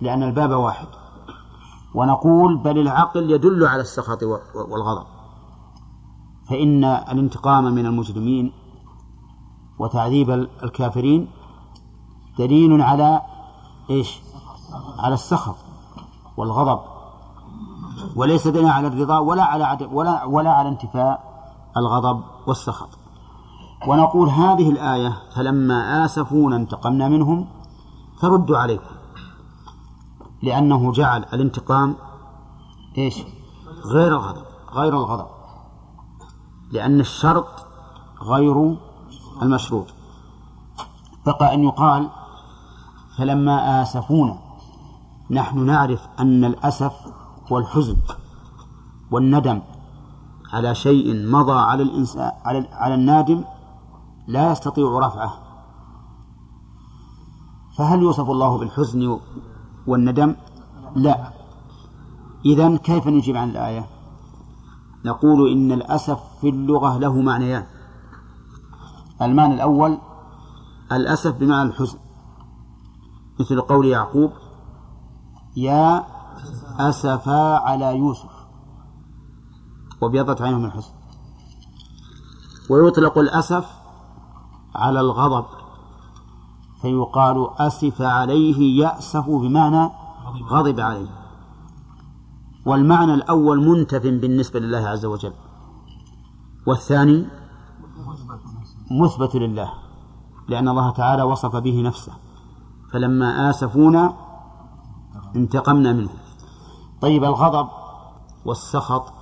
لأن 0.00 0.22
الباب 0.22 0.50
واحد. 0.50 0.86
ونقول 1.94 2.56
بل 2.56 2.78
العقل 2.78 3.30
يدل 3.30 3.66
على 3.66 3.80
السخط 3.80 4.22
والغضب. 4.70 5.06
فإن 6.48 6.84
الانتقام 6.84 7.64
من 7.64 7.86
المجرمين 7.86 8.52
وتعذيب 9.78 10.30
الكافرين 10.62 11.30
دليل 12.38 12.82
على 12.82 13.22
إيش؟ 13.90 14.20
على 14.98 15.14
السخط 15.14 15.56
والغضب. 16.36 16.80
وليس 18.16 18.48
دليل 18.48 18.68
على 18.68 18.86
الرضا 18.86 19.18
ولا 19.18 19.44
على 19.44 19.64
عدم 19.64 19.94
ولا 19.94 20.24
ولا 20.24 20.50
على 20.50 20.68
انتفاء 20.68 21.32
الغضب 21.76 22.22
والسخط. 22.46 22.88
ونقول 23.88 24.28
هذه 24.28 24.70
الآية 24.70 25.12
فلما 25.34 26.04
آسفونا 26.04 26.56
انتقمنا 26.56 27.08
منهم 27.08 27.46
ترد 28.20 28.52
عليكم. 28.52 29.01
لأنه 30.42 30.92
جعل 30.92 31.22
الانتقام 31.32 31.96
إيش؟ 32.98 33.22
غير 33.84 34.08
الغضب 34.08 34.44
غير 34.72 34.92
الغضب. 34.94 35.26
لأن 36.72 37.00
الشرط 37.00 37.66
غير 38.22 38.76
المشروط. 39.42 39.86
بقى 41.26 41.54
أن 41.54 41.64
يقال 41.64 42.10
فلما 43.18 43.82
آسفونا 43.82 44.38
نحن 45.30 45.66
نعرف 45.66 46.08
أن 46.20 46.44
الأسف 46.44 46.92
والحزن 47.50 47.96
والندم 49.10 49.62
على 50.52 50.74
شيء 50.74 51.30
مضى 51.30 51.52
على 51.52 51.82
الإنسان 51.82 52.32
على, 52.44 52.68
على 52.72 52.94
النادم 52.94 53.44
لا 54.26 54.52
يستطيع 54.52 54.98
رفعه. 54.98 55.34
فهل 57.78 58.02
يوصف 58.02 58.30
الله 58.30 58.58
بالحزن 58.58 59.18
والندم؟ 59.86 60.36
لا. 60.96 61.32
إذا 62.44 62.76
كيف 62.76 63.06
نجيب 63.06 63.36
عن 63.36 63.50
الآية؟ 63.50 63.86
نقول 65.04 65.52
إن 65.52 65.72
الأسف 65.72 66.20
في 66.40 66.48
اللغة 66.48 66.98
له 66.98 67.20
معنيان. 67.20 67.66
المعنى 69.22 69.54
الأول 69.54 69.98
الأسف 70.92 71.36
بمعنى 71.36 71.68
الحزن. 71.68 71.98
مثل 73.40 73.60
قول 73.60 73.86
يعقوب 73.86 74.32
يا 75.56 76.04
أسفا 76.78 77.56
على 77.58 77.98
يوسف. 77.98 78.30
وبيضت 80.02 80.42
عينه 80.42 80.58
من 80.58 80.64
الحزن. 80.64 80.92
ويطلق 82.70 83.18
الأسف 83.18 83.66
على 84.74 85.00
الغضب. 85.00 85.61
فيقال 86.82 87.50
أسف 87.58 88.02
عليه 88.02 88.84
يأسف 88.84 89.26
بمعنى 89.30 89.90
غضب. 90.50 90.80
عليه. 90.80 91.08
والمعنى 92.66 93.14
الأول 93.14 93.68
منتف 93.68 94.02
بالنسبة 94.02 94.60
لله 94.60 94.78
عز 94.78 95.04
وجل. 95.04 95.32
والثاني 96.66 97.26
مثبت 98.90 99.36
لله 99.36 99.72
لأن 100.48 100.68
الله 100.68 100.90
تعالى 100.90 101.22
وصف 101.22 101.56
به 101.56 101.82
نفسه. 101.82 102.12
فلما 102.92 103.50
آسفونا 103.50 104.14
انتقمنا 105.36 105.92
منهم 105.92 106.18
طيب 107.00 107.24
الغضب 107.24 107.68
والسخط 108.44 109.12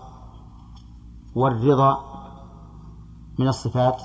والرضا 1.34 2.00
من 3.38 3.48
الصفات 3.48 4.02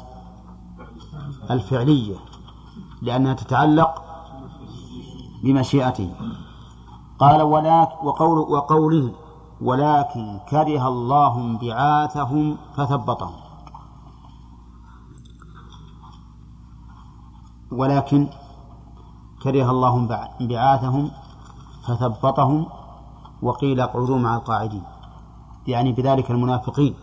الفعلية. 1.51 2.34
لأنها 3.05 3.33
تتعلق 3.33 4.03
بمشيئته. 5.43 6.09
قال 7.19 7.41
ولك 7.41 8.03
وقول 8.03 8.37
وقوله 8.37 9.11
ولكن 9.61 10.39
كره 10.49 10.87
الله 10.87 11.37
انبعاثهم 11.37 12.57
فثبطهم. 12.75 13.35
ولكن 17.71 18.27
كره 19.43 19.71
الله 19.71 20.07
انبعاثهم 20.41 21.11
فثبطهم 21.87 22.65
وقيل 23.41 23.79
اقعدوا 23.81 24.17
مع 24.17 24.35
القاعدين. 24.35 24.83
يعني 25.67 25.91
بذلك 25.91 26.31
المنافقين 26.31 26.95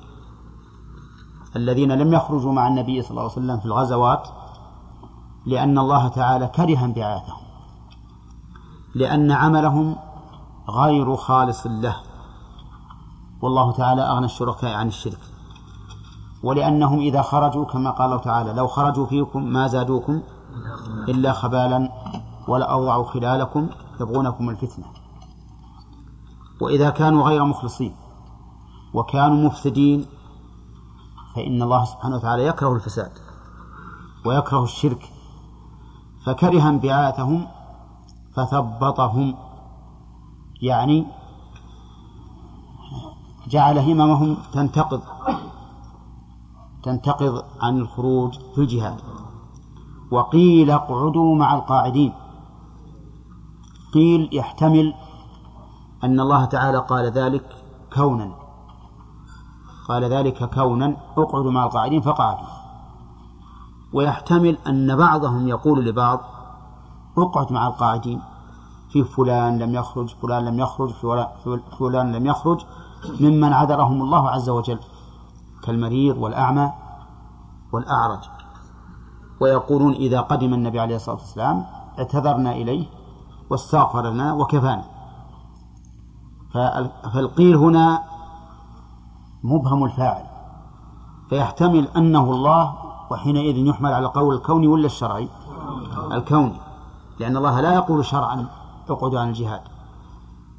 الذين 1.57 1.93
لم 1.93 2.13
يخرجوا 2.13 2.53
مع 2.53 2.69
النبي 2.69 3.03
صلى 3.03 3.11
الله 3.11 3.23
عليه 3.23 3.33
وسلم 3.33 3.59
في 3.59 3.67
الغزوات 3.67 4.29
لأن 5.47 5.79
الله 5.79 6.09
تعالى 6.09 6.47
كره 6.47 6.85
انبعاثهم. 6.85 7.43
لأن 8.95 9.33
عملهم 9.33 9.97
غير 10.69 11.17
خالص 11.17 11.67
له. 11.67 11.97
والله 13.43 13.73
تعالى 13.73 14.03
أغنى 14.03 14.25
الشركاء 14.25 14.75
عن 14.75 14.89
الشرك. 14.89 15.19
ولأنهم 16.43 16.99
إذا 16.99 17.23
خرجوا 17.23 17.65
كما 17.65 17.91
قال 17.91 18.07
الله 18.07 18.23
تعالى 18.23 18.53
لو 18.53 18.67
خرجوا 18.67 19.07
فيكم 19.07 19.45
ما 19.45 19.67
زادوكم 19.67 20.23
إلا 21.09 21.33
خبالا 21.33 21.93
ولا 22.49 22.73
أوضعوا 22.73 23.05
خلالكم 23.05 23.69
يبغونكم 24.01 24.51
الفتنة. 24.51 24.85
وإذا 26.61 26.91
كانوا 26.91 27.29
غير 27.29 27.45
مخلصين 27.45 27.97
وكانوا 28.95 29.47
مفسدين 29.47 30.07
فإن 31.35 31.63
الله 31.63 31.85
سبحانه 31.85 32.17
وتعالى 32.17 32.47
يكره 32.47 32.75
الفساد 32.75 33.13
ويكره 34.27 34.65
الشرك. 34.65 35.13
فكره 36.25 36.69
انبعاثهم 36.69 37.47
فثبطهم. 38.35 39.35
يعني 40.63 41.07
جعل 43.49 43.79
هممهم 43.79 44.37
تنتقض 44.53 45.03
تنتقض 46.83 47.45
عن 47.61 47.79
الخروج 47.79 48.39
في 48.55 48.59
الجهاد. 48.59 49.01
وقيل 50.11 50.71
اقعدوا 50.71 51.37
مع 51.37 51.55
القاعدين. 51.55 52.13
قيل 53.95 54.31
يحتمل 54.33 54.95
أن 56.05 56.21
الله 56.21 56.45
تعالى 56.45 56.79
قال 56.79 57.05
ذلك 57.05 57.57
كونا. 57.95 58.35
قال 59.89 60.05
ذلك 60.05 60.55
كونا 60.55 60.97
اقعدوا 61.17 61.51
مع 61.51 61.65
القاعدين 61.65 62.01
فقعدوا. 62.01 62.62
ويحتمل 63.93 64.59
أن 64.67 64.97
بعضهم 64.97 65.49
يقول 65.49 65.85
لبعض 65.85 66.21
اقعد 67.19 67.53
مع 67.53 67.67
القاعدين 67.67 68.23
في 68.91 69.05
فلان 69.05 69.59
لم 69.59 69.75
يخرج 69.75 70.15
فلان 70.23 70.45
لم 70.45 70.59
يخرج 70.59 70.93
فلان 71.79 72.13
لم 72.13 72.27
يخرج 72.27 72.65
ممن 73.21 73.53
عذرهم 73.53 74.03
الله 74.03 74.31
عز 74.31 74.49
وجل 74.49 74.79
كالمريض 75.65 76.19
والأعمى 76.19 76.73
والأعرج. 77.73 78.29
ويقولون 79.41 79.93
إذا 79.93 80.21
قدم 80.21 80.55
النبي 80.55 80.81
عليه 80.81 80.97
الصلاة 80.97 81.17
والسلام 81.17 81.67
اعتذرنا 81.99 82.53
إليه 82.53 82.87
واستغفر 83.51 84.11
لنا 84.11 84.33
وكفانا 84.33 84.85
فالقيل 87.15 87.57
هنا 87.57 88.03
مبهم 89.45 89.85
الفاعل 89.85 90.25
فيحتمل 91.31 91.89
أنه 91.97 92.31
الله 92.31 92.75
وحينئذ 93.13 93.57
يحمل 93.57 93.93
على 93.93 94.07
قول 94.07 94.35
الكوني 94.35 94.67
ولا 94.67 94.87
الشرعي؟ 94.87 95.29
الكوني 96.13 96.61
لأن 97.21 97.37
الله 97.37 97.61
لا 97.61 97.75
يقول 97.75 98.05
شرعا 98.05 98.47
اقعدوا 98.91 99.21
عن 99.21 99.29
الجهاد. 99.29 99.61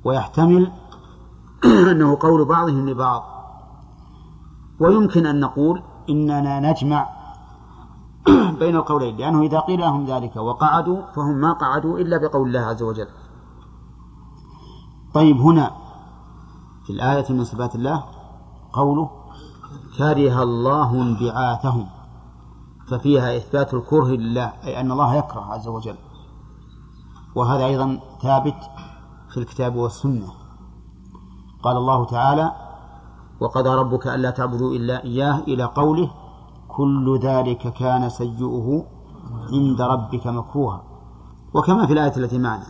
ويحتمل 0.03 0.71
أنه 1.91 2.17
قول 2.19 2.45
بعضهم 2.45 2.89
لبعض. 2.89 3.23
ويمكن 4.79 5.25
أن 5.25 5.39
نقول 5.39 5.83
إننا 6.09 6.59
نجمع 6.59 7.09
بين 8.59 8.75
القولين 8.75 9.17
لأنه 9.17 9.41
إذا 9.41 9.59
قيل 9.59 9.79
لهم 9.79 10.05
ذلك 10.05 10.35
وقعدوا 10.35 11.01
فهم 11.15 11.35
ما 11.35 11.53
قعدوا 11.53 11.99
إلا 11.99 12.17
بقول 12.17 12.47
الله 12.47 12.59
عز 12.59 12.83
وجل. 12.83 13.07
طيب 15.13 15.37
هنا 15.37 15.71
في 16.85 16.93
الآية 16.93 17.25
من 17.29 17.43
صفات 17.43 17.75
الله 17.75 18.03
قوله 18.73 19.09
كره 19.97 20.43
الله 20.43 20.93
انبعاثهم. 20.93 22.02
ففيها 22.93 23.37
إثبات 23.37 23.73
الكره 23.73 24.07
لله 24.07 24.53
أي 24.63 24.81
أن 24.81 24.91
الله 24.91 25.15
يكره 25.15 25.41
عز 25.41 25.67
وجل. 25.67 25.95
وهذا 27.35 27.65
أيضا 27.65 27.99
ثابت 28.21 28.55
في 29.29 29.37
الكتاب 29.37 29.75
والسنة. 29.75 30.27
قال 31.63 31.77
الله 31.77 32.05
تعالى 32.05 32.51
وقضى 33.39 33.69
ربك 33.69 34.07
ألا 34.07 34.29
تعبدوا 34.29 34.71
إلا 34.75 35.03
إياه 35.03 35.39
إلى 35.39 35.63
قوله 35.63 36.11
كل 36.67 37.19
ذلك 37.23 37.73
كان 37.73 38.09
سيئه 38.09 38.85
عند 39.53 39.81
ربك 39.81 40.27
مكروها 40.27 40.83
وكما 41.53 41.85
في 41.85 41.93
الآية 41.93 42.17
التي 42.17 42.39
معنا. 42.39 42.65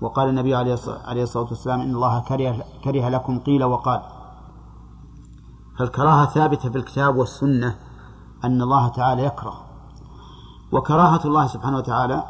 وقال 0.00 0.28
النبي 0.28 0.54
عليه 0.54 0.74
الصلاة 1.22 1.46
والسلام 1.50 1.80
إن 1.80 1.94
الله 1.94 2.20
كره, 2.20 2.64
كره 2.84 3.08
لكم 3.08 3.38
قيل 3.38 3.64
وقال 3.64 4.02
فالكراهة 5.78 6.26
ثابتة 6.26 6.70
في 6.70 6.78
الكتاب 6.78 7.16
والسنة 7.16 7.87
أن 8.44 8.62
الله 8.62 8.88
تعالى 8.88 9.24
يكره. 9.24 9.64
وكراهة 10.72 11.20
الله 11.24 11.46
سبحانه 11.46 11.76
وتعالى 11.76 12.22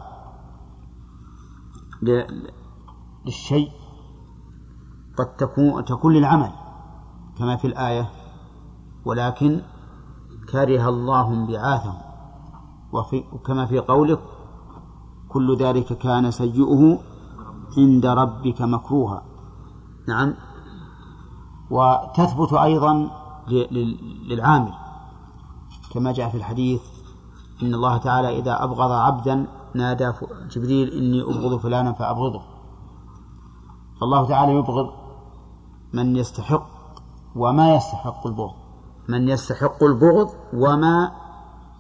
للشيء 3.27 3.71
قد 5.19 5.37
تكون 5.37 5.85
تكون 5.85 6.13
للعمل 6.15 6.51
كما 7.39 7.57
في 7.57 7.67
الآية 7.67 8.11
ولكن 9.05 9.61
كره 10.53 10.89
الله 10.89 11.29
انبعاثهم 11.29 11.99
وكما 13.33 13.67
في 13.67 13.79
قولك 13.79 14.21
كل 15.29 15.57
ذلك 15.57 15.99
كان 15.99 16.31
سيئه 16.31 16.99
عند 17.79 18.07
ربك 18.07 18.63
مكروها. 18.63 19.23
نعم. 20.09 20.35
وتثبت 21.71 22.53
أيضا 22.53 23.11
للعامل. 24.29 24.73
كما 25.93 26.13
جاء 26.13 26.29
في 26.29 26.37
الحديث 26.37 26.83
إن 27.63 27.75
الله 27.75 27.97
تعالى 27.97 28.39
إذا 28.39 28.65
أبغض 28.65 28.93
عبدا 28.93 29.47
نادى 29.75 30.13
جبريل 30.51 30.89
إني 30.89 31.23
أبغض 31.23 31.61
فلانا 31.61 31.93
فأبغضه. 31.93 32.43
فالله 34.01 34.29
تعالى 34.29 34.53
يبغض 34.53 34.89
من 35.93 36.17
يستحق 36.17 36.67
وما 37.37 37.75
يستحق 37.75 38.27
البغض. 38.27 38.55
من 39.09 39.29
يستحق 39.29 39.83
البغض 39.83 40.31
وما 40.55 41.13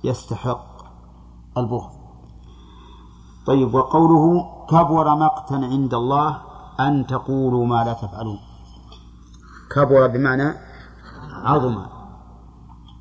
يستحق 0.04 0.66
البغض. 1.56 1.90
طيب 3.46 3.74
وقوله 3.74 4.24
كبر 4.70 5.14
مقتا 5.14 5.54
عند 5.54 5.94
الله 5.94 6.42
أن 6.80 7.06
تقولوا 7.06 7.66
ما 7.66 7.84
لا 7.84 7.92
تفعلون. 7.92 8.38
كبر 9.74 10.06
بمعنى 10.06 10.54
عظم 11.44 11.76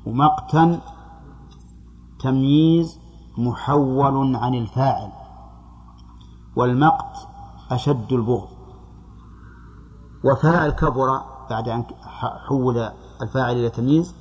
ومقتا 0.06 0.80
تمييز 2.20 3.00
محول 3.38 4.36
عن 4.36 4.54
الفاعل 4.54 5.12
والمقت 6.56 7.28
أشد 7.70 8.12
البغض. 8.12 8.48
وفاعل 10.24 10.70
كبر 10.70 11.20
بعد 11.50 11.68
أن 11.68 11.84
حول 12.48 12.90
الفاعل 13.22 13.56
إلى 13.56 13.70
تمييز 13.70 14.14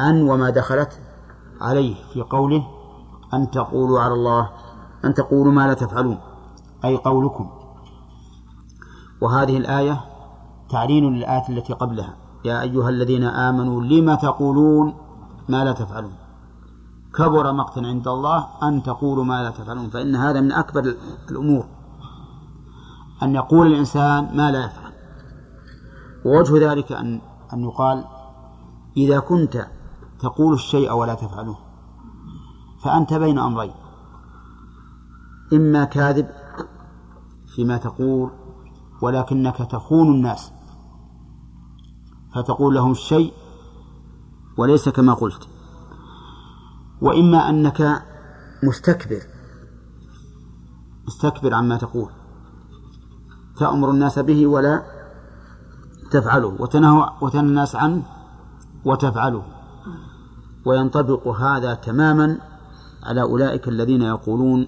أن 0.00 0.22
وما 0.22 0.50
دخلت 0.50 1.02
عليه 1.60 1.94
في 2.12 2.22
قوله 2.22 2.66
أن 3.34 3.50
تقولوا 3.50 4.00
على 4.00 4.14
الله 4.14 4.50
أن 5.04 5.14
تقولوا 5.14 5.52
ما 5.52 5.66
لا 5.66 5.74
تفعلون 5.74 6.18
أي 6.84 6.96
قولكم. 6.96 7.50
وهذه 9.20 9.56
الآية 9.56 10.04
تعليل 10.68 11.04
للآية 11.04 11.48
التي 11.48 11.72
قبلها. 11.72 12.16
يا 12.44 12.62
أيها 12.62 12.88
الذين 12.88 13.24
آمنوا 13.24 13.82
لم 13.82 14.14
تقولون 14.14 14.94
ما 15.48 15.64
لا 15.64 15.72
تفعلون. 15.72 16.25
كبر 17.16 17.52
مقتا 17.52 17.80
عند 17.80 18.08
الله 18.08 18.46
أن 18.62 18.82
تقولوا 18.82 19.24
ما 19.24 19.42
لا 19.42 19.50
تفعلون 19.50 19.90
فإن 19.90 20.16
هذا 20.16 20.40
من 20.40 20.52
أكبر 20.52 20.94
الأمور. 21.30 21.64
أن 23.22 23.34
يقول 23.34 23.66
الإنسان 23.66 24.36
ما 24.36 24.50
لا 24.50 24.64
يفعل. 24.64 24.92
ووجه 26.24 26.72
ذلك 26.72 26.92
أن 26.92 27.20
أن 27.52 27.64
يقال 27.64 28.04
إذا 28.96 29.18
كنت 29.18 29.66
تقول 30.20 30.54
الشيء 30.54 30.92
ولا 30.92 31.14
تفعله 31.14 31.58
فأنت 32.82 33.14
بين 33.14 33.38
أمرين. 33.38 33.74
إما 35.52 35.84
كاذب 35.84 36.28
فيما 37.54 37.76
تقول 37.76 38.30
ولكنك 39.02 39.56
تخون 39.56 40.14
الناس 40.14 40.52
فتقول 42.34 42.74
لهم 42.74 42.90
الشيء 42.90 43.32
وليس 44.58 44.88
كما 44.88 45.14
قلت. 45.14 45.55
وإما 47.00 47.50
أنك 47.50 48.02
مستكبر. 48.62 49.22
مستكبر 51.06 51.54
عما 51.54 51.76
تقول. 51.76 52.10
تأمر 53.56 53.90
الناس 53.90 54.18
به 54.18 54.46
ولا 54.46 54.82
تفعله 56.10 56.56
وتنهى 56.60 57.10
وتنهى 57.20 57.44
الناس 57.44 57.76
عنه 57.76 58.02
وتفعله. 58.84 59.42
وينطبق 60.66 61.28
هذا 61.28 61.74
تماما 61.74 62.38
على 63.02 63.22
أولئك 63.22 63.68
الذين 63.68 64.02
يقولون 64.02 64.66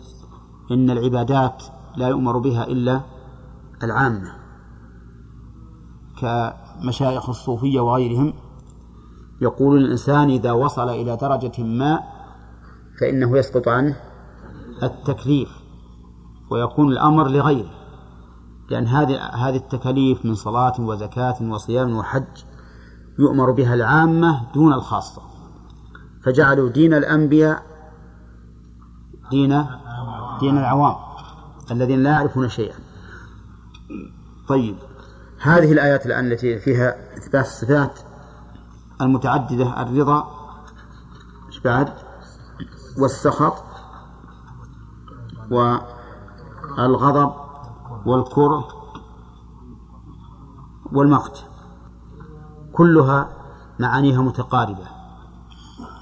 إن 0.71 0.91
العبادات 0.91 1.63
لا 1.97 2.09
يؤمر 2.09 2.39
بها 2.39 2.65
إلا 2.65 3.01
العامة. 3.83 4.33
كمشايخ 6.21 7.29
الصوفية 7.29 7.81
وغيرهم 7.81 8.35
يقول 9.41 9.85
الإنسان 9.85 10.31
إذا 10.31 10.53
وصل 10.53 10.89
إلى 10.89 11.17
درجة 11.17 11.63
ما 11.63 12.18
فإنه 13.01 13.39
يسقط 13.39 13.69
عنه 13.69 13.97
التكليف 14.83 15.49
ويكون 16.51 16.93
الأمر 16.93 17.29
لغيره 17.29 17.71
لأن 18.71 18.87
هذه 18.87 19.17
هذه 19.17 19.57
التكاليف 19.57 20.25
من 20.25 20.35
صلاة 20.35 20.81
وزكاة 20.81 21.37
وصيام 21.43 21.97
وحج 21.97 22.45
يؤمر 23.19 23.51
بها 23.51 23.75
العامة 23.75 24.53
دون 24.55 24.73
الخاصة 24.73 25.23
فجعلوا 26.25 26.69
دين 26.71 26.95
الأنبياء 26.95 27.63
دين 29.31 29.65
دين 30.41 30.59
العوام 30.59 30.97
الذين 31.71 32.03
لا 32.03 32.11
يعرفون 32.11 32.49
شيئا 32.49 32.77
طيب 34.49 34.77
هذه 35.41 35.73
الآيات 35.73 36.07
الآن 36.07 36.33
التي 36.33 36.59
فيها 36.59 37.17
إثبات 37.17 37.47
الصفات 37.47 38.01
المتعددة 39.01 39.83
الرضا 39.83 40.29
إيش 41.49 41.61
بعد؟ 41.61 42.08
والسخط 42.99 43.65
والغضب 45.51 47.33
والكره 48.07 48.69
والمقت. 50.93 51.45
كلها 52.73 53.29
معانيها 53.79 54.23
متقاربة 54.23 54.87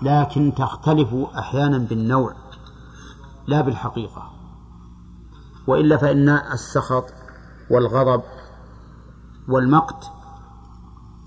لكن 0.03 0.55
تختلف 0.57 1.15
أحيانا 1.39 1.79
بالنوع 1.79 2.35
لا 3.47 3.61
بالحقيقة. 3.61 4.31
وإلا 5.67 5.97
فإن 5.97 6.29
السخط 6.29 7.05
والغضب 7.71 8.23
والمقت 9.49 10.11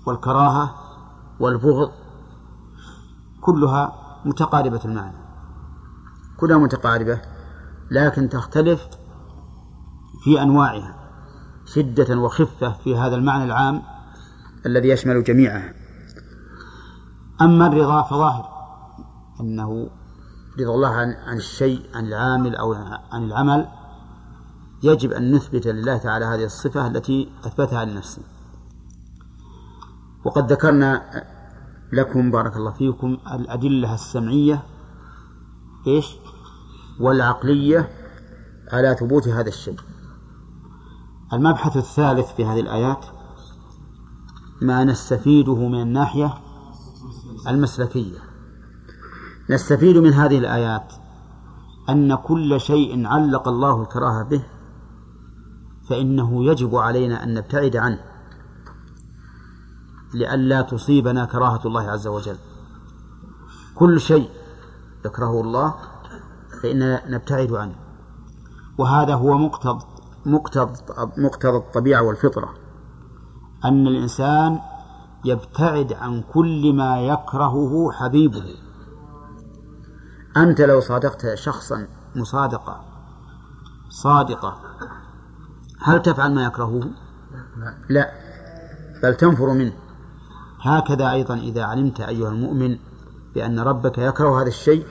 والكراهة 0.06 0.74
والبغض 1.40 1.92
كلها 3.40 3.92
متقاربة 4.24 4.80
المعنى. 4.84 5.19
كلها 6.40 6.58
متقاربة 6.58 7.20
لكن 7.90 8.28
تختلف 8.28 8.88
في 10.24 10.42
أنواعها 10.42 10.96
شدة 11.66 12.18
وخفة 12.18 12.72
في 12.72 12.96
هذا 12.96 13.16
المعنى 13.16 13.44
العام 13.44 13.82
الذي 14.66 14.88
يشمل 14.88 15.24
جميعها. 15.24 15.74
أما 17.40 17.66
الرضا 17.66 18.02
فظاهر 18.02 18.48
أنه 19.40 19.90
رضا 20.60 20.74
الله 20.74 20.88
عن, 20.88 21.12
عن 21.12 21.36
الشيء 21.36 21.82
عن 21.94 22.06
العامل 22.06 22.56
أو 22.56 22.72
عن 23.12 23.24
العمل 23.24 23.68
يجب 24.82 25.12
أن 25.12 25.34
نثبت 25.34 25.66
لله 25.66 25.96
تعالى 25.96 26.24
هذه 26.24 26.44
الصفة 26.44 26.86
التي 26.86 27.32
أثبتها 27.44 27.84
لنفسه. 27.84 28.22
وقد 30.24 30.52
ذكرنا 30.52 31.02
لكم 31.92 32.30
بارك 32.30 32.56
الله 32.56 32.70
فيكم 32.72 33.18
الأدلة 33.34 33.94
السمعية 33.94 34.62
إيش؟ 35.86 36.16
والعقلية 37.00 37.88
على 38.72 38.96
ثبوت 39.00 39.28
هذا 39.28 39.48
الشيء. 39.48 39.76
المبحث 41.32 41.76
الثالث 41.76 42.32
في 42.32 42.44
هذه 42.44 42.60
الآيات 42.60 43.04
ما 44.62 44.84
نستفيده 44.84 45.68
من 45.68 45.82
الناحية 45.82 46.34
المسلكية. 47.48 48.18
نستفيد 49.50 49.96
من 49.96 50.12
هذه 50.12 50.38
الآيات 50.38 50.92
أن 51.88 52.14
كل 52.14 52.60
شيء 52.60 53.06
علق 53.06 53.48
الله 53.48 53.82
الكراهة 53.82 54.22
به 54.22 54.42
فإنه 55.88 56.44
يجب 56.44 56.76
علينا 56.76 57.24
أن 57.24 57.34
نبتعد 57.34 57.76
عنه 57.76 58.00
لئلا 60.14 60.62
تصيبنا 60.62 61.24
كراهة 61.24 61.60
الله 61.66 61.90
عز 61.90 62.06
وجل. 62.06 62.36
كل 63.74 64.00
شيء 64.00 64.30
يكرهه 65.04 65.40
الله 65.40 65.74
فإننا 66.62 67.02
نبتعد 67.10 67.52
عنه. 67.52 67.74
وهذا 68.78 69.14
هو 69.14 69.38
مقتضى 69.38 69.86
مقتضى 70.26 70.72
مقتضى 71.16 71.56
الطبيعة 71.56 72.02
والفطرة. 72.02 72.54
أن 73.64 73.86
الإنسان 73.86 74.60
يبتعد 75.24 75.92
عن 75.92 76.22
كل 76.32 76.72
ما 76.72 77.00
يكرهه 77.00 77.92
حبيبه. 77.92 78.54
أنت 80.36 80.60
لو 80.60 80.80
صادقت 80.80 81.34
شخصا 81.34 81.86
مصادقة 82.16 82.84
صادقة 83.88 84.56
هل 85.82 86.02
تفعل 86.02 86.34
ما 86.34 86.44
يكرهه؟ 86.44 86.80
لا 87.88 88.10
بل 89.02 89.14
تنفر 89.14 89.52
منه. 89.52 89.72
هكذا 90.60 91.10
أيضا 91.10 91.34
إذا 91.34 91.64
علمت 91.64 92.00
أيها 92.00 92.28
المؤمن 92.28 92.78
بأن 93.34 93.60
ربك 93.60 93.98
يكره 93.98 94.42
هذا 94.42 94.48
الشيء 94.48 94.86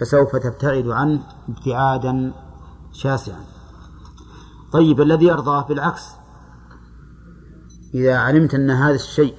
فسوف 0.00 0.36
تبتعد 0.36 0.88
عنه 0.88 1.20
ابتعادا 1.48 2.32
شاسعا. 2.92 3.44
طيب 4.72 5.00
الذي 5.00 5.26
يرضاه 5.26 5.66
بالعكس. 5.66 6.02
إذا 7.94 8.16
علمت 8.16 8.54
أن 8.54 8.70
هذا 8.70 8.94
الشيء 8.94 9.34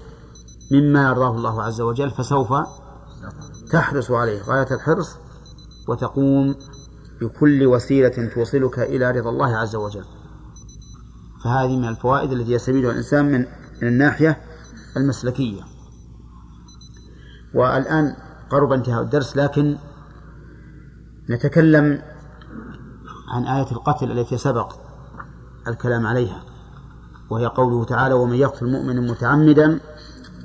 مما 0.71 1.03
يرضاه 1.03 1.35
الله 1.35 1.63
عز 1.63 1.81
وجل 1.81 2.11
فسوف 2.11 2.53
تحرص 3.71 4.11
عليه. 4.11 4.41
غاية 4.41 4.67
الحرص 4.71 5.17
وتقوم 5.87 6.55
بكل 7.21 7.65
وسيلة 7.65 8.29
توصلك 8.33 8.79
إلى 8.79 9.11
رضا 9.11 9.29
الله 9.29 9.55
عز 9.57 9.75
وجل. 9.75 10.05
فهذه 11.43 11.77
من 11.77 11.87
الفوائد 11.87 12.31
التي 12.31 12.51
يستفيدها 12.51 12.91
الإنسان 12.91 13.25
من 13.25 13.39
من 13.81 13.87
الناحية 13.87 14.41
المسلكية. 14.97 15.61
والآن 17.53 18.15
قرب 18.49 18.71
انتهاء 18.71 19.01
الدرس 19.01 19.37
لكن 19.37 19.77
نتكلم 21.29 22.01
عن 23.33 23.43
آية 23.43 23.71
القتل 23.71 24.11
التي 24.11 24.37
سبق 24.37 24.73
الكلام 25.67 26.07
عليها 26.07 26.43
وهي 27.29 27.45
قوله 27.45 27.85
تعالى 27.85 28.13
ومن 28.13 28.35
يقتل 28.35 28.71
مؤمنا 28.71 29.01
متعمدا 29.01 29.79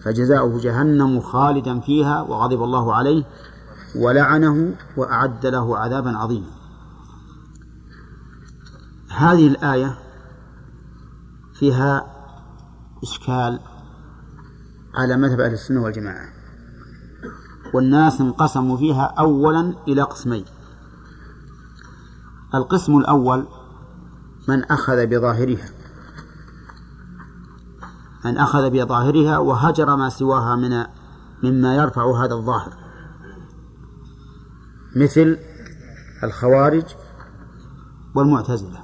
فجزاؤه 0.05 0.61
جهنم 0.61 1.21
خالدا 1.21 1.81
فيها 1.81 2.23
وغضب 2.23 2.63
الله 2.63 2.95
عليه 2.95 3.25
ولعنه 3.97 4.75
وأعد 4.97 5.47
له 5.47 5.79
عذابا 5.79 6.17
عظيما. 6.19 6.47
هذه 9.11 9.49
الآية 9.49 9.99
فيها 11.55 12.07
إشكال 13.03 13.61
على 14.95 15.17
مذهب 15.17 15.41
أهل 15.41 15.53
السنة 15.53 15.83
والجماعة 15.83 16.29
والناس 17.75 18.21
انقسموا 18.21 18.77
فيها 18.77 19.15
أولا 19.19 19.75
إلى 19.89 20.03
قسمين 20.03 20.45
القسم 22.55 22.97
الأول 22.97 23.47
من 24.49 24.65
أخذ 24.65 25.07
بظاهرها 25.07 25.69
من 28.25 28.39
أخذ 28.39 28.71
بظاهرها 28.71 29.39
وهجر 29.39 29.97
ما 29.97 30.09
سواها 30.09 30.57
من 30.57 30.87
مما 31.43 31.77
يرفع 31.77 32.25
هذا 32.25 32.35
الظاهر. 32.35 32.73
مثل 34.97 35.39
الخوارج 36.25 36.85
والمعتزلة 38.15 38.81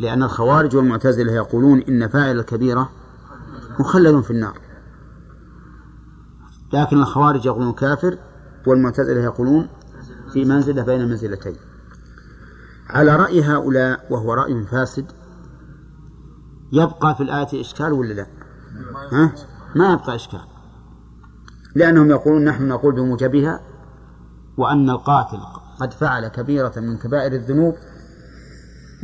لأن 0.00 0.22
الخوارج 0.22 0.76
والمعتزلة 0.76 1.32
يقولون 1.32 1.80
إن 1.80 2.08
فاعل 2.08 2.38
الكبيرة 2.38 2.90
مخلد 3.80 4.20
في 4.20 4.30
النار 4.30 4.58
لكن 6.72 6.98
الخوارج 6.98 7.46
يقولون 7.46 7.72
كافر 7.72 8.18
والمعتزلة 8.66 9.20
يقولون 9.20 9.68
في 10.34 10.44
منزلة 10.44 10.82
بين 10.82 11.00
المنزلتين 11.00 11.56
على 12.90 13.16
رأي 13.16 13.42
هؤلاء 13.42 14.06
وهو 14.10 14.34
رأي 14.34 14.66
فاسد 14.66 15.12
يبقى 16.72 17.14
في 17.14 17.22
الآية 17.22 17.60
إشكال 17.60 17.92
ولا 17.92 18.12
لا؟ 18.12 18.26
ها؟ 19.12 19.34
ما 19.76 19.92
يبقى 19.92 20.14
إشكال 20.14 20.40
لأنهم 21.74 22.10
يقولون 22.10 22.44
نحن 22.44 22.68
نقول 22.68 22.94
بموجبها 22.94 23.60
وأن 24.56 24.90
القاتل 24.90 25.40
قد 25.80 25.92
فعل 25.92 26.28
كبيرة 26.28 26.72
من 26.76 26.98
كبائر 26.98 27.32
الذنوب 27.32 27.74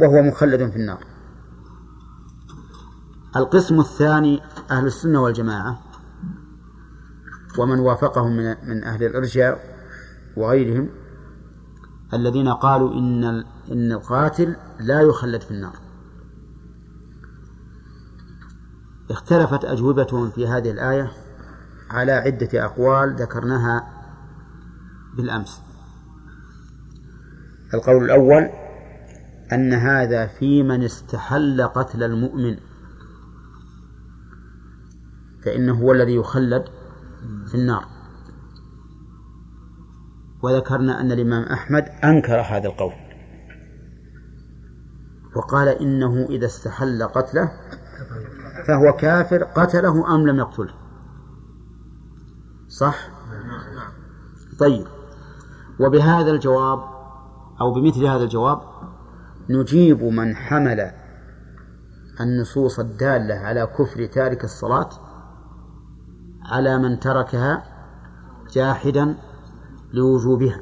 وهو 0.01 0.23
مخلد 0.23 0.71
في 0.71 0.77
النار 0.77 1.05
القسم 3.37 3.81
الثاني 3.81 4.41
أهل 4.71 4.87
السنة 4.87 5.23
والجماعة 5.23 5.81
ومن 7.59 7.79
وافقهم 7.79 8.37
من 8.69 8.85
أهل 8.85 9.05
الإرجاء 9.05 9.61
وغيرهم 10.37 10.89
الذين 12.15 12.49
قالوا 12.49 12.95
إن 12.95 13.25
إن 13.73 13.93
القاتل 13.93 14.57
لا 14.81 15.01
يخلد 15.01 15.41
في 15.41 15.51
النار. 15.51 15.77
اختلفت 19.11 19.65
أجوبتهم 19.65 20.31
في 20.31 20.49
هذه 20.49 20.71
الآية 20.71 21.13
على 21.91 22.13
عدة 22.13 22.65
أقوال 22.65 23.17
ذكرناها 23.17 23.89
بالأمس. 25.17 25.63
القول 27.75 28.05
الأول 28.05 28.51
أن 29.53 29.73
هذا 29.73 30.27
في 30.27 30.63
من 30.63 30.85
استحل 30.85 31.63
قتل 31.63 32.03
المؤمن. 32.03 32.57
فإنه 35.45 35.81
هو 35.81 35.93
الذي 35.93 36.15
يخلد 36.15 36.65
في 37.47 37.55
النار. 37.55 38.00
وذكرنا 40.43 41.01
أن 41.01 41.13
الإمام 41.13 41.43
أحمد 41.43 41.89
أنكر 42.05 42.41
هذا 42.41 42.69
القول. 42.69 42.93
وقال 45.37 45.69
إنه 45.69 46.27
إذا 46.31 46.47
استحل 46.47 47.03
قتله 47.03 47.53
فهو 48.67 48.93
كافر 48.93 49.45
قتله 49.45 50.15
أم 50.15 50.27
لم 50.27 50.39
يقتله. 50.39 50.75
صح؟ 52.69 52.97
طيب. 54.61 54.87
وبهذا 55.81 56.31
الجواب 56.31 56.79
أو 57.61 57.73
بمثل 57.73 58.05
هذا 58.05 58.23
الجواب 58.25 58.61
نجيب 59.51 60.03
من 60.03 60.37
حمل 60.37 60.91
النصوص 62.21 62.79
الدالة 62.79 63.35
على 63.35 63.67
كفر 63.67 64.07
تارك 64.07 64.45
الصلاة 64.45 64.89
على 66.45 66.79
من 66.79 67.01
تركها 67.01 67.63
جاحدا 68.53 69.17
لوجوبها 69.93 70.61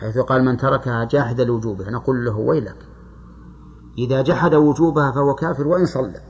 حيث 0.00 0.18
قال 0.18 0.44
من 0.44 0.56
تركها 0.56 1.04
جاحدا 1.04 1.44
لوجوبها 1.44 1.90
نقول 1.90 2.24
له 2.24 2.36
ويلك 2.36 2.86
إذا 3.98 4.22
جحد 4.22 4.54
وجوبها 4.54 5.12
فهو 5.12 5.34
كافر 5.34 5.68
وإن 5.68 5.86
صلى. 5.86 6.20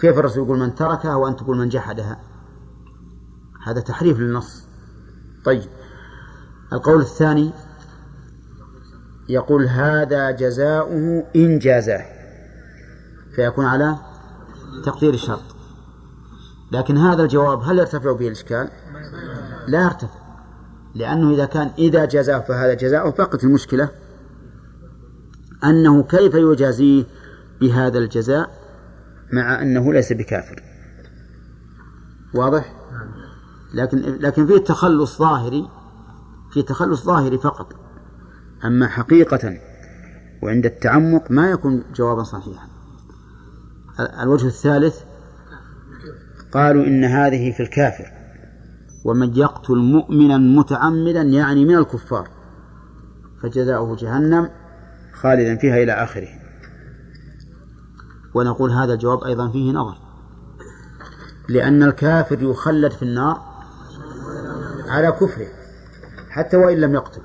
كيف 0.00 0.18
الرسول 0.18 0.44
يقول 0.44 0.58
من 0.58 0.74
تركها 0.74 1.14
وأنت 1.14 1.40
تقول 1.40 1.58
من 1.58 1.68
جحدها؟ 1.68 2.20
هذا 3.64 3.80
تحريف 3.80 4.18
للنص. 4.18 4.66
طيب 5.44 5.68
القول 6.72 7.00
الثاني 7.00 7.50
يقول 9.28 9.66
هذا 9.66 10.30
جزاؤه 10.30 11.26
إن 11.36 11.58
جازاه 11.58 12.04
فيكون 13.34 13.64
على 13.64 13.96
تقدير 14.84 15.14
الشرط. 15.14 15.56
لكن 16.72 16.96
هذا 16.96 17.22
الجواب 17.22 17.62
هل 17.62 17.78
يرتفع 17.78 18.12
به 18.12 18.26
الإشكال؟ 18.26 18.70
لا 19.68 19.84
يرتفع. 19.84 20.28
لأنه 20.94 21.34
إذا 21.34 21.44
كان 21.44 21.70
إذا 21.78 22.04
جزاه 22.04 22.38
فهذا 22.38 22.74
جزاؤه 22.74 23.10
بقت 23.10 23.44
المشكلة 23.44 23.88
أنه 25.64 26.02
كيف 26.02 26.34
يجازيه 26.34 27.04
بهذا 27.60 27.98
الجزاء 27.98 28.50
مع 29.32 29.62
أنه 29.62 29.92
ليس 29.92 30.12
بكافر؟ 30.12 30.62
واضح؟ 32.34 32.74
لكن 33.74 33.98
لكن 33.98 34.46
فيه 34.46 34.58
تخلص 34.58 35.18
ظاهري 35.18 35.68
في 36.52 36.62
تخلص 36.62 37.04
ظاهري 37.04 37.38
فقط. 37.38 37.72
أما 38.64 38.88
حقيقة 38.88 39.58
وعند 40.42 40.66
التعمق 40.66 41.30
ما 41.30 41.50
يكون 41.50 41.84
جوابا 41.94 42.22
صحيحا. 42.22 42.68
الوجه 44.22 44.46
الثالث 44.46 45.00
قالوا 46.52 46.86
إن 46.86 47.04
هذه 47.04 47.52
في 47.52 47.62
الكافر. 47.62 48.17
ومن 49.08 49.36
يقتل 49.36 49.76
مؤمنا 49.76 50.38
متعمدا 50.38 51.22
يعني 51.22 51.64
من 51.64 51.74
الكفار. 51.78 52.28
فجزاؤه 53.42 53.96
جهنم 53.96 54.50
خالدا 55.12 55.56
فيها 55.56 55.82
إلى 55.82 55.92
آخره. 55.92 56.28
ونقول 58.34 58.70
هذا 58.70 58.92
الجواب 58.92 59.24
أيضا 59.24 59.50
فيه 59.50 59.72
نظر. 59.72 59.96
لأن 61.48 61.82
الكافر 61.82 62.42
يخلد 62.42 62.92
في 62.92 63.02
النار 63.02 63.40
على 64.88 65.12
كفره 65.12 65.46
حتى 66.30 66.56
وإن 66.56 66.78
لم 66.78 66.94
يقتل. 66.94 67.22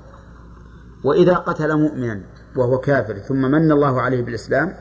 وإذا 1.04 1.34
قتل 1.34 1.78
مؤمنا 1.78 2.22
وهو 2.56 2.78
كافر 2.78 3.18
ثم 3.20 3.42
من 3.42 3.72
الله 3.72 4.02
عليه 4.02 4.22
بالإسلام 4.22 4.74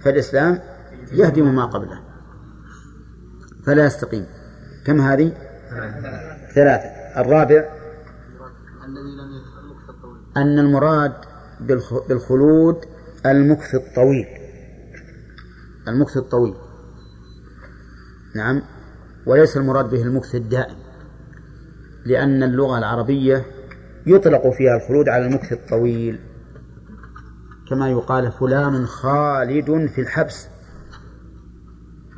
فالإسلام 0.00 0.60
يهدم 1.12 1.54
ما 1.54 1.64
قبله. 1.64 2.00
فلا 3.66 3.86
يستقيم. 3.86 4.26
كم 4.86 5.00
هذه؟ 5.00 5.53
ثلاثة. 6.54 6.88
الرابع 7.20 7.64
أن 10.36 10.58
المراد 10.58 11.12
بالخلود 12.08 12.84
المكث 13.26 13.74
الطويل. 13.74 14.26
المكث 15.88 16.16
الطويل. 16.16 16.54
نعم. 18.36 18.62
وليس 19.26 19.56
المراد 19.56 19.90
به 19.90 20.02
المكث 20.02 20.34
الدائم. 20.34 20.76
لأن 22.06 22.42
اللغة 22.42 22.78
العربية 22.78 23.46
يطلق 24.06 24.50
فيها 24.50 24.76
الخلود 24.76 25.08
على 25.08 25.26
المكث 25.26 25.52
الطويل. 25.52 26.20
كما 27.70 27.90
يقال 27.90 28.32
فلان 28.32 28.86
خالد 28.86 29.86
في 29.86 30.00
الحبس. 30.00 30.48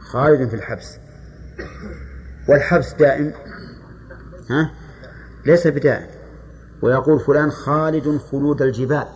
خالد 0.00 0.48
في 0.48 0.56
الحبس. 0.56 0.98
والحبس 2.48 2.94
دائم. 2.94 3.32
ها؟ 4.50 4.70
ليس 5.46 5.66
بدائم. 5.66 6.06
ويقول 6.82 7.20
فلان 7.20 7.50
خالد 7.50 8.18
خلود 8.18 8.62
الجبال. 8.62 9.06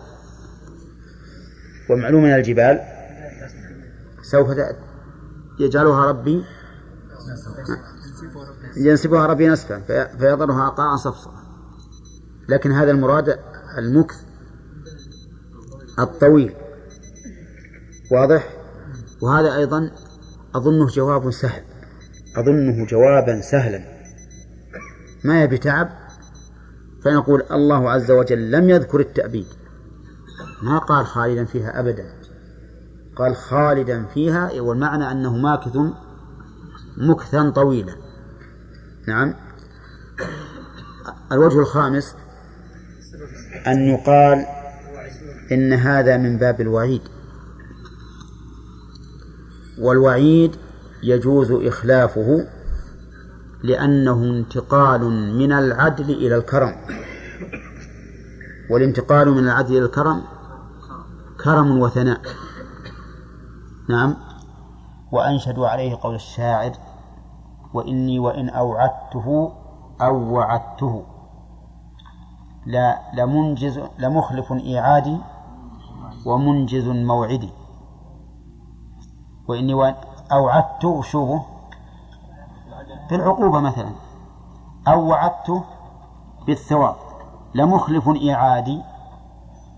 ومعلوم 1.89 2.23
من 2.23 2.35
الجبال؟ 2.35 2.79
سوف 4.21 4.49
يجعلها 5.59 6.05
ربي. 6.05 6.45
ينسبها 8.77 9.27
ربي 9.27 9.47
نسفا 9.47 9.79
فيضرها 10.17 10.69
قاعا 10.69 10.95
صفصفا 10.95 11.41
لكن 12.49 12.71
هذا 12.71 12.91
المراد 12.91 13.39
المكث 13.77 14.15
الطويل. 15.99 16.55
واضح؟ 18.11 18.57
وهذا 19.21 19.55
أيضا 19.55 19.91
أظنه 20.55 20.87
جواب 20.87 21.31
سهل. 21.31 21.63
أظنه 22.37 22.85
جوابا 22.85 23.41
سهلا. 23.41 23.83
ما 25.23 25.43
يبي 25.43 25.57
تعب؟ 25.57 25.89
فنقول 27.03 27.43
الله 27.51 27.91
عز 27.91 28.11
وجل 28.11 28.51
لم 28.51 28.69
يذكر 28.69 28.99
التأبيد. 28.99 29.47
ما 30.63 30.77
قال 30.77 31.05
خالدا 31.05 31.45
فيها 31.45 31.79
أبدا. 31.79 32.13
قال 33.15 33.35
خالدا 33.35 34.05
فيها 34.13 34.61
والمعنى 34.61 35.11
أنه 35.11 35.37
ماكث 35.37 35.77
مكثا 36.97 37.49
طويلا. 37.49 37.95
نعم. 39.07 39.33
الوجه 41.31 41.59
الخامس 41.59 42.15
أن 43.67 43.79
يقال 43.79 44.45
إن 45.51 45.73
هذا 45.73 46.17
من 46.17 46.37
باب 46.37 46.61
الوعيد. 46.61 47.01
والوعيد 49.79 50.55
يجوز 51.03 51.51
إخلافه 51.51 52.47
لأنه 53.63 54.23
انتقال 54.23 55.01
من 55.37 55.51
العدل 55.51 56.09
إلى 56.09 56.37
الكرم. 56.37 56.75
والانتقال 58.71 59.31
من 59.31 59.43
العدل 59.43 59.77
إلى 59.77 59.85
الكرم 59.85 60.21
كرم 61.43 61.79
وثناء. 61.79 62.21
نعم. 63.89 64.15
وأنشد 65.11 65.59
عليه 65.59 65.95
قول 66.01 66.15
الشاعر 66.15 66.71
وإني 67.73 68.19
وإن 68.19 68.49
أوعدته 68.49 69.51
أو 70.01 70.33
وعدته 70.33 71.05
لا 72.65 72.99
لمنجز 73.17 73.79
لمخلف 73.99 74.51
إيعادي 74.51 75.17
ومنجز 76.25 76.87
موعدي. 76.87 77.49
وإني 79.47 79.73
وإن 80.31 80.39
أوعدته 80.39 81.01
شوفه 81.01 81.45
بالعقوبة 83.09 83.59
مثلا. 83.59 83.91
أو 84.87 85.07
وعدته 85.07 85.63
بالثواب. 86.47 86.95
لمخلف 87.55 88.09
إيعادي 88.09 88.81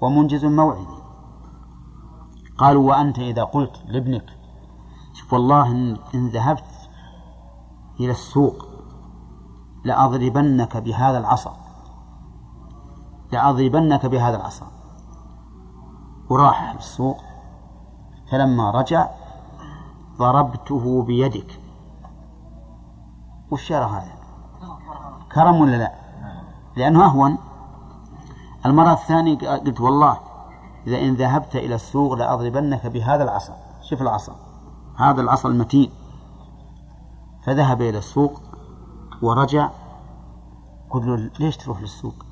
ومنجز 0.01 0.45
موعدي. 0.45 1.03
قالوا 2.57 2.89
وأنت 2.89 3.19
إذا 3.19 3.43
قلت 3.43 3.81
لابنك 3.85 4.25
شوف 5.13 5.34
والله 5.34 5.71
إن 6.15 6.27
ذهبت 6.27 6.89
إلى 7.99 8.11
السوق 8.11 8.65
لأضربنك 9.85 10.77
بهذا 10.77 11.17
العصا. 11.17 11.57
لأضربنك 13.31 14.05
بهذا 14.05 14.38
العصا. 14.38 14.67
وراح 16.30 16.73
السوق. 16.73 17.17
فلما 18.31 18.71
رجع 18.71 19.09
ضربته 20.18 21.03
بيدك. 21.03 21.60
وش 23.52 23.72
هذا؟ 23.72 24.14
كرم 25.31 25.61
ولا 25.61 25.77
لا؟ 25.77 25.91
لأنه 26.76 27.06
أهون. 27.06 27.38
المرة 28.65 28.94
الثانية 28.94 29.38
قلت 29.38 29.81
والله 29.81 30.18
إذا 30.88 30.98
إن 31.02 31.14
ذهبت 31.14 31.56
إلى 31.56 31.76
السوق 31.76 32.14
لأضربنك 32.14 32.88
بهذا 32.88 33.23
العصا. 33.23 33.56
شوف 33.81 34.02
العصا. 34.02 34.35
هذا 34.98 35.22
العصا 35.22 35.49
المتين. 35.49 35.91
فذهب 37.45 37.81
إلى 37.81 37.98
السوق 37.98 38.41
ورجع. 39.22 39.69
قلت 40.90 41.06
له 41.06 41.31
ليش 41.40 41.57
تروح 41.57 41.81
للسوق؟ 41.81 42.26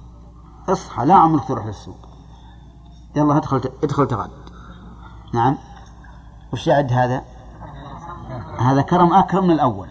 اصحى 0.69 1.05
لا 1.05 1.15
عمرك 1.15 1.47
تروح 1.47 1.65
للسوق. 1.65 1.97
يلا 3.15 3.37
ادخل 3.37 3.61
ادخل 3.83 4.07
تغد. 4.07 4.31
نعم. 5.33 5.57
وش 6.53 6.67
يعد 6.67 6.93
هذا؟ 6.93 7.30
هذا 8.61 8.81
كرم 8.81 9.13
أكرم 9.13 9.43
من 9.43 9.51
الأول. 9.51 9.87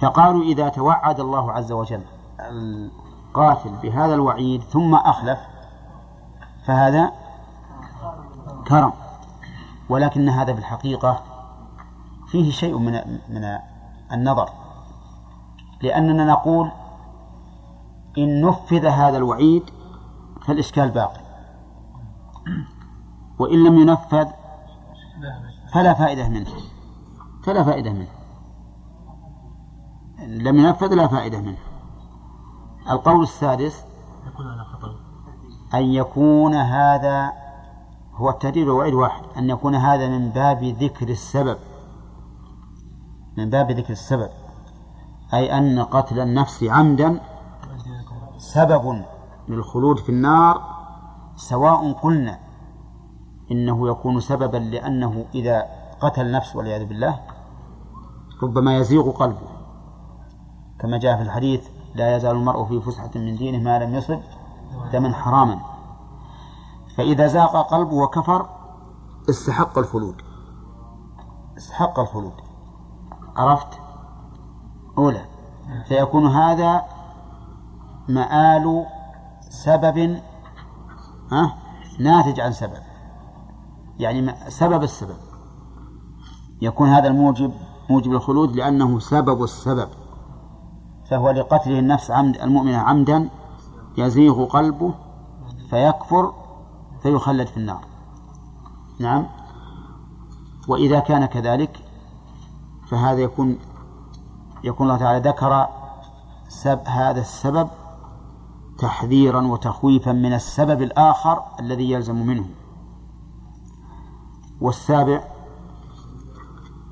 فقالوا 0.00 0.42
إذا 0.42 0.68
توعد 0.68 1.20
الله 1.20 1.52
عز 1.52 1.72
وجل 1.72 2.02
القاتل 2.40 3.70
بهذا 3.82 4.14
الوعيد 4.14 4.62
ثم 4.62 4.94
أخلف 4.94 5.38
فهذا 6.66 7.12
كرم. 8.68 8.92
ولكن 9.88 10.28
هذا 10.28 10.52
في 10.52 10.58
الحقيقة 10.58 11.22
فيه 12.26 12.50
شيء 12.50 12.78
من 12.78 12.92
من 13.28 13.58
النظر. 14.12 14.50
لأننا 15.82 16.24
نقول 16.24 16.70
إن 18.18 18.46
نفذ 18.46 18.86
هذا 18.86 19.16
الوعيد 19.16 19.70
فالإشكال 20.46 20.90
باقي. 20.90 21.20
وإن 23.38 23.64
لم 23.64 23.78
ينفذ 23.78 24.26
فلا 25.72 25.94
فائدة 25.94 26.28
منه. 26.28 26.50
فلا 27.44 27.64
فائدة 27.64 27.92
منه. 27.92 28.08
لم 30.18 30.56
ينفذ 30.58 30.94
لا 30.94 31.06
فائدة 31.06 31.40
منه. 31.40 31.58
القول 32.90 33.22
السادس 33.22 33.84
أن 35.74 35.82
يكون 35.82 36.54
هذا 36.54 37.32
هو 38.14 38.30
التهديد 38.30 38.68
والوعيد 38.68 38.94
واحد 38.94 39.22
أن 39.36 39.50
يكون 39.50 39.74
هذا 39.74 40.08
من 40.08 40.30
باب 40.30 40.64
ذكر 40.64 41.08
السبب. 41.08 41.58
من 43.38 43.50
باب 43.50 43.70
ذكر 43.70 43.92
السبب. 43.92 44.30
أي 45.34 45.58
أن 45.58 45.78
قتل 45.78 46.20
النفس 46.20 46.64
عمدا 46.64 47.20
سبب 48.38 49.04
للخلود 49.48 49.98
في 49.98 50.08
النار 50.08 50.62
سواء 51.36 51.92
قلنا 51.92 52.38
إنه 53.50 53.88
يكون 53.88 54.20
سببا 54.20 54.56
لأنه 54.56 55.24
إذا 55.34 55.66
قتل 56.00 56.30
نفس 56.30 56.56
والعياذ 56.56 56.84
بالله 56.84 57.20
ربما 58.42 58.76
يزيغ 58.76 59.10
قلبه. 59.10 59.48
كما 60.78 60.98
جاء 60.98 61.16
في 61.16 61.22
الحديث 61.22 61.68
لا 61.94 62.16
يزال 62.16 62.36
المرء 62.36 62.64
في 62.64 62.80
فسحة 62.80 63.10
من 63.14 63.36
دينه 63.36 63.58
ما 63.58 63.78
لم 63.78 63.94
يصب 63.94 64.20
دما 64.92 65.12
حراما. 65.12 65.60
فإذا 66.96 67.26
زاغ 67.26 67.62
قلبه 67.62 67.94
وكفر 67.94 68.48
استحق 69.30 69.78
الخلود. 69.78 70.22
استحق 71.56 72.00
الخلود. 72.00 72.32
عرفت؟ 73.36 73.80
أولى. 74.98 75.24
فيكون 75.88 76.26
هذا 76.26 76.82
مآل 78.08 78.86
سبب 79.40 80.20
ها؟ 81.32 81.56
ناتج 82.00 82.40
عن 82.40 82.52
سبب. 82.52 82.82
يعني 83.98 84.34
سبب 84.48 84.82
السبب. 84.82 85.16
يكون 86.62 86.88
هذا 86.88 87.08
الموجب 87.08 87.52
موجب 87.90 88.12
الخلود 88.12 88.56
لأنه 88.56 88.98
سبب 88.98 89.42
السبب 89.42 89.88
فهو 91.10 91.30
لقتله 91.30 91.78
النفس 91.78 92.10
عمد 92.10 92.36
المؤمنة 92.36 92.78
عمدا 92.78 93.28
يزيغ 93.98 94.44
قلبه 94.44 94.94
فيكفر 95.70 96.32
فيخلد 97.02 97.46
في 97.46 97.56
النار. 97.56 97.84
نعم. 99.00 99.26
وإذا 100.68 101.00
كان 101.00 101.26
كذلك 101.26 101.78
فهذا 102.88 103.18
يكون 103.18 103.58
يكون 104.64 104.86
الله 104.86 104.98
تعالى 104.98 105.28
ذكر 105.28 105.66
سب 106.48 106.80
هذا 106.86 107.20
السبب 107.20 107.68
تحذيرا 108.78 109.46
وتخويفا 109.46 110.12
من 110.12 110.32
السبب 110.32 110.82
الآخر 110.82 111.42
الذي 111.60 111.90
يلزم 111.90 112.26
منه. 112.26 112.44
والسابع 114.60 115.33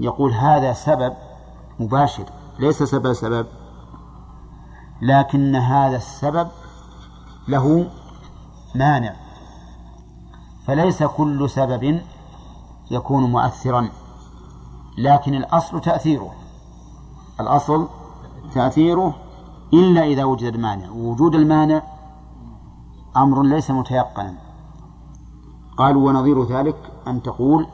يقول 0.02 0.32
هذا 0.32 0.72
سبب 0.72 1.12
مباشر 1.80 2.24
ليس 2.58 2.82
سبب 2.82 3.12
سبب. 3.12 3.46
لكن 5.02 5.56
هذا 5.56 5.96
السبب 5.96 6.48
له 7.48 7.90
مانع. 8.74 9.14
فليس 10.66 11.02
كل 11.02 11.50
سبب 11.50 12.00
يكون 12.90 13.22
مؤثرا 13.30 13.88
لكن 14.98 15.34
الأصل 15.34 15.80
تأثيره. 15.80 16.32
الأصل 17.40 17.88
تأثيره 18.54 19.14
إلا 19.74 20.02
إذا 20.02 20.24
وجد 20.24 20.54
المانع 20.54 20.90
ووجود 20.90 21.34
المانع 21.34 21.82
أمر 23.16 23.42
ليس 23.42 23.70
متيقنا. 23.70 24.34
قالوا 25.76 26.08
ونظير 26.08 26.44
ذلك 26.44 26.76
أن 27.06 27.22
تقول 27.22 27.66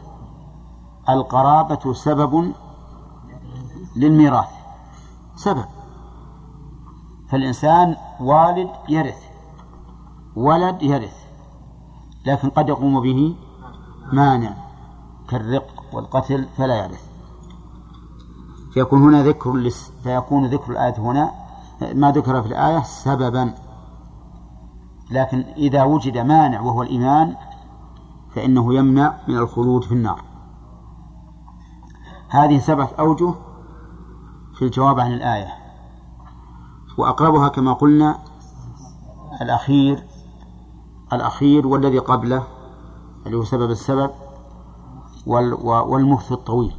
القرابة 1.08 1.92
سبب 1.92 2.52
للميراث. 3.96 4.48
سبب. 5.36 5.64
فالإنسان 7.30 7.96
والد 8.20 8.70
يرث 8.88 9.22
ولد 10.36 10.82
يرث 10.82 11.16
لكن 12.26 12.50
قد 12.50 12.68
يقوم 12.68 13.00
به 13.00 13.36
مانع 14.12 14.54
كالرق 15.28 15.84
والقتل 15.92 16.48
فلا 16.56 16.84
يرث. 16.84 17.08
فيكون 18.74 19.02
هنا 19.02 19.22
ذكر 19.22 19.52
لس 19.52 19.92
فيكون 20.02 20.46
ذكر 20.46 20.72
الآية 20.72 20.98
هنا 20.98 21.32
ما 21.94 22.12
ذكر 22.12 22.42
في 22.42 22.48
الآية 22.48 22.82
سببا. 22.82 23.54
لكن 25.10 25.44
إذا 25.56 25.84
وجد 25.84 26.18
مانع 26.18 26.60
وهو 26.60 26.82
الإيمان 26.82 27.36
فإنه 28.34 28.74
يمنع 28.74 29.14
من 29.28 29.36
الخلود 29.36 29.84
في 29.84 29.92
النار. 29.92 30.27
هذه 32.28 32.58
سبعة 32.58 32.90
أوجه 32.98 33.34
في 34.54 34.62
الجواب 34.62 35.00
عن 35.00 35.12
الآية. 35.12 35.48
وأقربها 36.98 37.48
كما 37.48 37.72
قلنا 37.72 38.18
الأخير 39.42 40.04
الأخير 41.12 41.66
والذي 41.66 41.98
قبله 41.98 42.42
اللي 43.26 43.36
هو 43.36 43.44
سبب 43.44 43.70
السبب 43.70 44.10
والمكث 45.26 46.32
الطويل. 46.32 46.76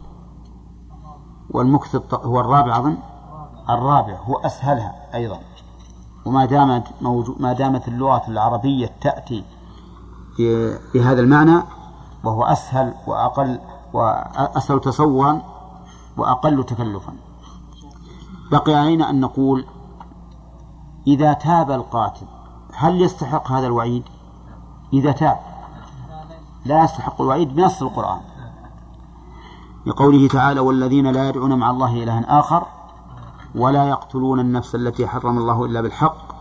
والمكث 1.49 2.13
هو 2.13 2.39
الرابع 2.39 2.77
أظن؟ 2.77 2.97
الرابع 3.69 4.19
هو 4.19 4.35
أسهلها 4.35 5.15
أيضا. 5.15 5.39
وما 6.25 6.45
دامت 6.45 6.87
موجود 7.01 7.41
ما 7.41 7.53
دامت 7.53 7.87
اللغة 7.87 8.27
العربية 8.27 8.91
تأتي 9.01 9.43
بهذا 10.93 11.21
المعنى 11.21 11.63
وهو 12.23 12.43
أسهل 12.43 12.93
وأقل 13.07 13.59
وأسهل 13.93 14.79
تصورا 14.79 15.41
وأقل 16.17 16.63
تكلفا. 16.63 17.13
بقي 18.51 18.73
علينا 18.73 19.09
أن 19.09 19.19
نقول 19.19 19.65
إذا 21.07 21.33
تاب 21.33 21.71
القاتل 21.71 22.25
هل 22.73 23.01
يستحق 23.01 23.51
هذا 23.51 23.67
الوعيد؟ 23.67 24.03
إذا 24.93 25.11
تاب 25.11 25.39
لا 26.65 26.83
يستحق 26.83 27.21
الوعيد 27.21 27.55
بنص 27.55 27.81
القرآن. 27.81 28.21
لقوله 29.85 30.27
تعالى 30.27 30.59
والذين 30.59 31.07
لا 31.07 31.29
يدعون 31.29 31.53
مع 31.53 31.69
الله 31.69 32.03
إلها 32.03 32.39
آخر 32.39 32.65
ولا 33.55 33.89
يقتلون 33.89 34.39
النفس 34.39 34.75
التي 34.75 35.07
حرم 35.07 35.37
الله 35.37 35.65
إلا 35.65 35.81
بالحق 35.81 36.35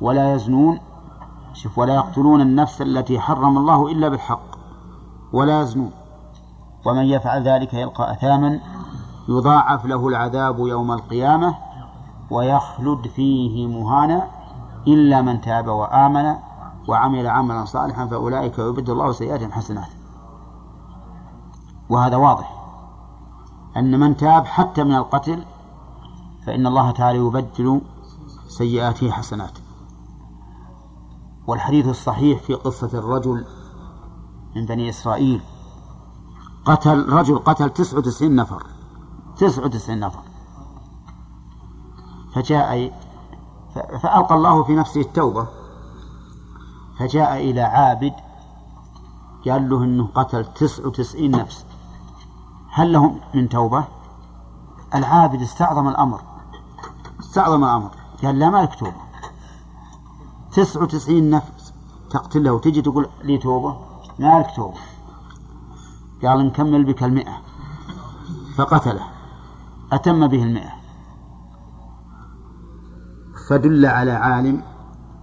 ولا 0.00 0.34
يزنون 0.34 0.80
شوف 1.52 1.78
ولا 1.78 1.94
يقتلون 1.94 2.40
النفس 2.40 2.82
التي 2.82 3.20
حرم 3.20 3.58
الله 3.58 3.92
إلا 3.92 4.08
بالحق 4.08 4.58
ولا 5.32 5.62
يزنون. 5.62 5.90
ومن 6.84 7.04
يفعل 7.04 7.48
ذلك 7.48 7.74
يلقى 7.74 8.12
أثاما 8.12 8.60
يضاعف 9.28 9.84
له 9.84 10.08
العذاب 10.08 10.58
يوم 10.58 10.92
القيامة 10.92 11.54
ويخلد 12.30 13.08
فيه 13.08 13.66
مهانا 13.66 14.28
إلا 14.86 15.22
من 15.22 15.40
تاب 15.40 15.68
وآمن 15.68 16.34
وعمل 16.88 17.26
عملا 17.26 17.64
صالحا 17.64 18.06
فأولئك 18.06 18.58
يبدل 18.58 18.92
الله 18.92 19.12
سيئات 19.12 19.52
حسنات. 19.52 19.88
وهذا 21.88 22.16
واضح. 22.16 22.54
أن 23.76 24.00
من 24.00 24.16
تاب 24.16 24.46
حتى 24.46 24.84
من 24.84 24.94
القتل 24.94 25.44
فإن 26.46 26.66
الله 26.66 26.90
تعالى 26.90 27.18
يبدل 27.18 27.80
سيئاته 28.48 29.10
حسنات. 29.10 29.58
والحديث 31.46 31.88
الصحيح 31.88 32.42
في 32.42 32.54
قصة 32.54 32.98
الرجل 32.98 33.44
من 34.56 34.66
بني 34.66 34.88
إسرائيل 34.88 35.40
قتل 36.64 37.08
رجل 37.08 37.38
قتل 37.38 37.70
تسعة 37.70 37.98
وتسعين 37.98 38.36
نفر. 38.36 38.66
تسعة 39.36 39.64
وتسعين 39.64 40.00
نفر. 40.00 40.22
فجاء 42.34 42.92
فألقى 43.74 44.34
الله 44.34 44.62
في 44.62 44.74
نفسه 44.74 45.00
التوبة. 45.00 45.48
فجاء 46.98 47.36
إلى 47.36 47.60
عابد 47.60 48.12
قال 49.48 49.68
له 49.68 49.84
أنه 49.84 50.08
قتل 50.14 50.44
تسع 50.44 50.86
وتسعين 50.86 51.30
نفس. 51.30 51.66
هل 52.70 52.92
له 52.92 53.20
من 53.34 53.48
توبة؟ 53.48 53.84
العابد 54.94 55.42
استعظم 55.42 55.88
الأمر. 55.88 56.22
استعظم 57.20 57.64
الأمر. 57.64 57.90
قال 58.24 58.38
لا 58.38 58.50
ما 58.50 58.62
لك 58.62 58.74
توبة. 58.74 59.04
تسع 60.52 60.82
وتسعين 60.82 61.30
نفس. 61.30 61.72
تقتله 62.10 62.52
وتجي 62.52 62.82
تقول 62.82 63.08
لي 63.22 63.38
توبة؟ 63.38 63.76
ما 64.18 64.38
لك 64.38 64.56
توبة. 64.56 64.78
قال 66.26 66.46
نكمل 66.46 66.84
بك 66.84 67.02
المئة. 67.02 67.32
فقتله. 68.56 69.02
أتم 69.92 70.26
به 70.26 70.42
المئة. 70.42 70.72
فدل 73.48 73.86
على 73.86 74.12
عالم. 74.12 74.62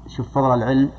شوف 0.08 0.30
فضل 0.30 0.54
العلم. 0.54 0.92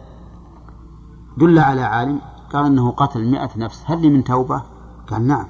دل 1.37 1.59
على 1.59 1.83
عالم. 1.83 2.21
قال 2.53 2.67
إنه 2.67 2.91
قتل 2.91 3.31
مئة 3.31 3.51
نفس. 3.57 3.85
هل 3.87 4.03
لي 4.03 4.11
من 4.11 4.25
توبة؟ 4.25 4.63
قال 5.11 5.27
نعم. 5.27 5.47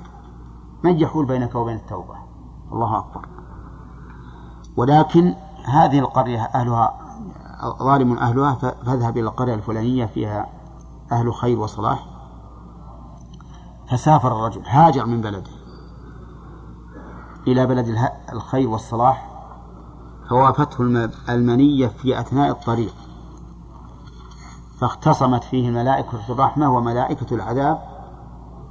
من 0.84 1.00
يحول 1.00 1.26
بينك 1.26 1.54
وبين 1.54 1.76
التوبة؟ 1.76 2.14
الله 2.72 2.98
أكبر. 2.98 3.28
ولكن 4.76 5.34
هذه 5.64 5.98
القرية 5.98 6.42
أهلها 6.42 6.98
ظالم 7.78 8.12
أهلها 8.12 8.54
فاذهب 8.54 9.16
إلى 9.16 9.28
القرية 9.28 9.54
الفلانية 9.54 10.06
فيها 10.06 10.46
أهل 11.12 11.34
خير 11.34 11.58
وصلاح. 11.58 12.11
فسافر 13.92 14.32
الرجل 14.32 14.62
هاجر 14.66 15.06
من 15.06 15.20
بلده. 15.20 15.50
إلى 17.46 17.66
بلد 17.66 17.98
الخير 18.32 18.68
والصلاح 18.68 19.28
فوافته 20.30 21.08
المنية 21.28 21.86
في 21.86 22.20
أثناء 22.20 22.50
الطريق. 22.50 22.94
فاختصمت 24.80 25.44
فيه 25.44 25.70
ملائكة 25.70 26.18
الرحمة 26.28 26.76
وملائكة 26.76 27.34
العذاب 27.34 27.82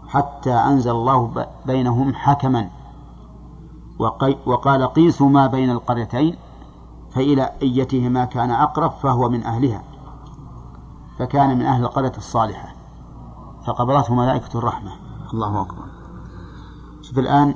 حتى 0.08 0.54
أنزل 0.54 0.92
الله 0.92 1.48
بينهم 1.66 2.14
حكما. 2.14 2.70
وقال 4.46 4.94
قيسوا 4.94 5.30
ما 5.30 5.48
بين 5.48 5.70
القريتين 5.70 6.36
فإلى 7.12 7.52
أيتهما 7.62 8.26
كان 8.26 8.52
أقرب 8.52 8.92
فهو 8.92 9.30
من 9.30 9.44
أهلها. 9.44 9.84
فكان 11.20 11.58
من 11.58 11.66
أهل 11.66 11.84
القرية 11.84 12.14
الصالحة. 12.18 12.76
فقبضته 13.68 14.16
ملائكة 14.16 14.58
الرحمة. 14.58 15.11
الله 15.34 15.62
أكبر. 15.62 15.84
شوف 17.02 17.20
الآن 17.20 17.56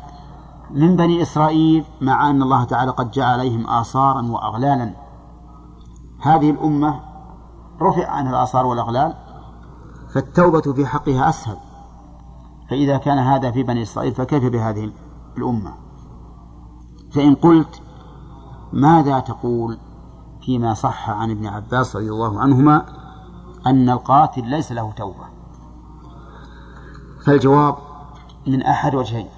من 0.71 0.95
بني 0.95 1.21
إسرائيل 1.21 1.85
مع 2.01 2.29
أن 2.29 2.41
الله 2.41 2.63
تعالى 2.63 2.91
قد 2.91 3.11
جعل 3.11 3.39
عليهم 3.39 3.67
آثارا 3.67 4.21
وأغلالا 4.21 4.93
هذه 6.21 6.51
الأمة 6.51 6.99
رفع 7.81 8.07
عنها 8.07 8.29
الآثار 8.31 8.65
والأغلال 8.65 9.13
فالتوبة 10.13 10.61
في 10.61 10.85
حقها 10.85 11.29
أسهل. 11.29 11.57
فإذا 12.69 12.97
كان 12.97 13.17
هذا 13.17 13.51
في 13.51 13.63
بني 13.63 13.81
إسرائيل 13.81 14.13
فكيف 14.13 14.43
بهذه 14.43 14.91
الأمة؟ 15.37 15.73
فإن 17.11 17.35
قلت 17.35 17.81
ماذا 18.73 19.19
تقول 19.19 19.77
فيما 20.41 20.73
صح 20.73 21.09
عن 21.09 21.31
ابن 21.31 21.47
عباس 21.47 21.95
رضي 21.95 22.09
الله 22.09 22.39
عنهما؟ 22.39 22.85
أن 23.67 23.89
القاتل 23.89 24.45
ليس 24.45 24.71
له 24.71 24.91
توبة. 24.91 25.34
فالجواب 27.25 27.75
من 28.47 28.61
أحد 28.61 28.95
وجهين. 28.95 29.29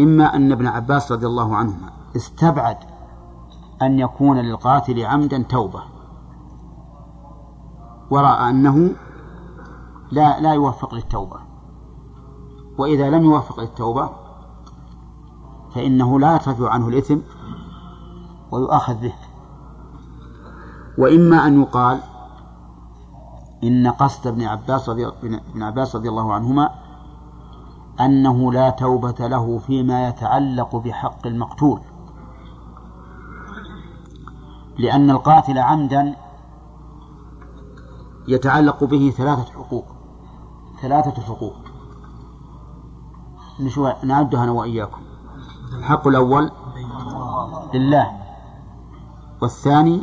إما 0.00 0.36
أن 0.36 0.52
ابن 0.52 0.66
عباس 0.66 1.12
رضي 1.12 1.26
الله 1.26 1.56
عنهما 1.56 1.90
استبعد 2.16 2.76
أن 3.82 3.98
يكون 3.98 4.38
للقاتل 4.38 5.04
عمدا 5.04 5.42
توبة 5.42 5.82
ورأى 8.10 8.50
أنه 8.50 8.90
لا 10.10 10.40
لا 10.40 10.54
يوفق 10.54 10.94
للتوبة. 10.94 11.36
وإذا 12.78 13.10
لم 13.10 13.24
يوفق 13.24 13.60
للتوبة 13.60 14.10
فإنه 15.74 16.20
لا 16.20 16.32
يرتفع 16.32 16.70
عنه 16.70 16.88
الإثم 16.88 17.18
ويؤاخذ 18.50 18.94
به. 18.94 19.14
وإما 20.98 21.46
أن 21.46 21.62
يقال 21.62 22.00
إن 23.64 23.86
قصد 23.88 24.26
ابن 24.26 24.42
عباس 24.42 24.88
رضي 24.88 25.06
ابن 25.06 25.62
عباس 25.62 25.96
رضي 25.96 26.08
الله 26.08 26.32
عنهما 26.32 26.70
أنه 28.00 28.52
لا 28.52 28.70
توبة 28.70 29.26
له 29.26 29.58
فيما 29.58 30.08
يتعلق 30.08 30.76
بحق 30.76 31.26
المقتول. 31.26 31.80
لأن 34.78 35.10
القاتل 35.10 35.58
عمدا 35.58 36.16
يتعلق 38.28 38.84
به 38.84 39.10
ثلاثة 39.16 39.52
حقوق. 39.52 39.84
ثلاثة 40.82 41.22
حقوق. 41.22 41.54
نعدها 44.04 44.44
أنا 44.44 44.52
وإياكم. 44.52 45.00
الحق 45.78 46.08
الأول 46.08 46.50
لله 47.74 48.12
والثاني 49.42 50.02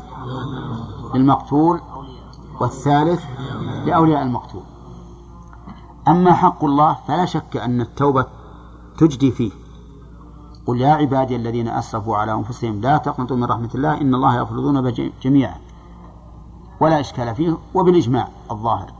للمقتول 1.14 1.82
والثالث 2.62 3.24
لأولياء 3.86 4.24
المقتول. 4.24 4.64
أما 6.08 6.34
حق 6.34 6.64
الله 6.64 6.98
فلا 7.08 7.26
شك 7.26 7.58
أن 7.58 7.82
التوبة 7.82 8.26
تجدي 8.98 9.32
فيه. 9.32 9.52
قل 10.66 10.82
يا 10.82 10.94
عبادي 10.94 11.36
الذين 11.36 11.68
أسرفوا 11.68 12.18
على 12.18 12.34
أنفسهم 12.34 12.82
لا 12.82 12.98
تقنطوا 12.98 13.38
من 13.38 13.44
رحمة 13.44 13.70
الله 13.76 14.02
إن 14.02 14.16
الله 14.16 14.36
يغفر 14.36 14.56
الذنوب 14.56 15.12
جميعا. 15.22 15.56
ولا 16.80 17.00
إشكال 17.00 17.36
فيه 17.36 17.58
وبالإجماع 17.74 18.28
الظاهر. 18.52 18.94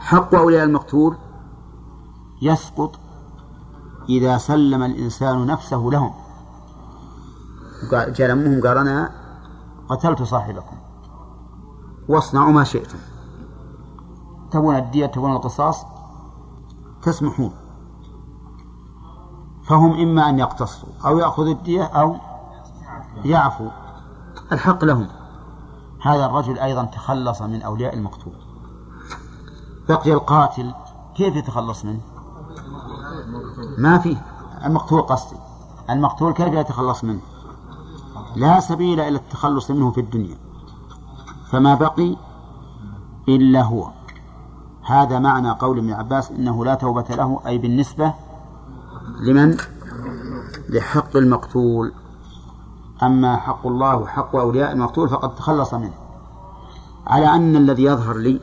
حق 0.00 0.34
أولياء 0.34 0.64
المقتول 0.64 1.16
يسقط 2.42 2.98
إذا 4.08 4.38
سلم 4.38 4.82
الإنسان 4.82 5.46
نفسه 5.46 5.88
لهم. 5.92 6.10
جاء 7.92 8.30
لمهم 8.30 8.60
قال 8.60 8.78
أنا 8.78 9.10
قتلت 9.88 10.22
صاحبكم. 10.22 10.76
واصنعوا 12.08 12.52
ما 12.52 12.64
شئتم. 12.64 12.98
تبون 14.50 14.76
الدية 14.76 15.06
تبون 15.06 15.32
القصاص؟ 15.32 15.84
تسمحون. 17.02 17.52
فهم 19.64 19.92
إما 19.92 20.28
أن 20.28 20.38
يقتصوا 20.38 20.88
أو 21.06 21.18
يأخذوا 21.18 21.52
الدية 21.52 21.82
أو 21.82 22.16
يعفوا 23.24 23.70
الحق 24.52 24.84
لهم. 24.84 25.08
هذا 26.02 26.26
الرجل 26.26 26.58
أيضا 26.58 26.84
تخلص 26.84 27.42
من 27.42 27.62
أولياء 27.62 27.94
المقتول. 27.94 28.34
بقي 29.88 30.12
القاتل 30.12 30.74
كيف 31.14 31.36
يتخلص 31.36 31.84
منه؟ 31.84 32.00
ما 33.78 33.98
فيه. 33.98 34.26
المقتول 34.64 35.02
قصدي. 35.02 35.36
المقتول 35.90 36.32
كيف 36.32 36.54
يتخلص 36.54 37.04
منه؟ 37.04 37.20
لا 38.36 38.60
سبيل 38.60 39.00
إلى 39.00 39.16
التخلص 39.16 39.70
منه 39.70 39.90
في 39.90 40.00
الدنيا. 40.00 40.38
فما 41.50 41.74
بقي 41.74 42.16
إلا 43.28 43.62
هو. 43.62 43.90
هذا 44.82 45.18
معنى 45.18 45.50
قول 45.50 45.78
ابن 45.78 45.92
عباس 45.92 46.30
إنه 46.30 46.64
لا 46.64 46.74
توبة 46.74 47.04
له 47.10 47.40
أي 47.46 47.58
بالنسبة 47.58 48.14
لمن؟ 49.20 49.56
لحق 50.68 51.16
المقتول. 51.16 51.92
أما 53.02 53.36
حق 53.36 53.66
الله 53.66 53.96
وحق 53.96 54.36
أولياء 54.36 54.72
المقتول 54.72 55.08
فقد 55.08 55.34
تخلص 55.34 55.74
منه. 55.74 55.94
على 57.06 57.34
أن 57.34 57.56
الذي 57.56 57.84
يظهر 57.84 58.16
لي 58.16 58.40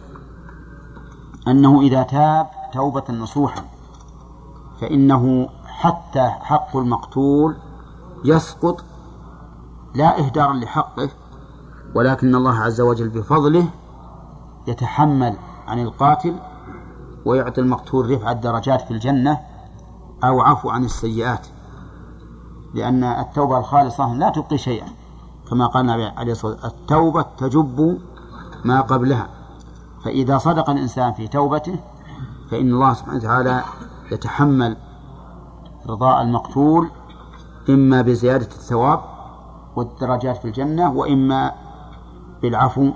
أنه 1.48 1.82
إذا 1.82 2.04
تاب 2.04 2.48
توبة 2.74 3.04
نصوحا 3.10 3.64
فإنه 4.82 5.50
حتى 5.66 6.30
حق 6.30 6.78
المقتول 6.78 7.58
يسقط 8.26 8.84
لا 9.96 10.20
إهدارا 10.20 10.54
لحقه 10.54 11.10
ولكن 11.96 12.36
الله 12.36 12.60
عز 12.60 12.82
وجل 12.82 13.10
بفضله 13.10 13.68
يتحمل 14.68 15.36
عن 15.68 15.80
القاتل 15.80 16.36
ويعطي 17.26 17.62
المقتول 17.62 18.12
رفع 18.12 18.32
الدرجات 18.32 18.82
في 18.82 18.92
الجنة 18.92 19.40
أو 20.24 20.42
عفو 20.42 20.70
عن 20.70 20.84
السيئات. 20.84 21.48
لأن 22.74 23.04
التوبة 23.04 23.58
الخالصة 23.58 24.14
لا 24.14 24.30
تبقي 24.30 24.58
شيئا. 24.58 24.88
كما 25.50 25.68
قال 25.68 25.90
النبي 25.90 26.06
عليه 26.06 26.32
الصلاة 26.32 26.52
والسلام 26.54 26.74
التوبة 26.74 27.26
تجب 27.38 28.00
ما 28.66 28.82
قبلها. 28.82 29.30
فإذا 30.06 30.38
صدق 30.38 30.70
الإنسان 30.70 31.14
في 31.14 31.28
توبته 31.28 31.80
فإن 32.52 32.74
الله 32.74 32.94
سبحانه 32.94 33.18
وتعالى 33.18 33.64
يتحمل 34.12 34.78
رضاء 35.88 36.22
المقتول 36.22 36.90
إما 37.70 38.02
بزيادة 38.02 38.46
الثواب 38.46 39.00
والدرجات 39.76 40.38
في 40.38 40.46
الجنة 40.46 40.92
وإما 40.92 41.52
بالعفو 42.42 42.94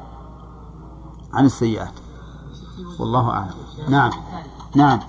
عن 1.34 1.46
السيئات. 1.46 1.94
والله 3.00 3.30
أعلم. 3.30 3.56
نعم. 3.90 4.12
نعم. 4.76 5.00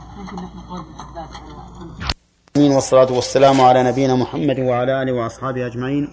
والصلاة 2.56 3.12
والسلام 3.12 3.60
على 3.60 3.82
نبينا 3.82 4.14
محمد 4.14 4.58
وعلى 4.60 5.02
آله 5.02 5.12
وأصحابه 5.12 5.66
أجمعين. 5.66 6.08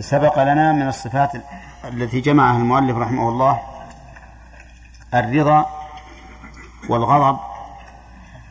سبق 0.00 0.42
لنا 0.42 0.72
من 0.72 0.88
الصفات 0.88 1.32
التي 1.84 2.20
جمعها 2.20 2.56
المؤلف 2.56 2.96
رحمه 2.96 3.28
الله 3.28 3.60
الرضا 5.14 5.66
والغضب 6.88 7.38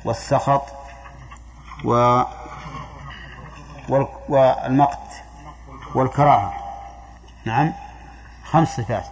والسخط 0.05 0.61
و 1.85 2.21
والمقت 4.29 5.09
والكراهة. 5.95 6.53
نعم. 7.45 7.88
خمس 8.51 8.77
صفات. 8.77 9.05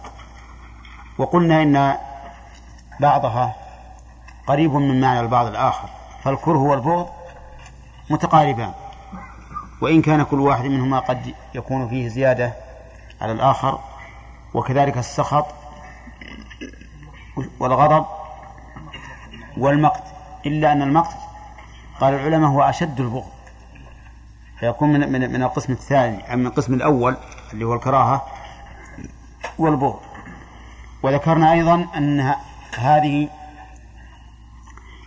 وقلنا 1.18 1.62
إن 1.62 1.96
بعضها 3.00 3.56
قريب 4.46 4.74
من 4.74 5.00
معنى 5.00 5.20
البعض 5.20 5.46
الآخر. 5.46 5.88
فالكره 6.24 6.58
والبغض 6.58 7.08
متقاربان. 8.10 8.72
وإن 9.80 10.02
كان 10.02 10.22
كل 10.22 10.40
واحد 10.40 10.64
منهما 10.64 10.98
قد 10.98 11.34
يكون 11.54 11.88
فيه 11.88 12.08
زيادة 12.08 12.52
على 13.20 13.32
الآخر 13.32 13.78
وكذلك 14.54 14.98
السخط 14.98 15.46
والغضب 17.60 18.06
والمقت. 19.56 20.02
إلا 20.46 20.72
أن 20.72 20.82
المقت 20.82 21.16
قال 22.00 22.14
العلماء 22.14 22.50
هو 22.50 22.62
أشد 22.62 23.00
البغض. 23.00 23.32
فيكون 24.60 24.88
من 24.88 25.32
من 25.32 25.42
القسم 25.42 25.72
الثاني 25.72 26.36
من 26.36 26.46
القسم 26.46 26.74
الأول 26.74 27.16
اللي 27.52 27.64
هو 27.64 27.74
الكراهة 27.74 28.26
والبغض 29.58 30.00
وذكرنا 31.02 31.52
أيضا 31.52 31.86
أن 31.96 32.34
هذه 32.78 33.28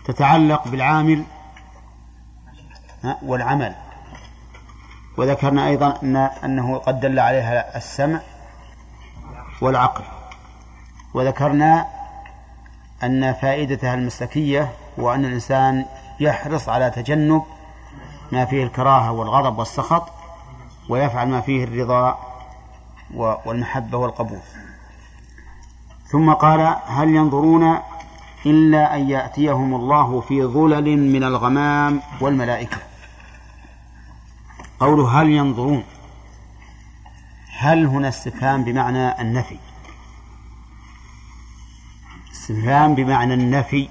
تتعلق 0.04 0.68
بالعامل 0.68 1.24
والعمل. 3.22 3.74
وذكرنا 5.16 5.66
أيضا 5.66 5.98
أن 6.02 6.16
أنه 6.16 6.78
قد 6.78 7.00
دل 7.00 7.18
عليها 7.18 7.76
السمع 7.76 8.20
والعقل. 9.60 10.04
وذكرنا 11.14 11.86
أن 13.02 13.32
فائدتها 13.32 13.94
المسلكية 13.94 14.72
هو 14.98 15.14
أن 15.14 15.24
الإنسان 15.24 15.86
يحرص 16.20 16.68
على 16.68 16.90
تجنب 16.90 17.44
ما 18.32 18.44
فيه 18.44 18.64
الكراهة 18.64 19.12
والغضب 19.12 19.58
والسخط 19.58 20.08
ويفعل 20.88 21.28
ما 21.28 21.40
فيه 21.40 21.64
الرضا 21.64 22.31
والمحبة 23.14 23.98
والقبول. 23.98 24.40
ثم 26.06 26.32
قال 26.32 26.76
هل 26.86 27.08
ينظرون 27.08 27.78
إلا 28.46 28.96
أن 28.96 29.10
يأتيهم 29.10 29.74
الله 29.74 30.20
في 30.20 30.44
ظلل 30.44 30.98
من 31.12 31.24
الغمام 31.24 32.00
والملائكة؟ 32.20 32.76
قوله 34.80 35.22
هل 35.22 35.30
ينظرون. 35.30 35.84
هل 37.58 37.86
هنا 37.86 38.08
استفهام 38.08 38.64
بمعنى 38.64 39.20
النفي؟ 39.20 39.58
استفهام 42.32 42.94
بمعنى 42.94 43.34
النفي 43.34 43.88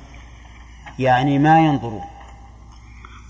يعني 0.99 1.39
ما 1.39 1.60
ينظرون. 1.60 2.03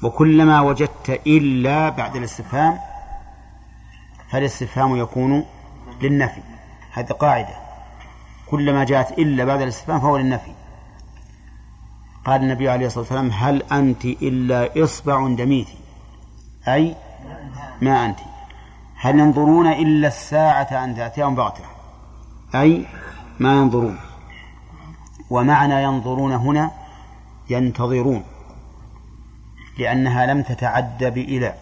وكلما 0.04 0.62
وجدت 0.62 1.22
إلا 1.28 1.90
بعد 1.90 2.16
الاستفهام 2.16 2.80
فالاستفهام 4.30 4.96
يكون 4.98 5.46
للنفي. 6.02 6.42
هذه 6.92 7.12
قاعدة. 7.12 7.56
كلما 8.50 8.84
جاءت 8.84 9.20
إلا 9.20 9.46
بعد 9.46 9.62
الاستفهام 9.62 10.00
فهو 10.00 10.18
للنفي. 10.18 10.52
قال 12.26 12.42
النبي 12.42 12.70
عليه 12.70 12.86
الصلاة 12.86 13.02
والسلام 13.02 13.32
هل 13.32 13.64
أنت 13.64 14.06
إلا 14.06 14.84
إصبع 14.84 15.28
دميتي 15.28 15.78
أي 16.68 16.96
ما 17.82 18.06
أنت. 18.06 18.20
هل 18.96 19.20
ينظرون 19.20 19.68
إلا 19.68 20.08
الساعة 20.08 20.84
أن 20.84 20.96
تأتيهم 20.96 21.36
بغتة؟ 21.36 21.64
أي 22.56 22.86
ما 23.40 23.54
ينظرون. 23.54 24.00
ومعنى 25.30 25.84
ينظرون 25.84 26.32
هنا 26.32 26.72
ينتظرون 27.50 28.24
لأنها 29.78 30.26
لم 30.26 30.42
تتعد 30.42 31.04
بإلى. 31.04 31.54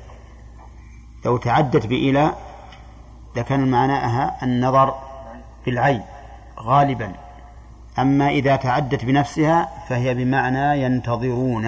لو 1.26 1.38
تعدت 1.38 1.86
بإلى 1.86 2.34
لكان 3.40 3.72
معناها 3.72 4.44
النظر 4.44 4.96
بالعين 5.66 6.02
غالبا. 6.60 7.14
أما 8.00 8.30
إذا 8.30 8.56
تعدت 8.56 9.06
بنفسها 9.06 9.70
فهي 9.90 10.14
بمعنى 10.14 10.84
ينتظرون. 10.84 11.66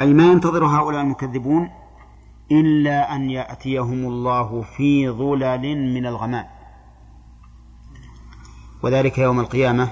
أي 0.00 0.12
ما 0.12 0.24
ينتظر 0.24 0.64
هؤلاء 0.64 1.00
المكذبون 1.00 1.70
إلا 2.52 3.14
أن 3.14 3.30
يأتيهم 3.30 4.06
الله 4.06 4.64
في 4.76 5.10
ظلل 5.10 5.94
من 5.94 6.06
الغمام. 6.06 6.46
وذلك 8.82 9.18
يوم 9.18 9.40
القيامة 9.40 9.88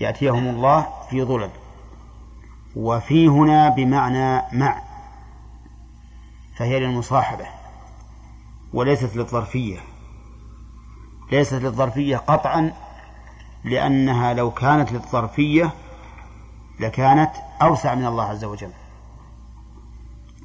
يأتيهم 0.00 0.46
الله 0.48 0.86
في 1.10 1.22
ظلل. 1.22 1.50
وفي 2.76 3.28
هنا 3.28 3.68
بمعنى 3.68 4.42
مع 4.52 4.82
فهي 6.56 6.80
للمصاحبة. 6.80 7.53
وليست 8.74 9.16
للظرفية. 9.16 9.78
ليست 11.32 11.54
للظرفية 11.54 12.16
قطعا 12.16 12.72
لأنها 13.64 14.34
لو 14.34 14.50
كانت 14.50 14.92
للظرفية 14.92 15.70
لكانت 16.80 17.30
أوسع 17.62 17.94
من 17.94 18.06
الله 18.06 18.24
عز 18.24 18.44
وجل. 18.44 18.70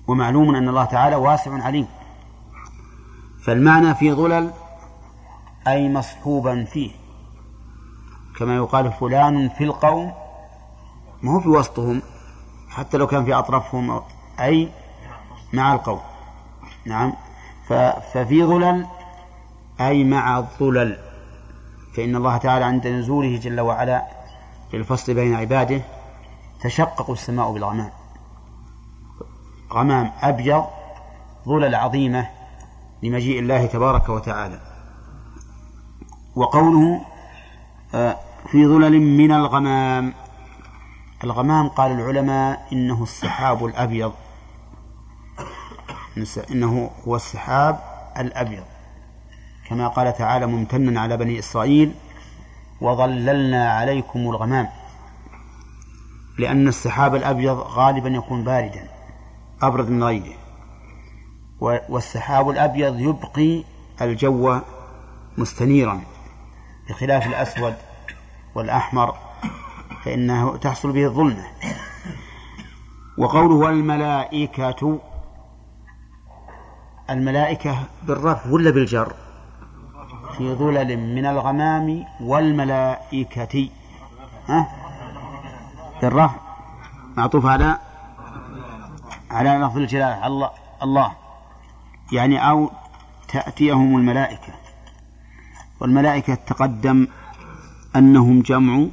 ومعلوم 0.08 0.56
أن 0.56 0.70
الله 0.70 0.86
تعالى 0.86 1.16
واسع 1.16 1.64
عليم. 1.64 1.88
فالمعنى 3.44 3.96
في 3.96 4.14
ظلل 4.14 4.52
أي 5.68 5.94
مصحوبا 5.94 6.66
فيه. 6.66 6.92
كما 8.40 8.56
يقال 8.56 8.92
فلان 8.92 9.50
في 9.50 9.64
القوم 9.64 10.14
ما 11.22 11.32
هو 11.32 11.40
في 11.40 11.50
وسطهم 11.50 12.02
حتى 12.70 12.98
لو 12.98 13.08
كان 13.08 13.26
في 13.26 13.34
أطرافهم 13.34 14.02
أي 14.40 14.70
مع 15.54 15.74
القوم. 15.74 16.00
نعم. 16.86 17.14
ففي 17.70 18.44
ظلل 18.44 18.86
أي 19.82 20.04
مع 20.04 20.38
الظلل. 20.38 20.98
فإن 21.96 22.16
الله 22.16 22.38
تعالى 22.38 22.66
عند 22.66 22.88
نزوله 22.88 23.38
جل 23.38 23.60
وعلا 23.60 24.06
في 24.72 24.78
الفصل 24.78 25.14
بين 25.14 25.36
عباده 25.36 25.82
تشقق 26.62 27.12
السماء 27.12 27.54
بالغمام. 27.54 27.92
غمام 29.74 30.12
أبيض 30.22 30.66
ظلل 31.46 31.76
عظيمة 31.76 32.28
لمجيء 33.04 33.40
الله 33.40 33.66
تبارك 33.66 34.10
وتعالى. 34.10 34.60
وقوله 36.36 37.02
آه، 37.94 38.18
في 38.52 38.68
ظلل 38.68 39.02
من 39.02 39.32
الغمام. 39.32 40.14
الغمام 41.24 41.68
قال 41.70 41.92
العلماء 41.92 42.68
إنه 42.74 43.04
السحاب 43.04 43.66
الأبيض. 43.66 44.14
إنه 46.52 46.92
هو 47.08 47.16
السحاب 47.16 47.80
الأبيض. 48.18 48.64
كما 49.70 49.88
قال 49.88 50.18
تعالى 50.18 50.46
ممتنا 50.48 51.02
على 51.02 51.18
بني 51.18 51.40
إسرائيل 51.40 51.94
وظللنا 52.82 53.72
عليكم 53.72 54.20
الغمام. 54.20 54.70
لأن 56.40 56.68
السحاب 56.68 57.16
الأبيض 57.16 57.58
غالبا 57.58 58.10
يكون 58.10 58.44
باردا 58.44 58.90
أبرد 59.62 59.90
من 59.90 60.04
غيره. 60.04 60.36
والسحاب 61.90 62.50
الأبيض 62.50 63.00
يبقي 63.00 63.64
الجو 64.02 64.60
مستنيرا 65.38 66.02
بخلاف 66.90 67.28
الأسود 67.28 67.76
والأحمر 68.56 69.16
فإنه 70.06 70.58
تحصل 70.58 70.92
به 70.92 71.06
الظلمة. 71.06 71.46
وقوله 73.18 73.56
والملائكة 73.56 75.00
الملائكة 77.10 77.84
بالرفع 78.04 78.50
ولا 78.50 78.72
بالجر؟ 78.72 79.14
في 80.38 80.54
ظلل 80.54 80.98
من 80.98 81.26
الغمام 81.26 82.06
والملائكة. 82.22 83.70
ها؟ 84.50 84.68
بالرفع. 86.02 86.36
معطوف 87.18 87.46
على؟ 87.46 87.78
على 89.32 89.50
لفظ 89.50 89.78
الجلالة. 89.78 90.28
الله 90.28 90.50
الله. 90.84 91.12
يعني 92.12 92.50
أو 92.50 92.72
تأتيهم 93.28 93.98
الملائكة. 93.98 94.54
والملائكة 95.80 96.36
تقدم 96.36 97.08
أنهم 97.96 98.42
جمع 98.42 98.86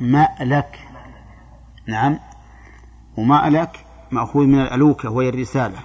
مألك. 0.00 0.78
نعم. 1.86 2.18
ومألك 3.16 3.84
مأخوذ 4.10 4.46
من 4.46 4.60
الألوكة 4.60 5.10
وهي 5.10 5.28
الرسالة. 5.28 5.78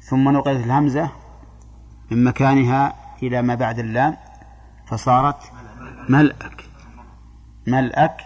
ثم 0.00 0.28
نقلت 0.28 0.64
الهمزة 0.64 1.10
من 2.10 2.24
مكانها 2.24 2.94
إلى 3.22 3.42
ما 3.42 3.54
بعد 3.54 3.78
اللام 3.78 4.16
فصارت 4.86 5.52
ملأك. 6.08 6.64
ملأك. 7.66 8.20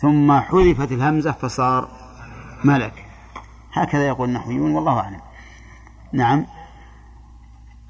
ثم 0.00 0.32
حذفت 0.32 0.92
الهمزة 0.92 1.32
فصار 1.32 1.88
ملك. 2.64 3.04
هكذا 3.72 4.06
يقول 4.06 4.28
النحويون 4.28 4.74
والله 4.74 4.98
أعلم. 4.98 5.20
نعم. 6.12 6.46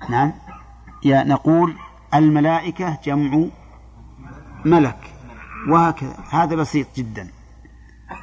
نعم. 0.08 0.32
يا 1.04 1.24
نقول 1.24 1.74
الملائكة 2.14 2.98
جمع 3.04 3.44
ملك. 4.64 4.98
وهكذا. 5.68 6.16
هذا 6.30 6.56
بسيط 6.56 6.86
جدا. 6.96 7.28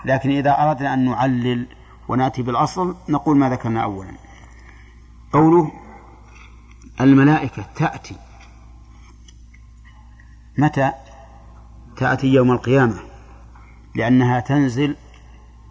لكن 0.05 0.29
إذا 0.29 0.63
أردنا 0.63 0.93
أن 0.93 1.05
نعلل 1.05 1.67
ونأتي 2.07 2.41
بالأصل 2.41 2.95
نقول 3.09 3.37
ما 3.37 3.49
ذكرنا 3.49 3.83
أولا. 3.83 4.11
قوله 5.33 5.71
الملائكة 7.01 7.65
تأتي. 7.75 8.15
متى؟ 10.57 10.91
تأتي 11.97 12.27
يوم 12.27 12.51
القيامة. 12.51 12.99
لأنها 13.95 14.39
تنزل 14.39 14.95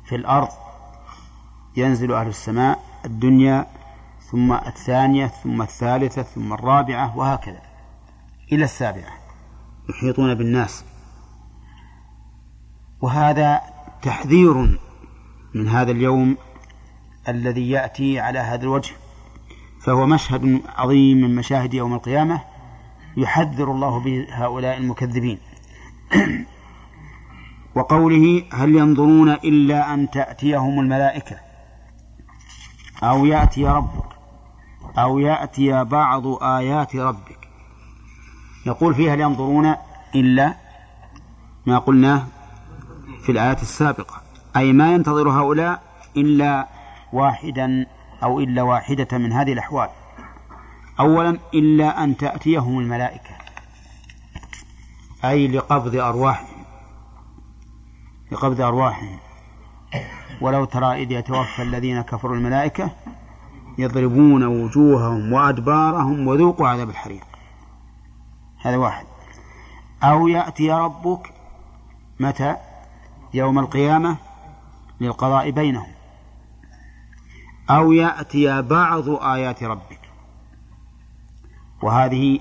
في 0.04 0.16
الأرض. 0.16 0.48
ينزل 1.76 2.12
أهل 2.12 2.28
السماء 2.28 2.82
الدنيا 3.04 3.66
ثم 4.30 4.52
الثانية 4.52 5.26
ثم 5.26 5.62
الثالثة 5.62 6.22
ثم 6.22 6.52
الرابعة 6.52 7.18
وهكذا. 7.18 7.62
إلى 8.52 8.64
السابعة. 8.64 9.12
يحيطون 9.88 10.34
بالناس. 10.34 10.84
وهذا 13.00 13.60
تحذير 14.02 14.78
من 15.56 15.68
هذا 15.68 15.90
اليوم 15.90 16.36
الذي 17.28 17.70
يأتي 17.70 18.20
على 18.20 18.38
هذا 18.38 18.62
الوجه 18.62 18.94
فهو 19.80 20.06
مشهد 20.06 20.60
عظيم 20.76 21.20
من 21.20 21.34
مشاهد 21.34 21.74
يوم 21.74 21.94
القيامة 21.94 22.40
يحذر 23.16 23.70
الله 23.70 24.00
به 24.00 24.26
هؤلاء 24.30 24.76
المكذبين. 24.76 25.38
وقوله 27.76 28.42
هل 28.52 28.74
ينظرون 28.74 29.28
إلا 29.30 29.94
أن 29.94 30.10
تأتيهم 30.10 30.80
الملائكة؟ 30.80 31.36
أو 33.02 33.26
يأتي 33.26 33.66
ربك؟ 33.66 34.16
أو 34.98 35.18
يأتي 35.18 35.84
بعض 35.84 36.26
آيات 36.42 36.96
ربك؟ 36.96 37.48
يقول 38.66 38.94
فيها 38.94 39.14
هل 39.14 39.20
ينظرون 39.20 39.74
إلا؟ 40.14 40.54
ما 41.66 41.78
قلناه 41.78 42.26
في 43.22 43.32
الآيات 43.32 43.62
السابقة. 43.62 44.25
أي 44.56 44.72
ما 44.72 44.94
ينتظر 44.94 45.30
هؤلاء 45.30 45.82
إلا 46.16 46.68
واحدا 47.12 47.86
أو 48.22 48.40
إلا 48.40 48.62
واحدة 48.62 49.18
من 49.18 49.32
هذه 49.32 49.52
الأحوال. 49.52 49.88
أولا 51.00 51.38
إلا 51.54 52.04
أن 52.04 52.16
تأتيهم 52.16 52.78
الملائكة 52.78 53.30
أي 55.24 55.48
لقبض 55.48 55.96
أرواحهم 55.96 56.64
لقبض 58.32 58.60
أرواحهم. 58.60 59.18
ولو 60.40 60.64
ترى 60.64 61.02
إذ 61.02 61.12
يتوفى 61.12 61.62
الذين 61.62 62.00
كفروا 62.00 62.36
الملائكة 62.36 62.90
يضربون 63.78 64.44
وجوههم 64.44 65.32
وأدبارهم 65.32 66.26
وذوقوا 66.26 66.68
عذاب 66.68 66.90
الحريق. 66.90 67.24
هذا 68.62 68.76
واحد. 68.76 69.06
أو 70.02 70.28
يأتي 70.28 70.72
ربك 70.72 71.32
متى؟ 72.20 72.56
يوم 73.34 73.58
القيامة؟ 73.58 74.25
للقضاء 75.00 75.50
بينهم. 75.50 75.92
أو 77.70 77.92
يأتي 77.92 78.62
بعض 78.62 79.08
آيات 79.08 79.62
ربك. 79.62 80.00
وهذه 81.82 82.40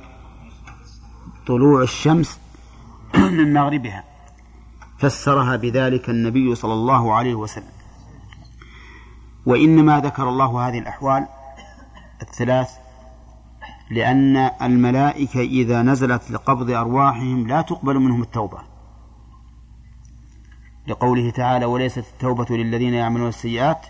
طلوع 1.48 1.82
الشمس 1.82 2.40
من 3.15 3.53
مغربها. 3.53 4.03
فسرها 4.98 5.56
بذلك 5.56 6.10
النبي 6.10 6.56
صلى 6.56 6.73
الله 6.73 7.15
عليه 7.15 7.36
وسلم. 7.36 7.76
وإنما 9.45 9.99
ذكر 9.99 10.30
الله 10.30 10.68
هذه 10.68 10.80
الأحوال 10.80 11.27
الثلاث 12.22 12.69
لأن 13.91 14.38
الملائكة 14.61 15.40
إذا 15.40 15.82
نزلت 15.82 16.32
لقبض 16.32 16.72
أرواحهم 16.72 17.48
لا 17.48 17.61
تقبل 17.61 17.99
منهم 17.99 18.22
التوبة. 18.22 18.74
لقوله 20.88 21.30
تعالى 21.30 21.66
وليست 21.66 21.98
التوبة 22.14 22.45
للذين 22.49 22.94
يعملون 22.94 23.28
السيئات 23.28 23.86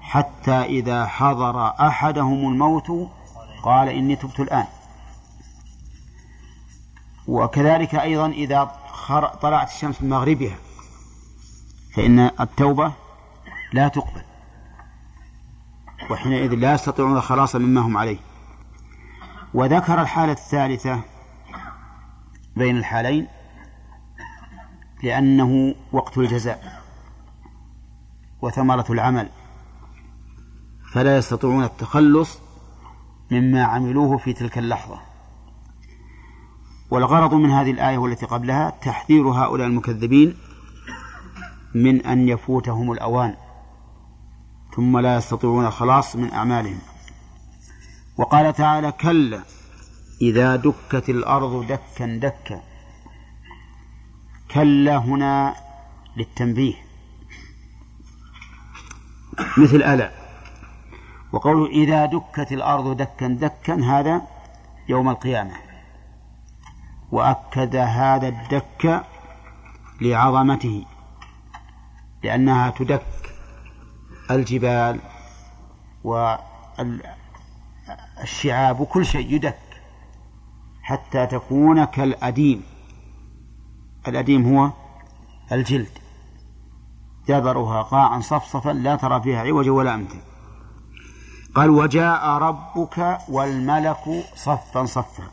حتى 0.00 0.62
إذا 0.62 1.06
حضر 1.06 1.66
أحدهم 1.68 2.48
الموت 2.48 3.10
قال 3.62 3.88
إني 3.88 4.16
تبت 4.16 4.40
الآن 4.40 4.66
وكذلك 7.28 7.94
أيضا 7.94 8.26
إذا 8.26 8.70
طلعت 9.42 9.68
الشمس 9.68 10.02
من 10.02 10.08
مغربها 10.08 10.56
فإن 11.94 12.30
التوبة 12.40 12.92
لا 13.72 13.88
تقبل 13.88 14.22
وحينئذ 16.10 16.54
لا 16.54 16.74
يستطيعون 16.74 17.16
الخلاص 17.16 17.56
مما 17.56 17.80
هم 17.80 17.96
عليه. 17.96 18.18
وذكر 19.54 20.00
الحالة 20.02 20.32
الثالثة 20.32 21.00
بين 22.56 22.76
الحالين 22.76 23.26
لأنه 25.02 25.74
وقت 25.92 26.18
الجزاء 26.18 26.82
وثمرة 28.42 28.86
العمل 28.90 29.28
فلا 30.92 31.16
يستطيعون 31.16 31.64
التخلص 31.64 32.38
مما 33.30 33.64
عملوه 33.64 34.16
في 34.16 34.32
تلك 34.32 34.58
اللحظة. 34.58 35.00
والغرض 36.90 37.34
من 37.34 37.50
هذه 37.50 37.70
الآية 37.70 37.98
والتي 37.98 38.26
قبلها 38.26 38.70
تحذير 38.70 39.28
هؤلاء 39.28 39.66
المكذبين 39.66 40.36
من 41.74 42.06
أن 42.06 42.28
يفوتهم 42.28 42.92
الأوان 42.92 43.36
ثم 44.76 44.98
لا 44.98 45.16
يستطيعون 45.16 45.66
الخلاص 45.66 46.16
من 46.16 46.32
أعمالهم. 46.32 46.78
وقال 48.16 48.52
تعالى 48.52 48.92
كلا 48.92 49.40
إذا 50.22 50.56
دكت 50.56 51.08
الأرض 51.08 51.66
دكا 51.66 52.06
دكا 52.06 52.69
كلا 54.54 54.96
هنا 54.96 55.54
للتنبيه. 56.16 56.74
مثل 59.58 59.82
ألا. 59.82 60.10
وقوله 61.32 61.66
إذا 61.66 62.06
دكت 62.06 62.52
الأرض 62.52 62.96
دكا 62.96 63.28
دكا 63.28 63.74
هذا 63.74 64.22
يوم 64.88 65.08
القيامة. 65.08 65.54
وأكد 67.12 67.76
هذا 67.76 68.28
الدك 68.28 69.04
لعظمته 70.00 70.86
لأنها 72.22 72.70
تدك 72.70 73.02
الجبال 74.30 75.00
والشعاب 78.24 78.80
وكل 78.80 79.06
شيء 79.06 79.34
يدك 79.34 79.58
حتى 80.82 81.26
تكون 81.26 81.84
كالأديم. 81.84 82.69
الأديم 84.08 84.56
هو 84.56 84.70
الجلد. 85.52 85.98
جذرها 87.28 87.82
قاعا 87.82 88.20
صفصفا 88.20 88.70
لا 88.70 88.96
ترى 88.96 89.22
فيها 89.22 89.40
عوجا 89.40 89.70
ولا 89.70 89.94
أمتا 89.94 90.20
قال 91.54 91.70
وجاء 91.70 92.26
ربك 92.26 93.18
والملك 93.28 94.24
صفا 94.36 94.84
صفا. 94.84 95.24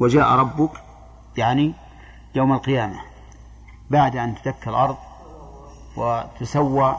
وجاء 0.00 0.32
ربك 0.32 0.70
يعني 1.36 1.74
يوم 2.34 2.52
القيامة 2.52 3.00
بعد 3.90 4.16
أن 4.16 4.34
تدك 4.34 4.68
الأرض 4.68 4.96
وتسوى 5.96 6.96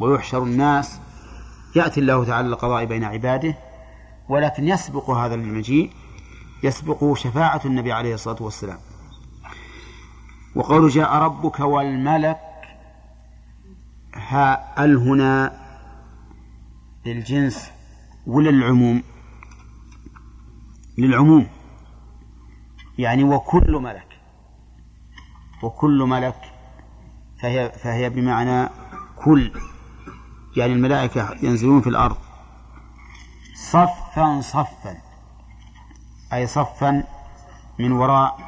ويحشر 0.00 0.42
الناس 0.42 1.00
يأتي 1.76 2.00
الله 2.00 2.24
تعالى 2.24 2.48
القضاء 2.48 2.84
بين 2.84 3.04
عباده 3.04 3.54
ولكن 4.28 4.68
يسبق 4.68 5.10
هذا 5.10 5.34
المجيء 5.34 5.90
يسبق 6.62 7.14
شفاعة 7.14 7.60
النبي 7.64 7.92
عليه 7.92 8.14
الصلاة 8.14 8.42
والسلام. 8.42 8.78
وقول 10.54 10.88
جاء 10.88 11.14
ربك 11.14 11.60
والملك. 11.60 12.40
ها 14.14 14.84
ال 14.84 14.96
هنا 14.96 15.60
للجنس 17.06 17.70
ولا 18.26 18.50
للعموم؟ 18.50 19.02
للعموم. 20.98 21.46
يعني 22.98 23.24
وكل 23.24 23.72
ملك. 23.72 24.20
وكل 25.62 26.02
ملك. 26.02 26.52
فهي 27.42 27.72
فهي 27.72 28.10
بمعنى 28.10 28.68
كل. 29.16 29.52
يعني 30.56 30.72
الملائكة 30.72 31.36
ينزلون 31.42 31.80
في 31.80 31.88
الأرض. 31.88 32.16
صفا 33.54 34.40
صفا. 34.40 34.96
أي 36.32 36.46
صفا 36.46 37.04
من 37.78 37.92
وراء 37.92 38.38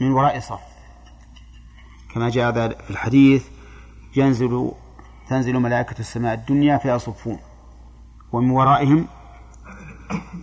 من 0.00 0.10
وراء 0.10 0.40
صف. 0.40 0.67
كما 2.14 2.30
جاء 2.30 2.52
في 2.68 2.90
الحديث 2.90 3.46
ينزل 4.16 4.72
تنزل 5.28 5.58
ملائكة 5.58 5.98
السماء 5.98 6.34
الدنيا 6.34 6.78
فيصفون 6.78 7.38
ومن 8.32 8.50
ورائهم 8.50 9.06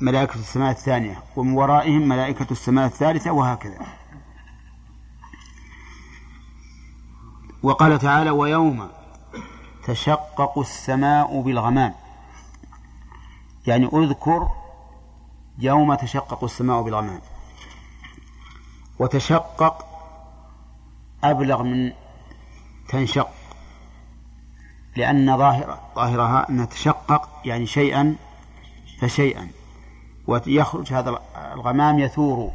ملائكة 0.01 0.35
السماء 0.35 0.71
الثانية 0.71 1.23
ومن 1.35 1.53
ورائهم 1.53 2.07
ملائكة 2.07 2.47
السماء 2.51 2.85
الثالثة 2.85 3.31
وهكذا. 3.31 3.79
وقال 7.63 7.99
تعالى 7.99 8.29
ويوم 8.29 8.89
تشقق 9.85 10.59
السماء 10.59 11.41
بالغمام. 11.41 11.93
يعني 13.67 13.89
اذكر 13.93 14.47
يوم 15.59 15.95
تشقق 15.95 16.43
السماء 16.43 16.81
بالغمام. 16.81 17.21
وتشقق 18.99 19.94
أبلغ 21.31 21.63
من 21.63 21.91
تنشق 22.89 23.29
لأن 24.95 25.37
ظاهر 25.37 25.79
ظاهرها 25.95 26.49
أن 26.49 26.69
تشقق 26.69 27.29
يعني 27.45 27.65
شيئا 27.65 28.15
فشيئا. 29.01 29.47
ويخرج 30.27 30.93
هذا 30.93 31.19
الغمام 31.53 31.99
يثور 31.99 32.51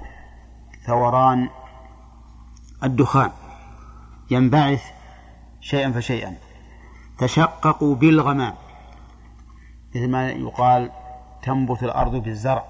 ثوران 0.86 1.48
الدخان 2.84 3.30
ينبعث 4.30 4.82
شيئا 5.60 5.92
فشيئا. 5.92 6.36
تشققوا 7.18 7.94
بالغمام 7.94 8.54
مثل 9.94 10.08
ما 10.08 10.30
يقال 10.30 10.90
تنبت 11.42 11.82
الأرض 11.82 12.16
بالزرع 12.16 12.64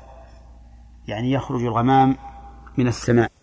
يعني 1.09 1.33
يخرج 1.33 1.65
الغمام 1.65 2.17
من 2.77 2.87
السماء. 2.87 3.40